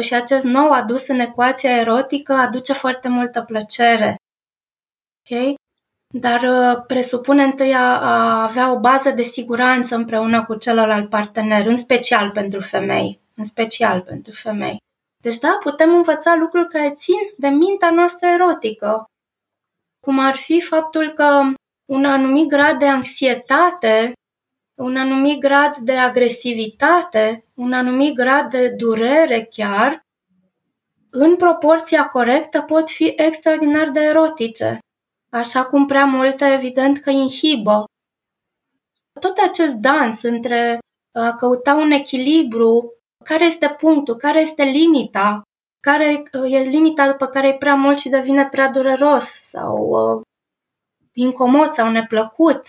și 0.01 0.15
acest 0.15 0.45
nou 0.45 0.71
adus 0.71 1.09
în 1.09 1.19
ecuația 1.19 1.77
erotică 1.77 2.33
aduce 2.33 2.73
foarte 2.73 3.09
multă 3.09 3.43
plăcere. 3.43 4.17
Ok? 5.31 5.55
Dar 6.15 6.43
uh, 6.43 6.85
presupune 6.87 7.43
întâi 7.43 7.75
a, 7.75 8.01
a 8.01 8.43
avea 8.43 8.73
o 8.73 8.79
bază 8.79 9.11
de 9.11 9.23
siguranță 9.23 9.95
împreună 9.95 10.45
cu 10.45 10.55
celălalt 10.55 11.09
partener, 11.09 11.67
în 11.67 11.77
special 11.77 12.31
pentru 12.31 12.61
femei. 12.61 13.21
În 13.35 13.45
special 13.45 14.01
pentru 14.01 14.33
femei. 14.33 14.77
Deci 15.23 15.39
da, 15.39 15.59
putem 15.63 15.95
învăța 15.95 16.35
lucruri 16.35 16.69
care 16.69 16.95
țin 16.95 17.19
de 17.37 17.49
mintea 17.49 17.91
noastră 17.91 18.27
erotică. 18.29 19.05
Cum 20.01 20.19
ar 20.19 20.35
fi 20.35 20.61
faptul 20.61 21.13
că 21.13 21.41
un 21.85 22.05
anumit 22.05 22.49
grad 22.49 22.79
de 22.79 22.87
anxietate, 22.87 24.13
un 24.75 24.97
anumit 24.97 25.41
grad 25.41 25.77
de 25.77 25.97
agresivitate, 25.97 27.45
un 27.55 27.73
anumit 27.73 28.15
grad 28.15 28.51
de 28.51 28.69
durere 28.69 29.49
chiar, 29.51 30.03
în 31.11 31.37
proporția 31.37 32.09
corectă 32.09 32.61
pot 32.61 32.91
fi 32.91 33.13
extraordinar 33.17 33.91
de 33.91 34.01
erotice 34.01 34.79
așa 35.35 35.65
cum 35.65 35.87
prea 35.87 36.05
multe 36.05 36.45
evident 36.45 36.99
că 36.99 37.11
inhibă. 37.11 37.85
Tot 39.21 39.37
acest 39.49 39.75
dans 39.75 40.23
între 40.23 40.79
a 41.13 41.35
căuta 41.35 41.75
un 41.75 41.91
echilibru, 41.91 42.93
care 43.25 43.45
este 43.45 43.69
punctul, 43.69 44.17
care 44.17 44.41
este 44.41 44.63
limita, 44.63 45.43
care 45.81 46.23
e 46.49 46.59
limita 46.59 47.11
după 47.11 47.27
care 47.27 47.49
e 47.49 47.57
prea 47.57 47.75
mult 47.75 47.99
și 47.99 48.09
devine 48.09 48.49
prea 48.49 48.71
dureros 48.71 49.25
sau 49.43 49.77
uh, 49.77 50.23
incomod 51.13 51.73
sau 51.73 51.91
neplăcut. 51.91 52.63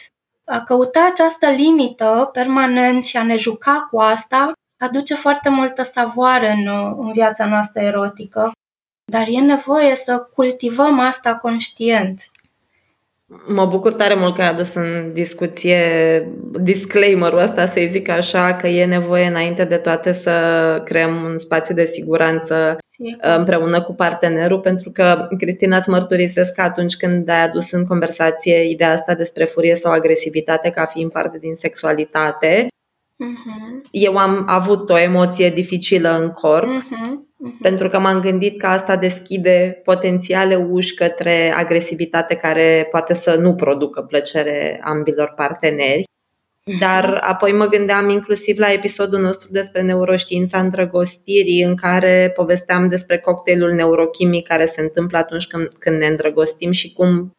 A 0.52 0.64
căuta 0.64 1.06
această 1.06 1.50
limită 1.50 2.30
permanent 2.34 3.06
și 3.06 3.18
a 3.18 3.24
ne 3.24 3.36
juca 3.36 3.88
cu 3.92 4.00
asta 4.00 4.52
aduce 4.84 5.16
foarte 5.16 5.50
multă 5.50 5.84
savoare 5.84 6.52
în, 6.52 6.68
în 6.98 7.12
viața 7.12 7.46
noastră 7.46 7.82
erotică, 7.82 8.52
dar 9.12 9.28
e 9.28 9.40
nevoie 9.40 9.96
să 9.96 10.18
cultivăm 10.34 11.00
asta 11.00 11.38
conștient. 11.38 12.30
Mă 13.48 13.66
bucur 13.66 13.94
tare 13.94 14.14
mult 14.14 14.36
că 14.36 14.42
ai 14.42 14.50
adus 14.50 14.74
în 14.74 15.14
discuție 15.14 15.78
disclaimer-ul 16.62 17.40
ăsta, 17.40 17.68
să-i 17.68 17.90
zic 17.90 18.10
așa, 18.10 18.56
că 18.56 18.68
e 18.68 18.86
nevoie 18.86 19.28
înainte 19.28 19.64
de 19.64 19.78
toate 19.78 20.14
să 20.14 20.32
creăm 20.84 21.24
un 21.24 21.38
spațiu 21.38 21.76
de 21.76 21.86
siguranță 21.86 22.78
împreună 23.38 23.82
cu 23.82 23.94
partenerul, 23.94 24.60
pentru 24.60 24.92
că, 24.92 25.28
Cristina, 25.38 25.78
îți 25.78 25.90
mărturisesc 25.90 26.54
că 26.54 26.62
atunci 26.62 26.96
când 26.96 27.30
ai 27.30 27.44
adus 27.44 27.72
în 27.72 27.86
conversație 27.86 28.70
ideea 28.70 28.92
asta 28.92 29.16
despre 29.16 29.46
furie 29.46 29.76
sau 29.76 29.92
agresivitate 29.92 30.70
ca 30.70 30.86
fiind 30.86 31.12
parte 31.12 31.38
din 31.38 31.56
sexualitate, 31.56 32.68
uh-huh. 32.68 33.90
eu 33.92 34.18
am 34.18 34.44
avut 34.48 34.90
o 34.90 35.00
emoție 35.00 35.50
dificilă 35.50 36.18
în 36.20 36.30
corp. 36.30 36.68
Uh-huh 36.68 37.25
uh-huh. 37.36 37.62
pentru 37.62 37.90
că 37.90 38.00
m-am 38.00 38.20
gândit 38.20 38.60
că 38.60 38.68
asta 38.68 38.96
deschide 38.96 39.82
potențiale 39.84 40.56
uși 40.56 40.94
către 40.94 41.54
agresivitate 41.56 42.36
care 42.36 42.88
poate 42.92 43.14
să 43.14 43.36
nu 43.36 43.56
producă 43.56 44.02
plăcere 44.02 44.80
ambilor 44.84 45.34
parteneri. 45.36 46.04
Mhm. 46.68 46.80
Dar 46.80 47.20
apoi 47.22 47.52
mă 47.52 47.66
gândeam 47.66 48.10
inclusiv 48.10 48.58
la 48.58 48.72
episodul 48.72 49.20
nostru 49.20 49.48
despre 49.52 49.82
neuroștiința 49.82 50.60
îndrăgostirii, 50.60 51.62
în 51.62 51.76
care 51.76 52.32
povesteam 52.36 52.88
despre 52.88 53.18
cocktailul 53.18 53.72
neurochimic 53.72 54.48
care 54.48 54.66
se 54.66 54.82
întâmplă 54.82 55.18
atunci 55.18 55.48
când, 55.48 55.68
când 55.80 55.98
ne 55.98 56.08
îndrăgostim 56.08 56.72
și 56.72 56.94
cum, 56.94 57.32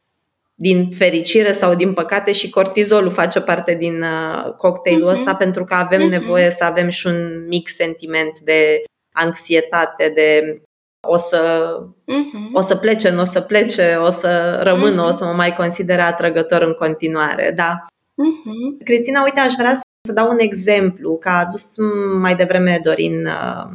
din 0.55 0.91
fericire 0.91 1.53
sau 1.53 1.75
din 1.75 1.93
păcate, 1.93 2.33
și 2.33 2.51
cortizolul 2.51 3.11
face 3.11 3.41
parte 3.41 3.75
din 3.75 4.03
uh, 4.03 4.53
cocktailul 4.57 5.09
uh-huh. 5.09 5.19
ăsta, 5.19 5.35
pentru 5.35 5.65
că 5.65 5.75
avem 5.75 6.07
uh-huh. 6.07 6.11
nevoie 6.11 6.51
să 6.51 6.65
avem 6.65 6.89
și 6.89 7.07
un 7.07 7.47
mic 7.49 7.69
sentiment 7.69 8.39
de 8.39 8.83
anxietate 9.17 10.13
de 10.15 10.61
o 11.09 11.17
să, 11.17 11.71
uh-huh. 11.91 12.53
o 12.53 12.61
să 12.61 12.77
plece, 12.77 13.11
nu 13.11 13.21
o 13.21 13.25
să 13.25 13.41
plece, 13.41 13.95
o 13.95 14.11
să 14.11 14.61
rămână, 14.63 15.05
uh-huh. 15.05 15.09
o 15.09 15.13
să 15.13 15.25
mă 15.25 15.33
mai 15.33 15.55
considere 15.55 16.01
atrăgător 16.01 16.63
în 16.63 16.73
continuare. 16.73 17.53
Da. 17.57 17.83
Uh-huh. 17.83 18.85
Cristina, 18.85 19.23
uite, 19.23 19.41
aș 19.41 19.53
vrea 19.59 19.81
să 20.07 20.13
dau 20.13 20.31
un 20.31 20.39
exemplu, 20.39 21.17
că 21.17 21.29
a 21.29 21.39
adus 21.39 21.65
mai 22.21 22.37
devreme 22.37 22.81
Dorin, 22.83 23.21
uh, 23.25 23.69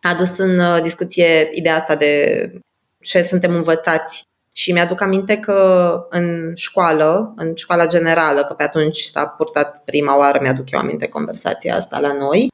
a 0.00 0.10
adus 0.10 0.36
în 0.36 0.58
uh, 0.58 0.82
discuție 0.82 1.48
ideea 1.52 1.76
asta 1.76 1.94
de 1.94 2.52
ce 3.00 3.22
suntem 3.22 3.54
învățați 3.54 4.22
și 4.52 4.72
mi-aduc 4.72 5.00
aminte 5.00 5.36
că 5.36 6.06
în 6.10 6.52
școală, 6.54 7.34
în 7.36 7.54
școala 7.54 7.86
generală, 7.86 8.44
că 8.44 8.54
pe 8.54 8.62
atunci 8.62 9.00
s-a 9.00 9.26
purtat 9.26 9.82
prima 9.84 10.18
oară, 10.18 10.38
mi-aduc 10.42 10.70
eu 10.70 10.78
aminte 10.78 11.06
conversația 11.08 11.74
asta 11.74 11.98
la 11.98 12.12
noi, 12.12 12.48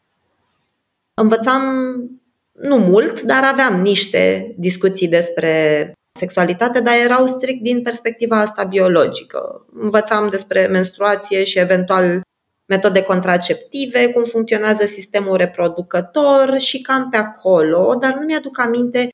Învățam 1.14 1.62
nu 2.52 2.76
mult, 2.76 3.20
dar 3.20 3.44
aveam 3.44 3.80
niște 3.80 4.54
discuții 4.58 5.08
despre 5.08 5.92
sexualitate, 6.18 6.80
dar 6.80 6.94
erau 7.04 7.26
strict 7.26 7.62
din 7.62 7.82
perspectiva 7.82 8.38
asta 8.38 8.64
biologică. 8.64 9.66
Învățam 9.72 10.28
despre 10.28 10.66
menstruație 10.66 11.44
și 11.44 11.58
eventual 11.58 12.20
metode 12.66 13.02
contraceptive, 13.02 14.06
cum 14.08 14.24
funcționează 14.24 14.86
sistemul 14.86 15.36
reproducător 15.36 16.58
și 16.58 16.80
cam 16.80 17.08
pe 17.10 17.16
acolo, 17.16 17.94
dar 18.00 18.14
nu 18.14 18.20
mi-aduc 18.20 18.60
aminte 18.60 19.08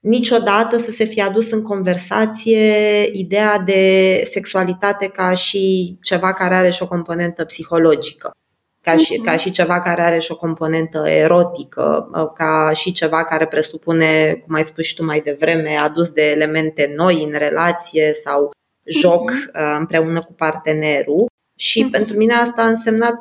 niciodată 0.00 0.78
să 0.78 0.90
se 0.90 1.04
fie 1.04 1.22
adus 1.22 1.50
în 1.50 1.62
conversație 1.62 3.02
ideea 3.12 3.58
de 3.58 4.22
sexualitate 4.26 5.08
ca 5.08 5.34
și 5.34 5.96
ceva 6.02 6.32
care 6.32 6.54
are 6.54 6.70
și 6.70 6.82
o 6.82 6.88
componentă 6.88 7.44
psihologică 7.44 8.30
ca 8.82 8.96
și, 8.96 9.16
ca 9.18 9.36
și 9.36 9.50
ceva 9.50 9.80
care 9.80 10.02
are 10.02 10.18
și 10.18 10.32
o 10.32 10.36
componentă 10.36 11.08
erotică, 11.08 12.10
uh, 12.14 12.30
ca 12.34 12.70
și 12.74 12.92
ceva 12.92 13.24
care 13.24 13.46
presupune, 13.46 14.42
cum 14.46 14.54
ai 14.54 14.64
spus 14.64 14.84
și 14.84 14.94
tu 14.94 15.04
mai 15.04 15.20
devreme, 15.20 15.76
adus 15.76 16.12
de 16.12 16.30
elemente 16.30 16.92
noi 16.96 17.22
în 17.22 17.38
relație 17.38 18.12
sau 18.24 18.50
joc 18.84 19.30
uh, 19.30 19.76
împreună 19.78 20.20
cu 20.20 20.32
partenerul. 20.32 21.26
Și 21.58 21.88
pentru 21.90 22.16
mine 22.16 22.32
asta 22.32 22.62
a 22.62 22.68
însemnat 22.68 23.14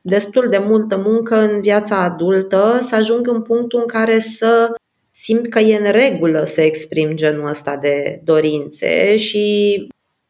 destul 0.00 0.48
de 0.48 0.58
multă 0.58 0.96
muncă 0.96 1.36
în 1.36 1.60
viața 1.60 1.96
adultă 1.96 2.78
să 2.82 2.94
ajung 2.94 3.26
în 3.26 3.42
punctul 3.42 3.80
în 3.80 3.86
care 3.86 4.18
să 4.18 4.74
simt 5.10 5.48
că 5.48 5.58
e 5.58 5.76
în 5.76 5.90
regulă 5.90 6.44
să 6.44 6.60
exprim 6.60 7.14
genul 7.14 7.48
ăsta 7.48 7.76
de 7.76 8.20
dorințe 8.24 9.16
și 9.16 9.86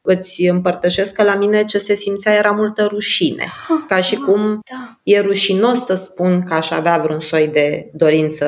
îți 0.06 0.42
împărtășesc 0.42 1.14
că 1.14 1.22
la 1.22 1.34
mine 1.34 1.64
ce 1.64 1.78
se 1.78 1.94
simțea 1.94 2.34
era 2.34 2.50
multă 2.50 2.84
rușine. 2.84 3.52
Ca 3.88 4.00
și 4.00 4.16
cum 4.16 4.60
da. 4.70 4.98
e 5.02 5.20
rușinos 5.20 5.84
să 5.84 5.94
spun 5.94 6.42
că 6.42 6.54
aș 6.54 6.70
avea 6.70 6.98
vreun 6.98 7.20
soi 7.20 7.48
de 7.48 7.90
dorință 7.92 8.46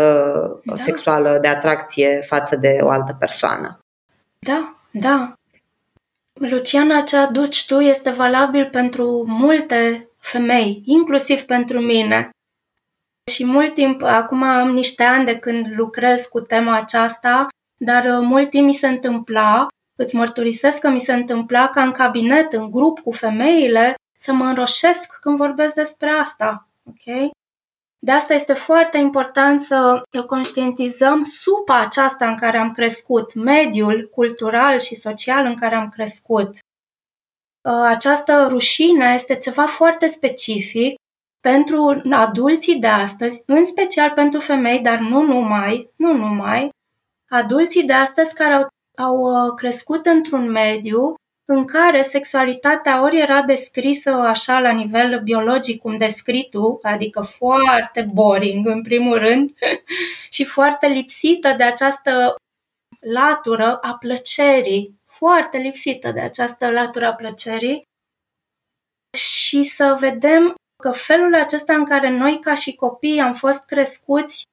da. 0.65 0.77
sexuală, 0.77 1.39
de 1.43 1.49
atracție 1.49 2.21
față 2.27 2.57
de 2.57 2.79
o 2.81 2.89
altă 2.89 3.17
persoană. 3.19 3.79
Da, 4.39 4.77
da. 4.91 5.33
Luciana, 6.33 7.01
ce 7.01 7.17
aduci 7.17 7.67
tu 7.67 7.81
este 7.81 8.11
valabil 8.11 8.69
pentru 8.73 9.25
multe 9.27 10.09
femei, 10.19 10.83
inclusiv 10.85 11.41
pentru 11.41 11.81
mine. 11.81 12.31
Și 13.31 13.45
mult 13.45 13.75
timp, 13.75 14.03
acum 14.03 14.43
am 14.43 14.71
niște 14.71 15.03
ani 15.03 15.25
de 15.25 15.37
când 15.37 15.67
lucrez 15.77 16.21
cu 16.21 16.41
tema 16.41 16.77
aceasta 16.77 17.49
dar 17.77 18.05
uh, 18.05 18.27
mult 18.27 18.51
timp 18.51 18.67
mi 18.67 18.75
se 18.75 18.89
întâmpla, 18.89 19.67
îți 19.97 20.15
mărturisesc 20.15 20.79
că 20.79 20.89
mi 20.89 21.01
se 21.01 21.13
întâmpla 21.13 21.69
ca 21.69 21.83
în 21.83 21.93
cabinet, 21.93 22.53
în 22.53 22.71
grup 22.71 22.99
cu 22.99 23.11
femeile, 23.11 23.95
să 24.19 24.33
mă 24.33 24.45
înroșesc 24.45 25.19
când 25.21 25.37
vorbesc 25.37 25.75
despre 25.75 26.11
asta. 26.11 26.69
Ok? 26.85 27.31
De 27.99 28.13
asta 28.13 28.35
este 28.35 28.53
foarte 28.53 28.99
important 28.99 29.63
să 29.63 30.03
conștientizăm 30.27 31.25
supa 31.25 31.81
aceasta 31.81 32.29
în 32.29 32.37
care 32.37 32.59
am 32.59 32.73
crescut, 32.73 33.35
mediul 33.35 34.09
cultural 34.15 34.81
și 34.81 34.95
social 34.95 35.47
în 35.47 35.57
care 35.57 35.75
am 35.75 35.89
crescut. 35.89 36.49
Uh, 36.49 37.85
această 37.85 38.47
rușine 38.49 39.13
este 39.15 39.37
ceva 39.37 39.67
foarte 39.67 40.07
specific 40.07 40.95
pentru 41.41 42.03
adulții 42.11 42.79
de 42.79 42.87
astăzi, 42.87 43.43
în 43.47 43.67
special 43.67 44.11
pentru 44.11 44.41
femei, 44.41 44.81
dar 44.81 44.99
nu 44.99 45.23
numai, 45.23 45.91
nu 45.97 46.13
numai, 46.13 46.71
adulții 47.29 47.85
de 47.85 47.93
astăzi 47.93 48.35
care 48.35 48.53
au, 48.53 48.67
au 48.97 49.17
uh, 49.17 49.55
crescut 49.57 50.07
într-un 50.07 50.51
mediu 50.51 51.15
în 51.49 51.67
care 51.67 52.03
sexualitatea 52.03 53.03
ori 53.03 53.19
era 53.19 53.43
descrisă 53.43 54.11
așa 54.11 54.61
la 54.61 54.71
nivel 54.71 55.21
biologic, 55.23 55.81
cum 55.81 55.97
descrii 55.97 56.49
tu, 56.51 56.79
adică 56.83 57.21
foarte 57.21 58.09
boring 58.13 58.67
în 58.67 58.83
primul 58.83 59.19
rând, 59.19 59.55
și 60.35 60.45
foarte 60.45 60.87
lipsită 60.87 61.55
de 61.57 61.63
această 61.63 62.35
latură 63.01 63.79
a 63.81 63.95
plăcerii, 63.95 64.95
foarte 65.05 65.59
lipsită 65.59 66.11
de 66.11 66.21
această 66.21 66.71
latură 66.71 67.07
a 67.07 67.15
plăcerii, 67.15 67.83
și 69.17 69.63
să 69.63 69.97
vedem 70.01 70.55
că 70.83 70.91
felul 70.91 71.35
acesta 71.35 71.75
în 71.75 71.85
care 71.85 72.09
noi 72.09 72.39
ca 72.41 72.55
și 72.55 72.75
copii 72.75 73.21
am 73.21 73.35
fost 73.35 73.65
crescuți 73.65 74.45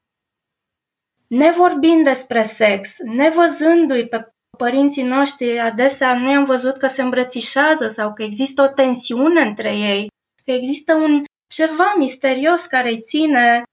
nevorbind 1.28 2.04
despre 2.04 2.44
sex, 2.44 2.98
nevăzându-i 2.98 4.08
pe 4.08 4.33
părinții 4.58 5.04
noștri, 5.04 5.60
adesea 5.60 6.18
nu 6.18 6.30
am 6.30 6.44
văzut 6.44 6.78
că 6.78 6.88
se 6.88 7.02
îmbrățișează 7.02 7.88
sau 7.88 8.14
că 8.14 8.24
există 8.24 8.62
o 8.62 8.68
tensiune 8.68 9.42
între 9.42 9.76
ei, 9.76 10.08
că 10.46 10.52
există 10.52 10.94
un 10.94 11.24
ceva 11.56 11.94
misterios 11.98 12.66
care 12.66 12.90
îi 12.90 13.02
ține 13.02 13.64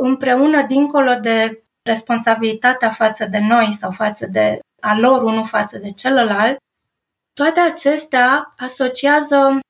împreună 0.00 0.62
dincolo 0.62 1.14
de 1.14 1.62
responsabilitatea 1.82 2.90
față 2.90 3.26
de 3.26 3.38
noi 3.38 3.72
sau 3.78 3.90
față 3.90 4.26
de 4.26 4.58
a 4.80 4.98
lor 4.98 5.22
unul 5.22 5.46
față 5.46 5.78
de 5.78 5.90
celălalt, 5.92 6.56
toate 7.32 7.60
acestea 7.60 8.54
asociază, 8.56 9.60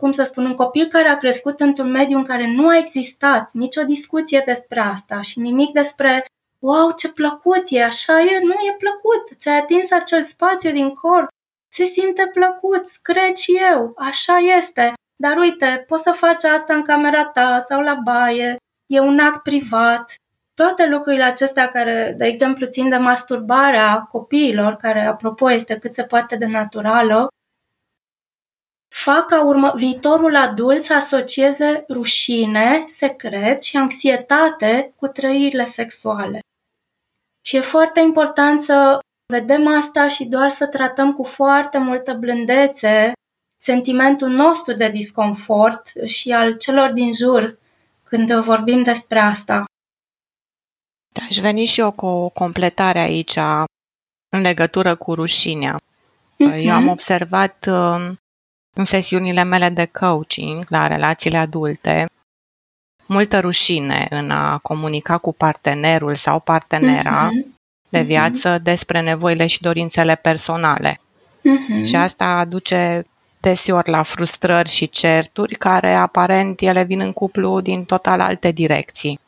cum 0.00 0.12
să 0.12 0.22
spun, 0.22 0.44
un 0.44 0.54
copil 0.54 0.86
care 0.86 1.08
a 1.08 1.16
crescut 1.16 1.60
într-un 1.60 1.90
mediu 1.90 2.16
în 2.18 2.24
care 2.24 2.46
nu 2.46 2.68
a 2.68 2.76
existat 2.76 3.52
nicio 3.52 3.82
discuție 3.82 4.42
despre 4.46 4.80
asta 4.80 5.20
și 5.20 5.40
nimic 5.40 5.72
despre 5.72 6.24
wow, 6.58 6.92
ce 6.92 7.12
plăcut 7.12 7.64
e, 7.68 7.84
așa 7.84 8.20
e, 8.20 8.38
nu 8.42 8.52
e 8.52 8.76
plăcut, 8.78 9.38
ți-ai 9.40 9.58
atins 9.58 9.90
acel 9.90 10.22
spațiu 10.22 10.70
din 10.70 10.94
corp, 10.94 11.28
se 11.72 11.84
simte 11.84 12.30
plăcut, 12.32 12.84
cred 13.02 13.36
și 13.36 13.58
eu, 13.72 13.92
așa 13.96 14.36
este, 14.36 14.92
dar 15.16 15.36
uite, 15.36 15.84
poți 15.86 16.02
să 16.02 16.10
faci 16.10 16.44
asta 16.44 16.74
în 16.74 16.82
camera 16.82 17.24
ta 17.24 17.64
sau 17.68 17.80
la 17.80 17.94
baie, 17.94 18.56
e 18.86 19.00
un 19.00 19.18
act 19.18 19.42
privat. 19.42 20.14
Toate 20.54 20.86
lucrurile 20.86 21.24
acestea 21.24 21.70
care, 21.70 22.14
de 22.18 22.24
exemplu, 22.24 22.66
țin 22.66 22.88
de 22.88 22.96
masturbarea 22.96 24.00
copiilor, 24.00 24.76
care, 24.76 25.06
apropo, 25.06 25.50
este 25.50 25.78
cât 25.78 25.94
se 25.94 26.02
poate 26.02 26.36
de 26.36 26.46
naturală, 26.46 27.28
fac 28.88 29.26
ca 29.26 29.44
urmă, 29.44 29.72
viitorul 29.76 30.36
adult 30.36 30.84
să 30.84 30.94
asocieze 30.94 31.84
rușine, 31.88 32.84
secret 32.86 33.62
și 33.62 33.76
anxietate 33.76 34.92
cu 34.96 35.06
trăirile 35.06 35.64
sexuale. 35.64 36.40
Și 37.46 37.56
e 37.56 37.60
foarte 37.60 38.00
important 38.00 38.62
să 38.62 38.98
vedem 39.32 39.66
asta 39.66 40.08
și 40.08 40.24
doar 40.24 40.50
să 40.50 40.66
tratăm 40.66 41.12
cu 41.12 41.22
foarte 41.22 41.78
multă 41.78 42.12
blândețe 42.12 43.12
sentimentul 43.62 44.28
nostru 44.28 44.74
de 44.74 44.88
disconfort 44.88 45.92
și 46.04 46.32
al 46.32 46.56
celor 46.56 46.92
din 46.92 47.12
jur 47.12 47.58
când 48.04 48.32
vorbim 48.32 48.82
despre 48.82 49.20
asta. 49.20 49.64
Aș 51.28 51.36
veni 51.36 51.64
și 51.64 51.80
eu 51.80 51.92
cu 51.92 52.06
o 52.06 52.28
completare 52.28 52.98
aici 52.98 53.36
în 54.28 54.40
legătură 54.40 54.94
cu 54.94 55.14
rușinea. 55.14 55.76
Uh-huh. 55.76 56.58
Eu 56.58 56.72
am 56.72 56.88
observat 56.88 57.66
um, 57.66 58.18
în 58.76 58.84
sesiunile 58.84 59.42
mele 59.42 59.68
de 59.68 59.90
coaching 59.92 60.64
la 60.68 60.86
relațiile 60.86 61.36
adulte 61.36 62.06
multă 63.06 63.40
rușine 63.40 64.06
în 64.10 64.30
a 64.30 64.58
comunica 64.58 65.18
cu 65.18 65.32
partenerul 65.32 66.14
sau 66.14 66.40
partenera 66.40 67.28
uh-huh. 67.28 67.46
de 67.88 67.98
mhm. 67.98 68.06
viață 68.06 68.58
uh-huh. 68.58 68.62
despre 68.62 69.00
nevoile 69.00 69.46
și 69.46 69.60
dorințele 69.60 70.14
personale. 70.14 71.00
Uh-huh. 71.38 71.84
Și 71.84 71.96
asta 71.96 72.24
aduce 72.24 73.04
deseori 73.40 73.90
la 73.90 74.02
frustrări 74.02 74.68
și 74.68 74.88
certuri 74.88 75.54
care 75.54 75.94
aparent 75.94 76.60
ele 76.60 76.82
vin 76.82 77.00
în 77.00 77.12
cuplu 77.12 77.60
din 77.60 77.84
total 77.84 78.20
alte 78.20 78.50
direcții. 78.50 79.18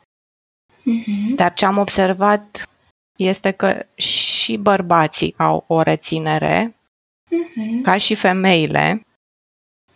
Uh-huh. 0.79 1.35
Dar 1.35 1.53
ce 1.53 1.65
am 1.65 1.77
observat 1.77 2.69
este 3.17 3.51
că 3.51 3.85
și 3.95 4.57
bărbații 4.57 5.33
au 5.37 5.63
o 5.67 5.81
reținere, 5.81 6.75
uh-huh. 7.25 7.81
ca 7.81 7.97
și 7.97 8.15
femeile, 8.15 9.01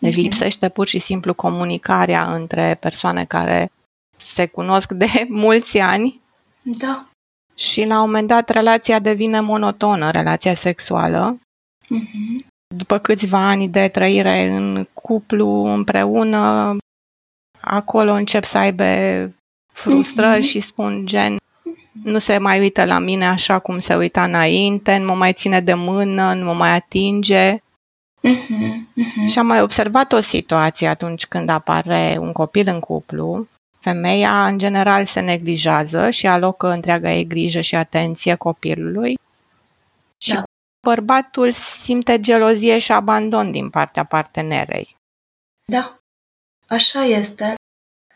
deci 0.04 0.16
mhm. 0.16 0.22
lipsește 0.22 0.70
pur 0.70 0.88
și 0.88 1.00
simplu 1.00 1.34
comunicarea 1.34 2.34
între 2.34 2.78
persoane 2.80 3.26
care 3.26 3.72
se 4.18 4.46
cunosc 4.46 4.92
de 4.92 5.08
mulți 5.46 5.80
ani. 5.80 6.22
Da. 6.62 7.06
Și 7.56 7.86
la 7.86 7.96
un 7.96 8.06
moment 8.06 8.28
dat 8.28 8.50
relația 8.50 9.00
devine 9.00 9.40
monotonă, 9.40 10.12
relația 10.12 10.54
sexuală. 10.54 11.40
Uh-huh. 11.84 12.48
După 12.76 12.98
câțiva 12.98 13.48
ani 13.48 13.70
de 13.70 13.88
trăire 13.88 14.50
în 14.50 14.88
cuplu 14.94 15.64
împreună, 15.64 16.78
acolo 17.62 18.12
încep 18.12 18.44
să 18.44 18.58
aibă 18.58 18.86
frustrări 19.74 20.42
uh-huh. 20.42 20.50
și 20.50 20.60
spun 20.60 21.06
gen 21.06 21.38
nu 22.04 22.18
se 22.18 22.38
mai 22.38 22.60
uită 22.60 22.86
la 22.86 23.00
mine 23.00 23.28
așa 23.28 23.60
cum 23.60 23.80
se 23.80 23.96
uita 23.96 24.24
înainte, 24.24 24.98
nu 24.98 25.06
mă 25.06 25.16
mai 25.16 25.34
ține 25.34 25.62
de 25.62 25.74
mână, 25.74 26.34
nu 26.34 26.46
mă 26.46 26.54
mai 26.54 26.76
atinge. 26.76 27.63
Uh-huh, 28.28 28.74
uh-huh. 28.98 29.28
Și 29.28 29.40
am 29.40 29.46
mai 29.46 29.62
observat 29.62 30.14
o 30.14 30.20
situație 30.20 30.88
atunci 30.88 31.26
când 31.28 31.50
apare 31.50 32.18
un 32.20 32.32
copil 32.32 32.68
în 32.68 32.80
cuplu. 32.80 33.48
Femeia, 33.80 34.46
în 34.46 34.58
general, 34.58 35.06
se 35.06 35.20
neglijează 35.20 36.10
și 36.10 36.28
alocă 36.28 36.68
întreaga 36.68 37.12
ei 37.12 37.28
grijă 37.28 37.62
și 37.62 37.76
atenție 37.76 38.36
copilului. 38.36 39.18
Și 40.18 40.34
da. 40.34 40.44
bărbatul 40.88 41.52
simte 41.52 42.20
gelozie 42.20 42.80
și 42.80 42.92
abandon 42.92 43.52
din 43.52 43.70
partea 43.70 44.04
partenerei. 44.04 44.96
Da, 45.66 45.98
așa 46.68 47.04
este. 47.04 47.54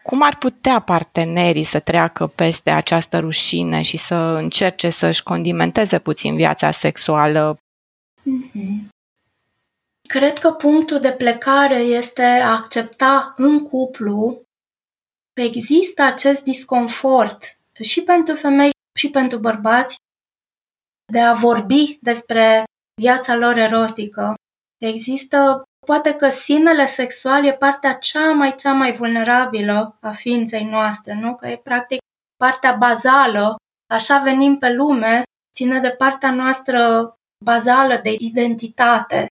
Cum 0.03 0.23
ar 0.23 0.37
putea 0.37 0.79
partenerii 0.79 1.63
să 1.63 1.79
treacă 1.79 2.27
peste 2.27 2.69
această 2.69 3.19
rușine 3.19 3.81
și 3.81 3.97
să 3.97 4.15
încerce 4.15 4.89
să-și 4.89 5.23
condimenteze 5.23 5.99
puțin 5.99 6.35
viața 6.35 6.71
sexuală? 6.71 7.57
Mm-hmm. 8.19 8.95
Cred 10.07 10.37
că 10.37 10.51
punctul 10.51 10.99
de 10.99 11.11
plecare 11.11 11.79
este 11.79 12.23
a 12.23 12.51
accepta 12.51 13.33
în 13.37 13.63
cuplu 13.63 14.41
că 15.33 15.41
există 15.41 16.01
acest 16.01 16.43
disconfort 16.43 17.59
și 17.81 18.03
pentru 18.03 18.35
femei 18.35 18.71
și 18.97 19.09
pentru 19.09 19.39
bărbați 19.39 19.95
de 21.11 21.19
a 21.19 21.33
vorbi 21.33 21.97
despre 22.01 22.63
viața 23.01 23.35
lor 23.35 23.57
erotică. 23.57 24.33
Există, 24.77 25.63
poate 25.85 26.13
că 26.13 26.29
sinele 26.29 26.85
sexual 26.85 27.45
e 27.45 27.53
partea 27.53 27.93
cea 27.93 28.31
mai, 28.31 28.55
cea 28.55 28.73
mai 28.73 28.93
vulnerabilă 28.93 29.97
a 30.01 30.11
ființei 30.11 30.63
noastre, 30.63 31.13
nu? 31.13 31.35
Că 31.35 31.47
e 31.47 31.57
practic 31.57 31.99
partea 32.37 32.75
bazală, 32.75 33.55
așa 33.93 34.17
venim 34.17 34.57
pe 34.57 34.73
lume, 34.73 35.23
ține 35.55 35.79
de 35.79 35.89
partea 35.89 36.31
noastră 36.31 37.13
bazală 37.45 37.99
de 38.03 38.15
identitate. 38.19 39.27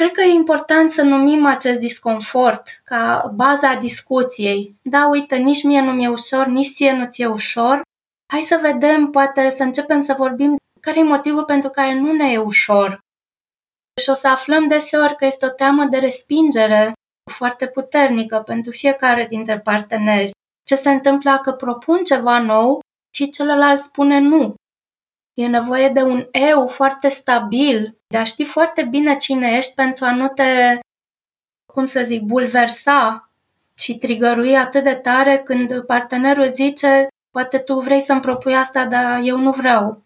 Cred 0.00 0.12
că 0.12 0.20
e 0.20 0.32
important 0.32 0.90
să 0.90 1.02
numim 1.02 1.46
acest 1.46 1.78
disconfort 1.78 2.80
ca 2.84 3.32
baza 3.34 3.74
discuției. 3.74 4.76
Da, 4.82 5.08
uite, 5.08 5.36
nici 5.36 5.62
mie 5.62 5.80
nu 5.80 5.92
mi-e 5.92 6.08
ușor, 6.08 6.46
nici 6.46 6.72
ție 6.74 6.92
nu 6.92 7.06
ți-e 7.10 7.26
ușor. 7.26 7.82
Hai 8.32 8.42
să 8.42 8.58
vedem, 8.62 9.10
poate 9.10 9.50
să 9.50 9.62
începem 9.62 10.00
să 10.00 10.14
vorbim 10.16 10.56
care 10.80 10.98
e 10.98 11.02
motivul 11.02 11.44
pentru 11.44 11.70
care 11.70 11.94
nu 11.94 12.12
ne 12.12 12.32
e 12.32 12.38
ușor. 12.38 12.98
Și 14.02 14.10
o 14.10 14.14
să 14.14 14.28
aflăm 14.28 14.68
deseori 14.68 15.16
că 15.16 15.24
este 15.24 15.46
o 15.46 15.50
teamă 15.50 15.84
de 15.84 15.98
respingere 15.98 16.92
foarte 17.30 17.66
puternică 17.66 18.42
pentru 18.46 18.72
fiecare 18.72 19.26
dintre 19.26 19.58
parteneri. 19.58 20.30
Ce 20.66 20.74
se 20.74 20.90
întâmplă 20.90 21.38
că 21.42 21.52
propun 21.52 22.04
ceva 22.04 22.38
nou 22.38 22.80
și 23.14 23.30
celălalt 23.30 23.82
spune 23.82 24.18
nu. 24.18 24.54
E 25.40 25.46
nevoie 25.46 25.88
de 25.88 26.02
un 26.02 26.28
eu 26.30 26.68
foarte 26.68 27.08
stabil, 27.08 27.98
de 28.06 28.16
a 28.16 28.24
ști 28.24 28.44
foarte 28.44 28.82
bine 28.82 29.16
cine 29.16 29.56
ești 29.56 29.74
pentru 29.74 30.04
a 30.04 30.14
nu 30.14 30.28
te, 30.28 30.78
cum 31.72 31.84
să 31.86 32.02
zic, 32.02 32.22
bulversa 32.22 33.30
și 33.74 33.98
trigărui 33.98 34.56
atât 34.56 34.84
de 34.84 34.94
tare 34.94 35.38
când 35.38 35.80
partenerul 35.80 36.52
zice 36.52 37.08
poate 37.30 37.58
tu 37.58 37.78
vrei 37.78 38.00
să-mi 38.00 38.20
propui 38.20 38.56
asta, 38.56 38.86
dar 38.86 39.20
eu 39.22 39.38
nu 39.38 39.50
vreau. 39.50 40.02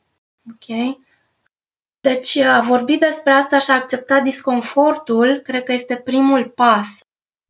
Ok? 0.51 0.97
Deci 2.01 2.37
a 2.37 2.61
vorbi 2.61 2.97
despre 2.97 3.32
asta 3.32 3.59
și 3.59 3.70
a 3.70 3.74
accepta 3.74 4.20
disconfortul, 4.20 5.41
cred 5.45 5.62
că 5.62 5.72
este 5.72 5.97
primul 5.97 6.49
pas. 6.49 6.99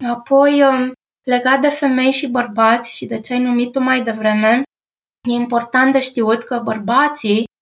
Apoi, 0.08 0.62
um, 0.62 0.92
legat 1.22 1.60
de 1.60 1.68
femei 1.68 2.10
și 2.10 2.30
bărbați 2.30 2.96
și 2.96 3.06
de 3.06 3.20
ce 3.20 3.32
ai 3.32 3.40
numit 3.40 3.72
tu 3.72 3.80
mai 3.80 4.02
devreme, 4.02 4.62
e 5.28 5.32
important 5.32 5.92
de 5.92 6.00
știut 6.00 6.42
că 6.42 6.60
bărbații, 6.64 7.52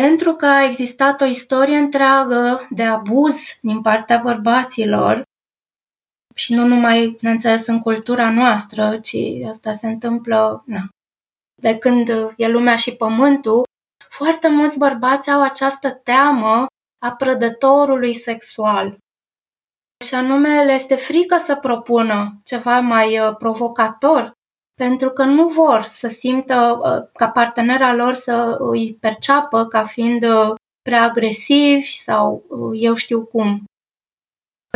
pentru 0.00 0.34
că 0.34 0.46
a 0.46 0.64
existat 0.64 1.20
o 1.20 1.24
istorie 1.24 1.76
întreagă 1.76 2.66
de 2.70 2.82
abuz 2.82 3.34
din 3.60 3.80
partea 3.80 4.18
bărbaților, 4.18 5.22
și 6.34 6.54
nu 6.54 6.66
numai, 6.66 7.16
bineînțeles, 7.18 7.66
în 7.66 7.78
cultura 7.78 8.30
noastră, 8.30 8.98
ci 8.98 9.16
asta 9.48 9.72
se 9.72 9.86
întâmplă 9.86 10.62
na, 10.66 10.88
de 11.62 11.78
când 11.78 12.08
e 12.36 12.48
lumea 12.48 12.76
și 12.76 12.96
pământul, 12.96 13.62
foarte 14.08 14.48
mulți 14.48 14.78
bărbați 14.78 15.30
au 15.30 15.42
această 15.42 15.90
teamă 15.90 16.66
a 17.04 17.12
prădătorului 17.12 18.14
sexual. 18.14 18.98
Și 20.04 20.14
anume, 20.14 20.64
le 20.64 20.72
este 20.72 20.94
frică 20.94 21.36
să 21.36 21.56
propună 21.56 22.40
ceva 22.44 22.80
mai 22.80 23.18
uh, 23.18 23.36
provocator, 23.36 24.32
pentru 24.74 25.10
că 25.10 25.24
nu 25.24 25.48
vor 25.48 25.86
să 25.90 26.08
simtă 26.08 26.80
uh, 26.82 27.10
ca 27.12 27.30
partenera 27.30 27.94
lor 27.94 28.14
să 28.14 28.56
îi 28.58 28.96
perceapă 29.00 29.66
ca 29.66 29.84
fiind 29.84 30.22
uh, 30.22 30.54
prea 30.82 31.02
agresivi 31.02 31.86
sau 31.86 32.44
eu 32.72 32.94
știu 32.94 33.24
cum. 33.24 33.64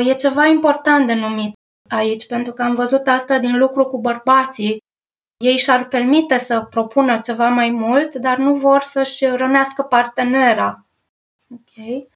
E 0.05 0.14
ceva 0.14 0.46
important 0.46 1.07
de 1.07 1.14
numit 1.14 1.55
aici, 1.88 2.26
pentru 2.26 2.53
că 2.53 2.62
am 2.62 2.74
văzut 2.74 3.07
asta 3.07 3.38
din 3.38 3.59
lucru 3.59 3.86
cu 3.86 4.01
bărbații. 4.01 4.78
Ei 5.44 5.57
și-ar 5.57 5.88
permite 5.88 6.38
să 6.38 6.66
propună 6.70 7.18
ceva 7.18 7.49
mai 7.49 7.70
mult, 7.70 8.14
dar 8.14 8.38
nu 8.38 8.55
vor 8.55 8.80
să-și 8.80 9.26
rănească 9.26 9.82
partenera. 9.82 10.86
Okay? 11.55 12.09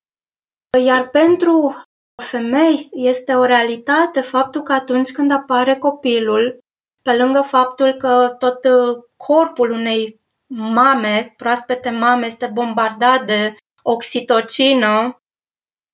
Iar 0.85 1.09
pentru 1.09 1.83
femei 2.23 2.89
este 2.93 3.35
o 3.35 3.45
realitate 3.45 4.21
faptul 4.21 4.63
că 4.63 4.73
atunci 4.73 5.13
când 5.13 5.31
apare 5.31 5.77
copilul, 5.77 6.59
pe 7.03 7.17
lângă 7.17 7.41
faptul 7.41 7.93
că 7.93 8.35
tot 8.39 8.65
uh, 8.65 9.05
corpul 9.17 9.71
unei 9.71 10.21
mame, 10.55 11.35
proaspete 11.37 11.91
mame, 11.91 12.27
este 12.27 12.47
bombardat 12.47 13.27
de 13.27 13.57
oxitocină, 13.83 15.17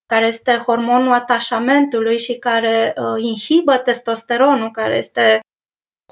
care 0.06 0.26
este 0.26 0.56
hormonul 0.56 1.12
atașamentului 1.12 2.18
și 2.18 2.38
care 2.38 2.94
uh, 2.96 3.22
inhibă 3.22 3.76
testosteronul, 3.76 4.70
care 4.70 4.96
este 4.96 5.40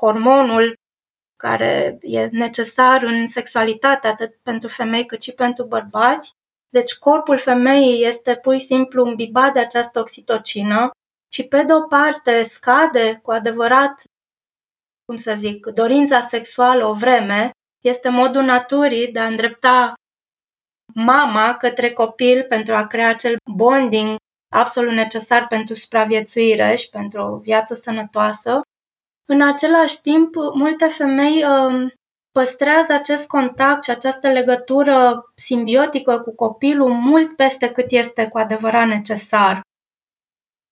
hormonul 0.00 0.74
care 1.36 1.98
e 2.00 2.26
necesar 2.26 3.02
în 3.02 3.26
sexualitate 3.26 4.06
atât 4.06 4.34
pentru 4.42 4.68
femei 4.68 5.06
cât 5.06 5.22
și 5.22 5.32
pentru 5.32 5.64
bărbați. 5.64 6.32
Deci 6.68 6.94
corpul 6.94 7.38
femeii 7.38 8.04
este 8.04 8.36
pur 8.36 8.54
și 8.54 8.66
simplu 8.66 9.04
îmbibat 9.04 9.52
de 9.52 9.58
această 9.58 10.00
oxitocină 10.00 10.90
și 11.32 11.42
pe 11.44 11.62
de 11.62 11.72
o 11.72 11.80
parte 11.80 12.42
scade 12.42 13.20
cu 13.22 13.30
adevărat, 13.30 14.02
cum 15.06 15.16
să 15.16 15.34
zic, 15.36 15.66
dorința 15.66 16.20
sexuală 16.20 16.86
o 16.86 16.92
vreme, 16.92 17.50
este 17.84 18.08
modul 18.08 18.42
naturii 18.42 19.12
de 19.12 19.18
a 19.18 19.26
îndrepta 19.26 19.92
mama 20.94 21.56
către 21.56 21.92
copil 21.92 22.44
pentru 22.48 22.74
a 22.74 22.86
crea 22.86 23.08
acel 23.08 23.36
bonding 23.56 24.16
absolut 24.54 24.92
necesar 24.92 25.46
pentru 25.46 25.74
supraviețuire 25.74 26.74
și 26.74 26.88
pentru 26.88 27.20
o 27.20 27.36
viață 27.36 27.74
sănătoasă. 27.74 28.60
În 29.28 29.42
același 29.42 30.00
timp, 30.00 30.34
multe 30.54 30.86
femei 30.86 31.44
uh, 31.44 31.92
păstrează 32.32 32.92
acest 32.92 33.26
contact 33.26 33.84
și 33.84 33.90
această 33.90 34.28
legătură 34.28 35.24
simbiotică 35.34 36.20
cu 36.20 36.34
copilul 36.34 36.92
mult 36.92 37.36
peste 37.36 37.70
cât 37.70 37.90
este 37.90 38.28
cu 38.28 38.38
adevărat 38.38 38.86
necesar. 38.86 39.60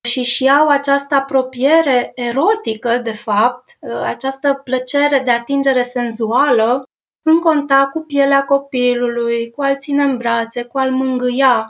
Și 0.09 0.23
și 0.23 0.49
au 0.49 0.69
această 0.69 1.15
apropiere 1.15 2.13
erotică, 2.15 2.99
de 2.99 3.13
fapt, 3.13 3.77
uh, 3.81 4.01
această 4.05 4.61
plăcere 4.65 5.19
de 5.25 5.31
atingere 5.31 5.83
senzuală 5.83 6.83
în 7.27 7.41
contact 7.41 7.91
cu 7.91 8.01
pielea 8.01 8.45
copilului, 8.45 9.51
cu 9.51 9.63
al 9.63 9.79
ține 9.79 10.03
în 10.03 10.17
brațe, 10.17 10.65
cu 10.65 10.79
al 10.79 10.91
mângâia. 10.91 11.69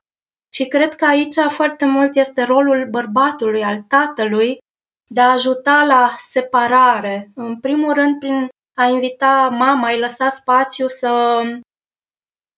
Și 0.54 0.66
cred 0.68 0.94
că 0.94 1.04
aici 1.04 1.34
foarte 1.48 1.84
mult 1.84 2.16
este 2.16 2.42
rolul 2.42 2.86
bărbatului, 2.90 3.62
al 3.62 3.78
tatălui, 3.78 4.58
de 5.06 5.20
a 5.20 5.30
ajuta 5.30 5.84
la 5.84 6.14
separare. 6.18 7.30
În 7.34 7.60
primul 7.60 7.92
rând, 7.92 8.18
prin 8.18 8.48
a 8.76 8.84
invita 8.84 9.48
mama, 9.48 9.90
îi 9.90 9.98
lăsa 9.98 10.28
spațiu 10.28 10.86
să 10.86 11.42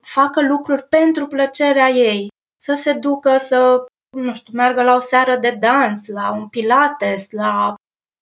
facă 0.04 0.40
lucruri 0.42 0.82
pentru 0.88 1.26
plăcerea 1.26 1.88
ei, 1.88 2.28
să 2.62 2.74
se 2.74 2.92
ducă 2.92 3.36
să, 3.36 3.84
nu 4.20 4.34
știu, 4.34 4.52
meargă 4.56 4.82
la 4.82 4.94
o 4.94 5.00
seară 5.00 5.36
de 5.36 5.50
dans, 5.60 6.06
la 6.06 6.32
un 6.32 6.48
pilates, 6.48 7.30
la 7.30 7.74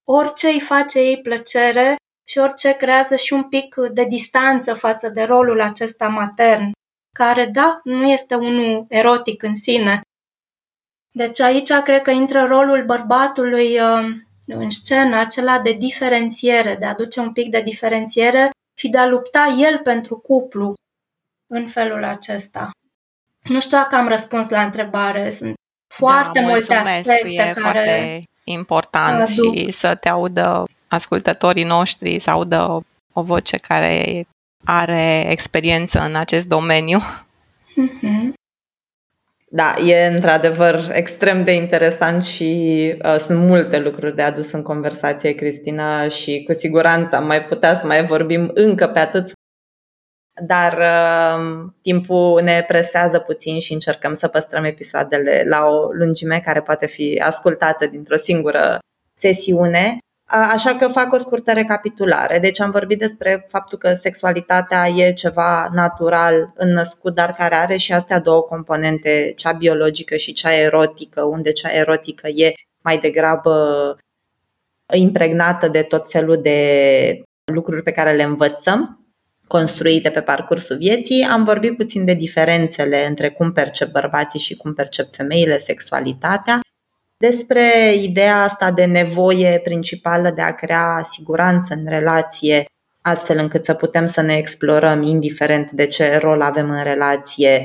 orice 0.07 0.47
îi 0.47 0.59
face 0.59 0.99
ei 0.99 1.21
plăcere 1.21 1.95
și 2.27 2.37
orice 2.37 2.75
creează 2.75 3.15
și 3.15 3.33
un 3.33 3.43
pic 3.43 3.75
de 3.75 4.03
distanță 4.03 4.73
față 4.73 5.09
de 5.09 5.23
rolul 5.23 5.61
acesta 5.61 6.07
matern, 6.07 6.71
care, 7.15 7.45
da, 7.45 7.79
nu 7.83 8.09
este 8.09 8.35
unul 8.35 8.85
erotic 8.89 9.43
în 9.43 9.55
sine. 9.55 10.01
Deci 11.11 11.39
aici 11.39 11.71
cred 11.73 12.01
că 12.01 12.11
intră 12.11 12.45
rolul 12.45 12.85
bărbatului 12.85 13.79
uh, 13.79 14.05
în 14.47 14.69
scenă, 14.69 15.17
acela 15.17 15.59
de 15.59 15.71
diferențiere, 15.71 16.75
de 16.75 16.85
a 16.85 16.89
aduce 16.89 17.19
un 17.19 17.31
pic 17.31 17.49
de 17.49 17.61
diferențiere 17.61 18.49
și 18.77 18.89
de 18.89 18.97
a 18.97 19.07
lupta 19.07 19.55
el 19.57 19.79
pentru 19.79 20.17
cuplu 20.17 20.73
în 21.47 21.67
felul 21.67 22.03
acesta. 22.03 22.69
Nu 23.41 23.59
știu 23.59 23.77
dacă 23.77 23.95
am 23.95 24.07
răspuns 24.07 24.49
la 24.49 24.63
întrebare. 24.63 25.31
Sunt 25.31 25.55
foarte 25.97 26.39
da, 26.39 26.47
multe 26.47 26.73
aspecte 26.73 27.29
e 27.29 27.35
care 27.35 27.59
foarte 27.59 28.19
important 28.43 29.21
aduc. 29.21 29.55
și 29.55 29.71
să 29.71 29.95
te 29.95 30.09
audă 30.09 30.63
ascultătorii 30.87 31.63
noștri 31.63 32.19
să 32.19 32.29
audă 32.29 32.85
o 33.13 33.21
voce 33.21 33.57
care 33.57 34.25
are 34.63 35.25
experiență 35.29 35.99
în 35.99 36.15
acest 36.15 36.45
domeniu. 36.45 36.99
Mm-hmm. 36.99 38.33
Da, 39.49 39.73
e 39.85 40.05
într-adevăr 40.05 40.89
extrem 40.93 41.43
de 41.43 41.51
interesant 41.51 42.23
și 42.23 42.93
uh, 43.03 43.15
sunt 43.17 43.39
multe 43.39 43.79
lucruri 43.79 44.15
de 44.15 44.21
adus 44.21 44.51
în 44.51 44.61
conversație, 44.61 45.31
Cristina, 45.31 46.07
și 46.07 46.43
cu 46.47 46.53
siguranță 46.53 47.15
am 47.15 47.25
mai 47.25 47.43
putea 47.43 47.77
să 47.77 47.87
mai 47.87 48.05
vorbim 48.05 48.51
încă 48.53 48.87
pe 48.87 48.99
atât. 48.99 49.31
Dar 50.43 50.77
uh, 50.77 51.69
timpul 51.81 52.41
ne 52.43 52.63
presează 52.67 53.19
puțin 53.19 53.59
și 53.59 53.73
încercăm 53.73 54.13
să 54.13 54.27
păstrăm 54.27 54.63
episoadele 54.63 55.43
la 55.47 55.65
o 55.65 55.91
lungime 55.91 56.41
care 56.43 56.61
poate 56.61 56.87
fi 56.87 57.21
ascultată 57.23 57.87
dintr-o 57.87 58.15
singură 58.15 58.79
sesiune. 59.13 59.97
Așa 60.27 60.75
că 60.75 60.87
fac 60.87 61.13
o 61.13 61.17
scurtă 61.17 61.53
recapitulare. 61.53 62.39
Deci 62.39 62.59
am 62.59 62.71
vorbit 62.71 62.99
despre 62.99 63.45
faptul 63.47 63.77
că 63.77 63.93
sexualitatea 63.93 64.87
e 64.87 65.13
ceva 65.13 65.69
natural 65.73 66.53
înnăscut, 66.55 67.15
dar 67.15 67.33
care 67.33 67.55
are 67.55 67.75
și 67.75 67.93
astea 67.93 68.19
două 68.19 68.41
componente, 68.41 69.33
cea 69.35 69.51
biologică 69.51 70.15
și 70.15 70.33
cea 70.33 70.53
erotică, 70.53 71.23
unde 71.23 71.51
cea 71.51 71.73
erotică 71.73 72.27
e 72.27 72.53
mai 72.81 72.97
degrabă 72.97 73.97
impregnată 74.93 75.67
de 75.67 75.81
tot 75.81 76.11
felul 76.11 76.41
de 76.41 77.21
lucruri 77.51 77.83
pe 77.83 77.91
care 77.91 78.13
le 78.13 78.23
învățăm, 78.23 79.04
construite 79.47 80.09
pe 80.09 80.21
parcursul 80.21 80.77
vieții. 80.77 81.23
Am 81.23 81.43
vorbit 81.43 81.77
puțin 81.77 82.05
de 82.05 82.13
diferențele 82.13 83.05
între 83.07 83.29
cum 83.29 83.51
percep 83.51 83.91
bărbații 83.91 84.39
și 84.39 84.55
cum 84.55 84.73
percep 84.73 85.15
femeile 85.15 85.57
sexualitatea 85.57 86.59
despre 87.17 87.93
ideea 87.93 88.41
asta 88.41 88.71
de 88.71 88.85
nevoie 88.85 89.59
principală 89.63 90.31
de 90.31 90.41
a 90.41 90.55
crea 90.55 91.05
siguranță 91.09 91.73
în 91.73 91.85
relație, 91.87 92.65
astfel 93.01 93.37
încât 93.37 93.65
să 93.65 93.73
putem 93.73 94.05
să 94.05 94.21
ne 94.21 94.35
explorăm, 94.35 95.03
indiferent 95.03 95.71
de 95.71 95.87
ce 95.87 96.17
rol 96.17 96.41
avem 96.41 96.69
în 96.69 96.83
relație, 96.83 97.63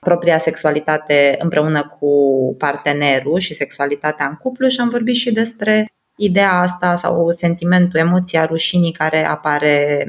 propria 0.00 0.38
sexualitate 0.38 1.36
împreună 1.38 1.96
cu 1.98 2.10
partenerul 2.58 3.38
și 3.38 3.54
sexualitatea 3.54 4.26
în 4.26 4.34
cuplu 4.34 4.68
și 4.68 4.80
am 4.80 4.88
vorbit 4.88 5.14
și 5.14 5.32
despre 5.32 5.86
ideea 6.16 6.52
asta 6.52 6.96
sau 6.96 7.30
sentimentul, 7.30 8.00
emoția 8.00 8.44
rușinii 8.44 8.92
care 8.92 9.26
apare 9.26 10.08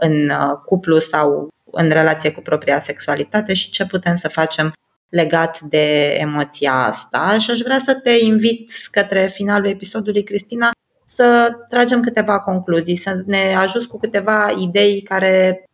în 0.00 0.28
uh, 0.28 0.56
cuplu 0.64 0.98
sau 0.98 1.48
în 1.70 1.90
relație 1.90 2.32
cu 2.32 2.40
propria 2.40 2.80
sexualitate 2.80 3.54
și 3.54 3.70
ce 3.70 3.86
putem 3.86 4.16
să 4.16 4.28
facem 4.28 4.72
legat 5.08 5.60
de 5.60 6.16
emoția 6.18 6.72
asta 6.72 7.38
și 7.38 7.50
aș 7.50 7.58
vrea 7.58 7.78
să 7.78 7.94
te 7.94 8.10
invit 8.10 8.72
către 8.90 9.26
finalul 9.26 9.68
episodului, 9.68 10.22
Cristina, 10.22 10.70
să 11.06 11.50
tragem 11.68 12.00
câteva 12.00 12.40
concluzii, 12.40 12.96
să 12.96 13.22
ne 13.26 13.54
ajut 13.54 13.86
cu 13.86 13.98
câteva 13.98 14.50
idei 14.58 15.02
care 15.02 15.64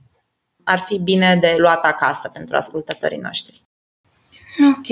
ar 0.65 0.79
fi 0.79 0.99
bine 0.99 1.39
de 1.41 1.55
luat 1.59 1.85
acasă 1.85 2.29
pentru 2.29 2.57
ascultătorii 2.57 3.19
noștri. 3.19 3.63
Ok. 4.77 4.87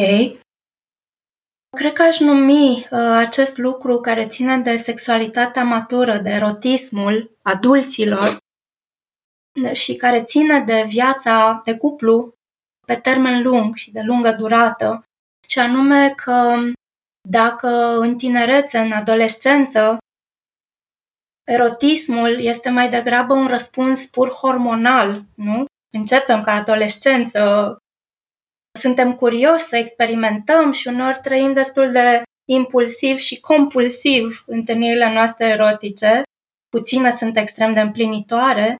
Cred 1.77 1.93
că 1.93 2.03
aș 2.03 2.19
numi 2.19 2.71
uh, 2.91 2.99
acest 3.17 3.57
lucru 3.57 4.01
care 4.01 4.27
ține 4.27 4.59
de 4.59 4.77
sexualitatea 4.77 5.65
matură, 5.65 6.19
de 6.19 6.31
erotismul 6.31 7.39
adulților, 7.43 8.37
și 9.73 9.97
care 9.97 10.23
ține 10.23 10.61
de 10.61 10.85
viața 10.89 11.61
de 11.65 11.77
cuplu 11.77 12.35
pe 12.87 12.97
termen 12.97 13.43
lung 13.43 13.75
și 13.75 13.91
de 13.93 14.01
lungă 14.01 14.33
durată, 14.33 15.05
și 15.49 15.59
anume 15.59 16.11
că 16.11 16.57
dacă 17.29 17.99
în 17.99 18.17
tinerețe, 18.17 18.79
în 18.79 18.93
adolescență, 18.93 19.99
erotismul 21.45 22.41
este 22.41 22.71
mai 22.71 22.91
degrabă 22.91 23.35
un 23.35 23.47
răspuns 23.47 24.07
pur 24.07 24.29
hormonal, 24.29 25.25
nu? 25.35 25.65
Începem 25.95 26.41
ca 26.41 26.53
adolescență, 26.53 27.77
suntem 28.79 29.15
curioși 29.15 29.65
să 29.65 29.77
experimentăm 29.77 30.73
și 30.73 30.89
unor 30.89 31.15
trăim 31.17 31.53
destul 31.53 31.93
de 31.93 32.23
impulsiv 32.49 33.17
și 33.17 33.41
compulsiv 33.41 34.45
întâlnirile 34.47 35.13
noastre 35.13 35.47
erotice, 35.47 36.23
puține 36.69 37.17
sunt 37.17 37.37
extrem 37.37 37.73
de 37.73 37.81
împlinitoare, 37.81 38.77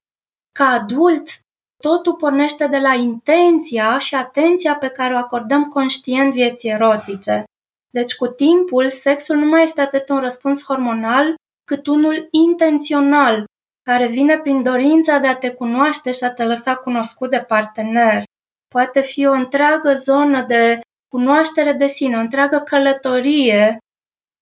ca 0.59 0.65
adult 0.65 1.29
totul 1.77 2.13
pornește 2.13 2.67
de 2.67 2.77
la 2.77 2.93
intenția 2.93 3.97
și 3.97 4.15
atenția 4.15 4.75
pe 4.75 4.87
care 4.87 5.13
o 5.13 5.17
acordăm 5.17 5.63
conștient 5.63 6.33
vieții 6.33 6.69
erotice. 6.69 7.43
Deci, 7.89 8.15
cu 8.15 8.27
timpul, 8.27 8.89
sexul 8.89 9.35
nu 9.35 9.45
mai 9.45 9.63
este 9.63 9.81
atât 9.81 10.09
un 10.09 10.19
răspuns 10.19 10.63
hormonal, 10.63 11.35
cât 11.63 11.87
unul 11.87 12.27
intențional, 12.31 13.45
care 13.83 14.07
vine 14.07 14.37
prin 14.37 14.63
dorința 14.63 15.17
de 15.17 15.27
a 15.27 15.35
te 15.35 15.51
cunoaște 15.51 16.11
și 16.11 16.23
a 16.23 16.33
te 16.33 16.43
lăsa 16.43 16.75
cunoscut 16.75 17.29
de 17.29 17.39
partener. 17.39 18.23
Poate 18.67 19.01
fi 19.01 19.25
o 19.25 19.31
întreagă 19.31 19.93
zonă 19.93 20.45
de 20.45 20.79
cunoaștere 21.07 21.73
de 21.73 21.87
sine, 21.87 22.17
o 22.17 22.19
întreagă 22.19 22.59
călătorie, 22.59 23.77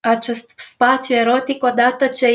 acest 0.00 0.52
spațiu 0.56 1.14
erotic, 1.14 1.62
odată 1.62 2.06
ce 2.06 2.26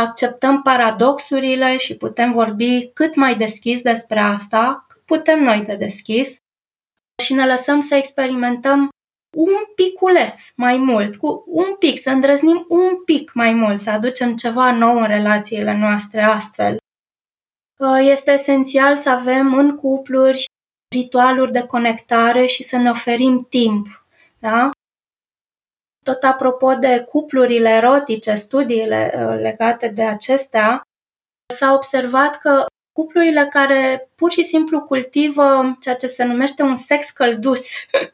acceptăm 0.00 0.62
paradoxurile 0.62 1.76
și 1.76 1.96
putem 1.96 2.32
vorbi 2.32 2.90
cât 2.92 3.14
mai 3.14 3.36
deschis 3.36 3.82
despre 3.82 4.20
asta, 4.20 4.84
cât 4.88 5.02
putem 5.04 5.42
noi 5.42 5.64
de 5.66 5.74
deschis, 5.74 6.36
și 7.22 7.34
ne 7.34 7.46
lăsăm 7.46 7.80
să 7.80 7.94
experimentăm 7.94 8.88
un 9.36 9.54
piculeț 9.74 10.42
mai 10.56 10.76
mult, 10.76 11.16
cu 11.16 11.44
un 11.46 11.76
pic, 11.78 12.00
să 12.00 12.10
îndrăznim 12.10 12.64
un 12.68 13.04
pic 13.04 13.32
mai 13.32 13.52
mult, 13.52 13.80
să 13.80 13.90
aducem 13.90 14.36
ceva 14.36 14.72
nou 14.72 14.96
în 14.96 15.06
relațiile 15.06 15.76
noastre 15.76 16.22
astfel. 16.22 16.76
Este 18.00 18.30
esențial 18.32 18.96
să 18.96 19.10
avem 19.10 19.54
în 19.54 19.76
cupluri 19.76 20.44
ritualuri 20.94 21.52
de 21.52 21.62
conectare 21.62 22.46
și 22.46 22.62
să 22.62 22.76
ne 22.76 22.90
oferim 22.90 23.46
timp. 23.50 23.86
Da? 24.38 24.70
Tot 26.08 26.22
apropo 26.22 26.74
de 26.74 27.04
cuplurile 27.08 27.68
erotice, 27.68 28.34
studiile 28.34 29.12
uh, 29.14 29.40
legate 29.40 29.88
de 29.88 30.02
acestea, 30.02 30.82
s-a 31.54 31.72
observat 31.72 32.38
că 32.38 32.66
cuplurile 32.92 33.46
care 33.50 34.10
pur 34.14 34.30
și 34.30 34.42
simplu 34.42 34.82
cultivă 34.82 35.76
ceea 35.80 35.94
ce 35.94 36.06
se 36.06 36.24
numește 36.24 36.62
un 36.62 36.76
sex 36.76 37.10
călduț, 37.10 37.68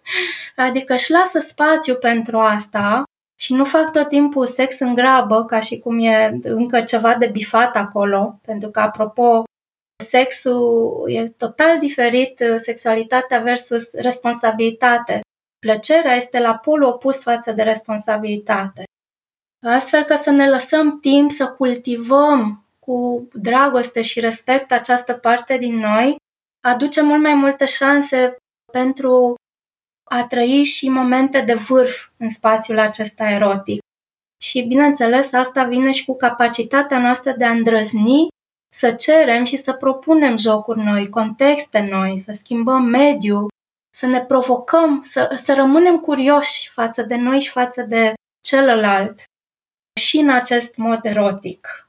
adică 0.67 0.93
își 0.93 1.11
lasă 1.11 1.39
spațiu 1.39 1.95
pentru 1.95 2.39
asta 2.39 3.03
și 3.41 3.53
nu 3.53 3.65
fac 3.65 3.93
tot 3.93 4.09
timpul 4.09 4.47
sex 4.47 4.79
în 4.79 4.95
grabă, 4.95 5.45
ca 5.45 5.61
și 5.61 5.79
cum 5.79 5.99
e 5.99 6.39
încă 6.43 6.81
ceva 6.81 7.15
de 7.15 7.27
bifat 7.27 7.77
acolo, 7.77 8.39
pentru 8.43 8.71
că, 8.71 8.81
apropo, 8.81 9.43
sexul 10.05 11.05
e 11.07 11.29
total 11.29 11.79
diferit, 11.79 12.45
sexualitatea 12.57 13.39
versus 13.39 13.93
responsabilitate. 13.93 15.21
Plăcerea 15.65 16.15
este 16.15 16.41
la 16.41 16.55
polul 16.55 16.89
opus 16.89 17.23
față 17.23 17.53
de 17.53 17.63
responsabilitate. 17.63 18.83
Astfel 19.67 20.03
că 20.03 20.17
să 20.17 20.31
ne 20.31 20.49
lăsăm 20.49 21.01
timp 21.01 21.31
să 21.31 21.49
cultivăm 21.49 22.65
cu 22.79 23.29
dragoste 23.33 24.03
și 24.03 24.21
respect 24.21 24.73
această 24.73 25.13
parte 25.13 25.57
din 25.57 25.77
noi, 25.77 26.17
aduce 26.61 27.03
mult 27.03 27.23
mai 27.23 27.35
multe 27.35 27.65
șanse 27.65 28.37
pentru 28.73 29.35
a 30.11 30.27
trăi 30.27 30.65
și 30.65 30.89
momente 30.89 31.41
de 31.41 31.55
vârf 31.55 32.09
în 32.17 32.29
spațiul 32.29 32.79
acesta 32.79 33.31
erotic. 33.31 33.81
Și, 34.43 34.63
bineînțeles, 34.63 35.33
asta 35.33 35.65
vine 35.65 35.91
și 35.91 36.05
cu 36.05 36.17
capacitatea 36.17 36.99
noastră 36.99 37.33
de 37.33 37.45
a 37.45 37.51
îndrăzni 37.51 38.29
să 38.73 38.91
cerem 38.91 39.45
și 39.45 39.57
să 39.57 39.73
propunem 39.73 40.37
jocuri 40.37 40.83
noi, 40.83 41.09
contexte 41.09 41.81
noi, 41.81 42.19
să 42.19 42.33
schimbăm 42.33 42.83
mediul, 42.83 43.53
să 43.95 44.07
ne 44.07 44.25
provocăm, 44.25 45.03
să, 45.03 45.41
să 45.43 45.55
rămânem 45.55 45.97
curioși 45.97 46.71
față 46.71 47.03
de 47.03 47.17
noi 47.17 47.41
și 47.41 47.51
față 47.51 47.83
de 47.83 48.13
celălalt 48.41 49.23
și 50.01 50.19
în 50.19 50.31
acest 50.31 50.77
mod 50.77 50.99
erotic. 51.03 51.89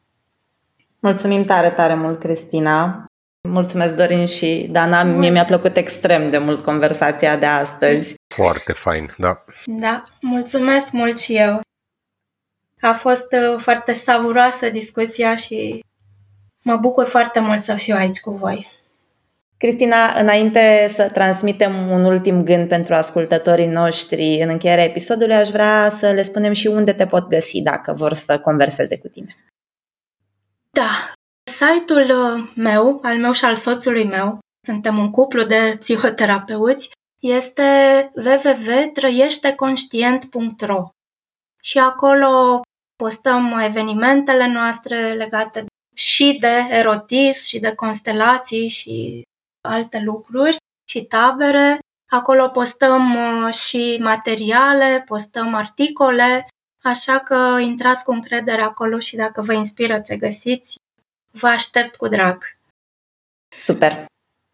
Mulțumim 0.99 1.43
tare, 1.43 1.69
tare 1.69 1.95
mult, 1.95 2.19
Cristina. 2.19 3.05
Mulțumesc, 3.49 3.95
Dorin 3.95 4.25
și 4.25 4.67
Dana. 4.71 5.03
Mult. 5.03 5.17
Mie 5.17 5.29
mi-a 5.29 5.45
plăcut 5.45 5.77
extrem 5.77 6.29
de 6.29 6.37
mult 6.37 6.63
conversația 6.63 7.37
de 7.37 7.45
astăzi. 7.45 8.15
Foarte 8.35 8.73
fain, 8.73 9.13
da. 9.17 9.43
Da, 9.65 10.03
mulțumesc 10.21 10.91
mult 10.91 11.19
și 11.19 11.35
eu. 11.35 11.61
A 12.81 12.93
fost 12.93 13.27
uh, 13.31 13.59
foarte 13.59 13.93
savuroasă 13.93 14.69
discuția 14.69 15.35
și 15.35 15.83
mă 16.63 16.75
bucur 16.75 17.07
foarte 17.07 17.39
mult 17.39 17.63
să 17.63 17.75
fiu 17.75 17.95
aici 17.95 18.19
cu 18.19 18.31
voi. 18.31 18.74
Cristina, 19.57 20.19
înainte 20.19 20.91
să 20.93 21.09
transmitem 21.13 21.89
un 21.89 22.03
ultim 22.03 22.43
gând 22.43 22.67
pentru 22.67 22.93
ascultătorii 22.93 23.67
noștri 23.67 24.39
în 24.41 24.49
încheierea 24.49 24.83
episodului, 24.83 25.35
aș 25.35 25.49
vrea 25.49 25.89
să 25.89 26.11
le 26.11 26.21
spunem 26.21 26.53
și 26.53 26.67
unde 26.67 26.93
te 26.93 27.05
pot 27.05 27.27
găsi 27.27 27.61
dacă 27.61 27.93
vor 27.93 28.13
să 28.13 28.39
converseze 28.39 28.97
cu 28.97 29.07
tine. 29.07 29.35
Da, 30.71 31.13
site-ul 31.43 32.01
uh, 32.01 32.51
meu, 32.55 32.99
al 33.01 33.17
meu 33.17 33.31
și 33.31 33.45
al 33.45 33.55
soțului 33.55 34.03
meu, 34.03 34.39
suntem 34.65 34.97
un 34.97 35.09
cuplu 35.09 35.43
de 35.43 35.75
psihoterapeuți, 35.79 36.91
este 37.21 37.63
www.trăieșteconștient.ro 38.15 40.89
și 41.61 41.77
acolo 41.77 42.61
postăm 42.95 43.59
evenimentele 43.59 44.47
noastre 44.47 45.13
legate 45.13 45.65
și 45.95 46.37
de 46.39 46.67
erotism 46.69 47.45
și 47.45 47.59
de 47.59 47.75
constelații 47.75 48.67
și 48.67 49.23
alte 49.65 50.01
lucruri 50.05 50.55
și 50.89 51.03
tabere. 51.03 51.79
Acolo 52.09 52.47
postăm 52.47 53.15
uh, 53.15 53.53
și 53.53 53.97
materiale, 54.01 55.03
postăm 55.07 55.55
articole, 55.55 56.47
așa 56.83 57.19
că 57.19 57.57
intrați 57.59 58.03
cu 58.03 58.11
încredere 58.11 58.61
acolo 58.61 58.99
și 58.99 59.15
dacă 59.15 59.41
vă 59.41 59.53
inspiră 59.53 59.99
ce 59.99 60.17
găsiți, 60.17 60.75
vă 61.31 61.47
aștept 61.47 61.95
cu 61.95 62.07
drag. 62.07 62.43
Super! 63.55 64.05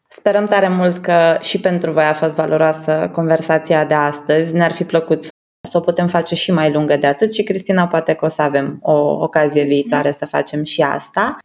Sperăm 0.07 0.45
tare 0.45 0.67
mult 0.67 0.97
că 0.97 1.37
și 1.41 1.59
pentru 1.59 1.91
voi 1.91 2.03
a 2.03 2.13
fost 2.13 2.33
valoroasă 2.33 3.09
conversația 3.13 3.85
de 3.85 3.93
astăzi. 3.93 4.53
Ne-ar 4.53 4.71
fi 4.71 4.83
plăcut 4.83 5.27
să 5.67 5.77
o 5.77 5.79
putem 5.79 6.07
face 6.07 6.35
și 6.35 6.51
mai 6.51 6.71
lungă 6.71 6.97
de 6.97 7.07
atât 7.07 7.33
și 7.33 7.43
Cristina 7.43 7.87
poate 7.87 8.13
că 8.13 8.25
o 8.25 8.27
să 8.27 8.41
avem 8.41 8.79
o 8.81 8.93
ocazie 9.23 9.63
viitoare 9.63 10.07
mm. 10.07 10.15
să 10.15 10.25
facem 10.25 10.63
și 10.63 10.81
asta. 10.81 11.37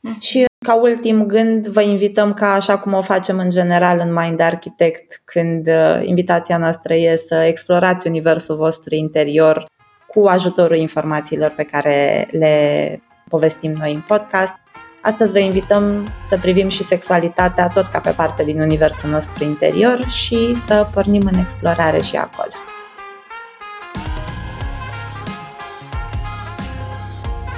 Mm. 0.00 0.16
Și 0.18 0.44
ca 0.66 0.74
ultim 0.74 1.26
gând, 1.26 1.66
vă 1.66 1.80
invităm 1.82 2.34
ca 2.34 2.52
așa 2.52 2.78
cum 2.78 2.92
o 2.92 3.02
facem 3.02 3.38
în 3.38 3.50
general 3.50 3.98
în 3.98 4.12
Mind 4.12 4.40
Architect, 4.40 5.22
când 5.24 5.66
uh, 5.66 6.00
invitația 6.02 6.58
noastră 6.58 6.94
e 6.94 7.16
să 7.16 7.34
explorați 7.34 8.06
universul 8.06 8.56
vostru 8.56 8.94
interior 8.94 9.66
cu 10.06 10.24
ajutorul 10.24 10.76
informațiilor 10.76 11.52
pe 11.56 11.62
care 11.62 12.28
le 12.30 13.02
povestim 13.28 13.72
noi 13.72 13.92
în 13.92 14.04
podcast. 14.08 14.54
Astăzi 15.02 15.32
vă 15.32 15.38
invităm 15.38 16.08
să 16.22 16.36
privim 16.36 16.68
și 16.68 16.82
sexualitatea 16.82 17.68
tot 17.68 17.86
ca 17.86 18.00
pe 18.00 18.10
parte 18.10 18.44
din 18.44 18.60
universul 18.60 19.10
nostru 19.10 19.44
interior 19.44 20.06
și 20.06 20.54
să 20.66 20.86
pornim 20.92 21.28
în 21.32 21.38
explorare 21.38 22.00
și 22.00 22.16
acolo. 22.16 22.69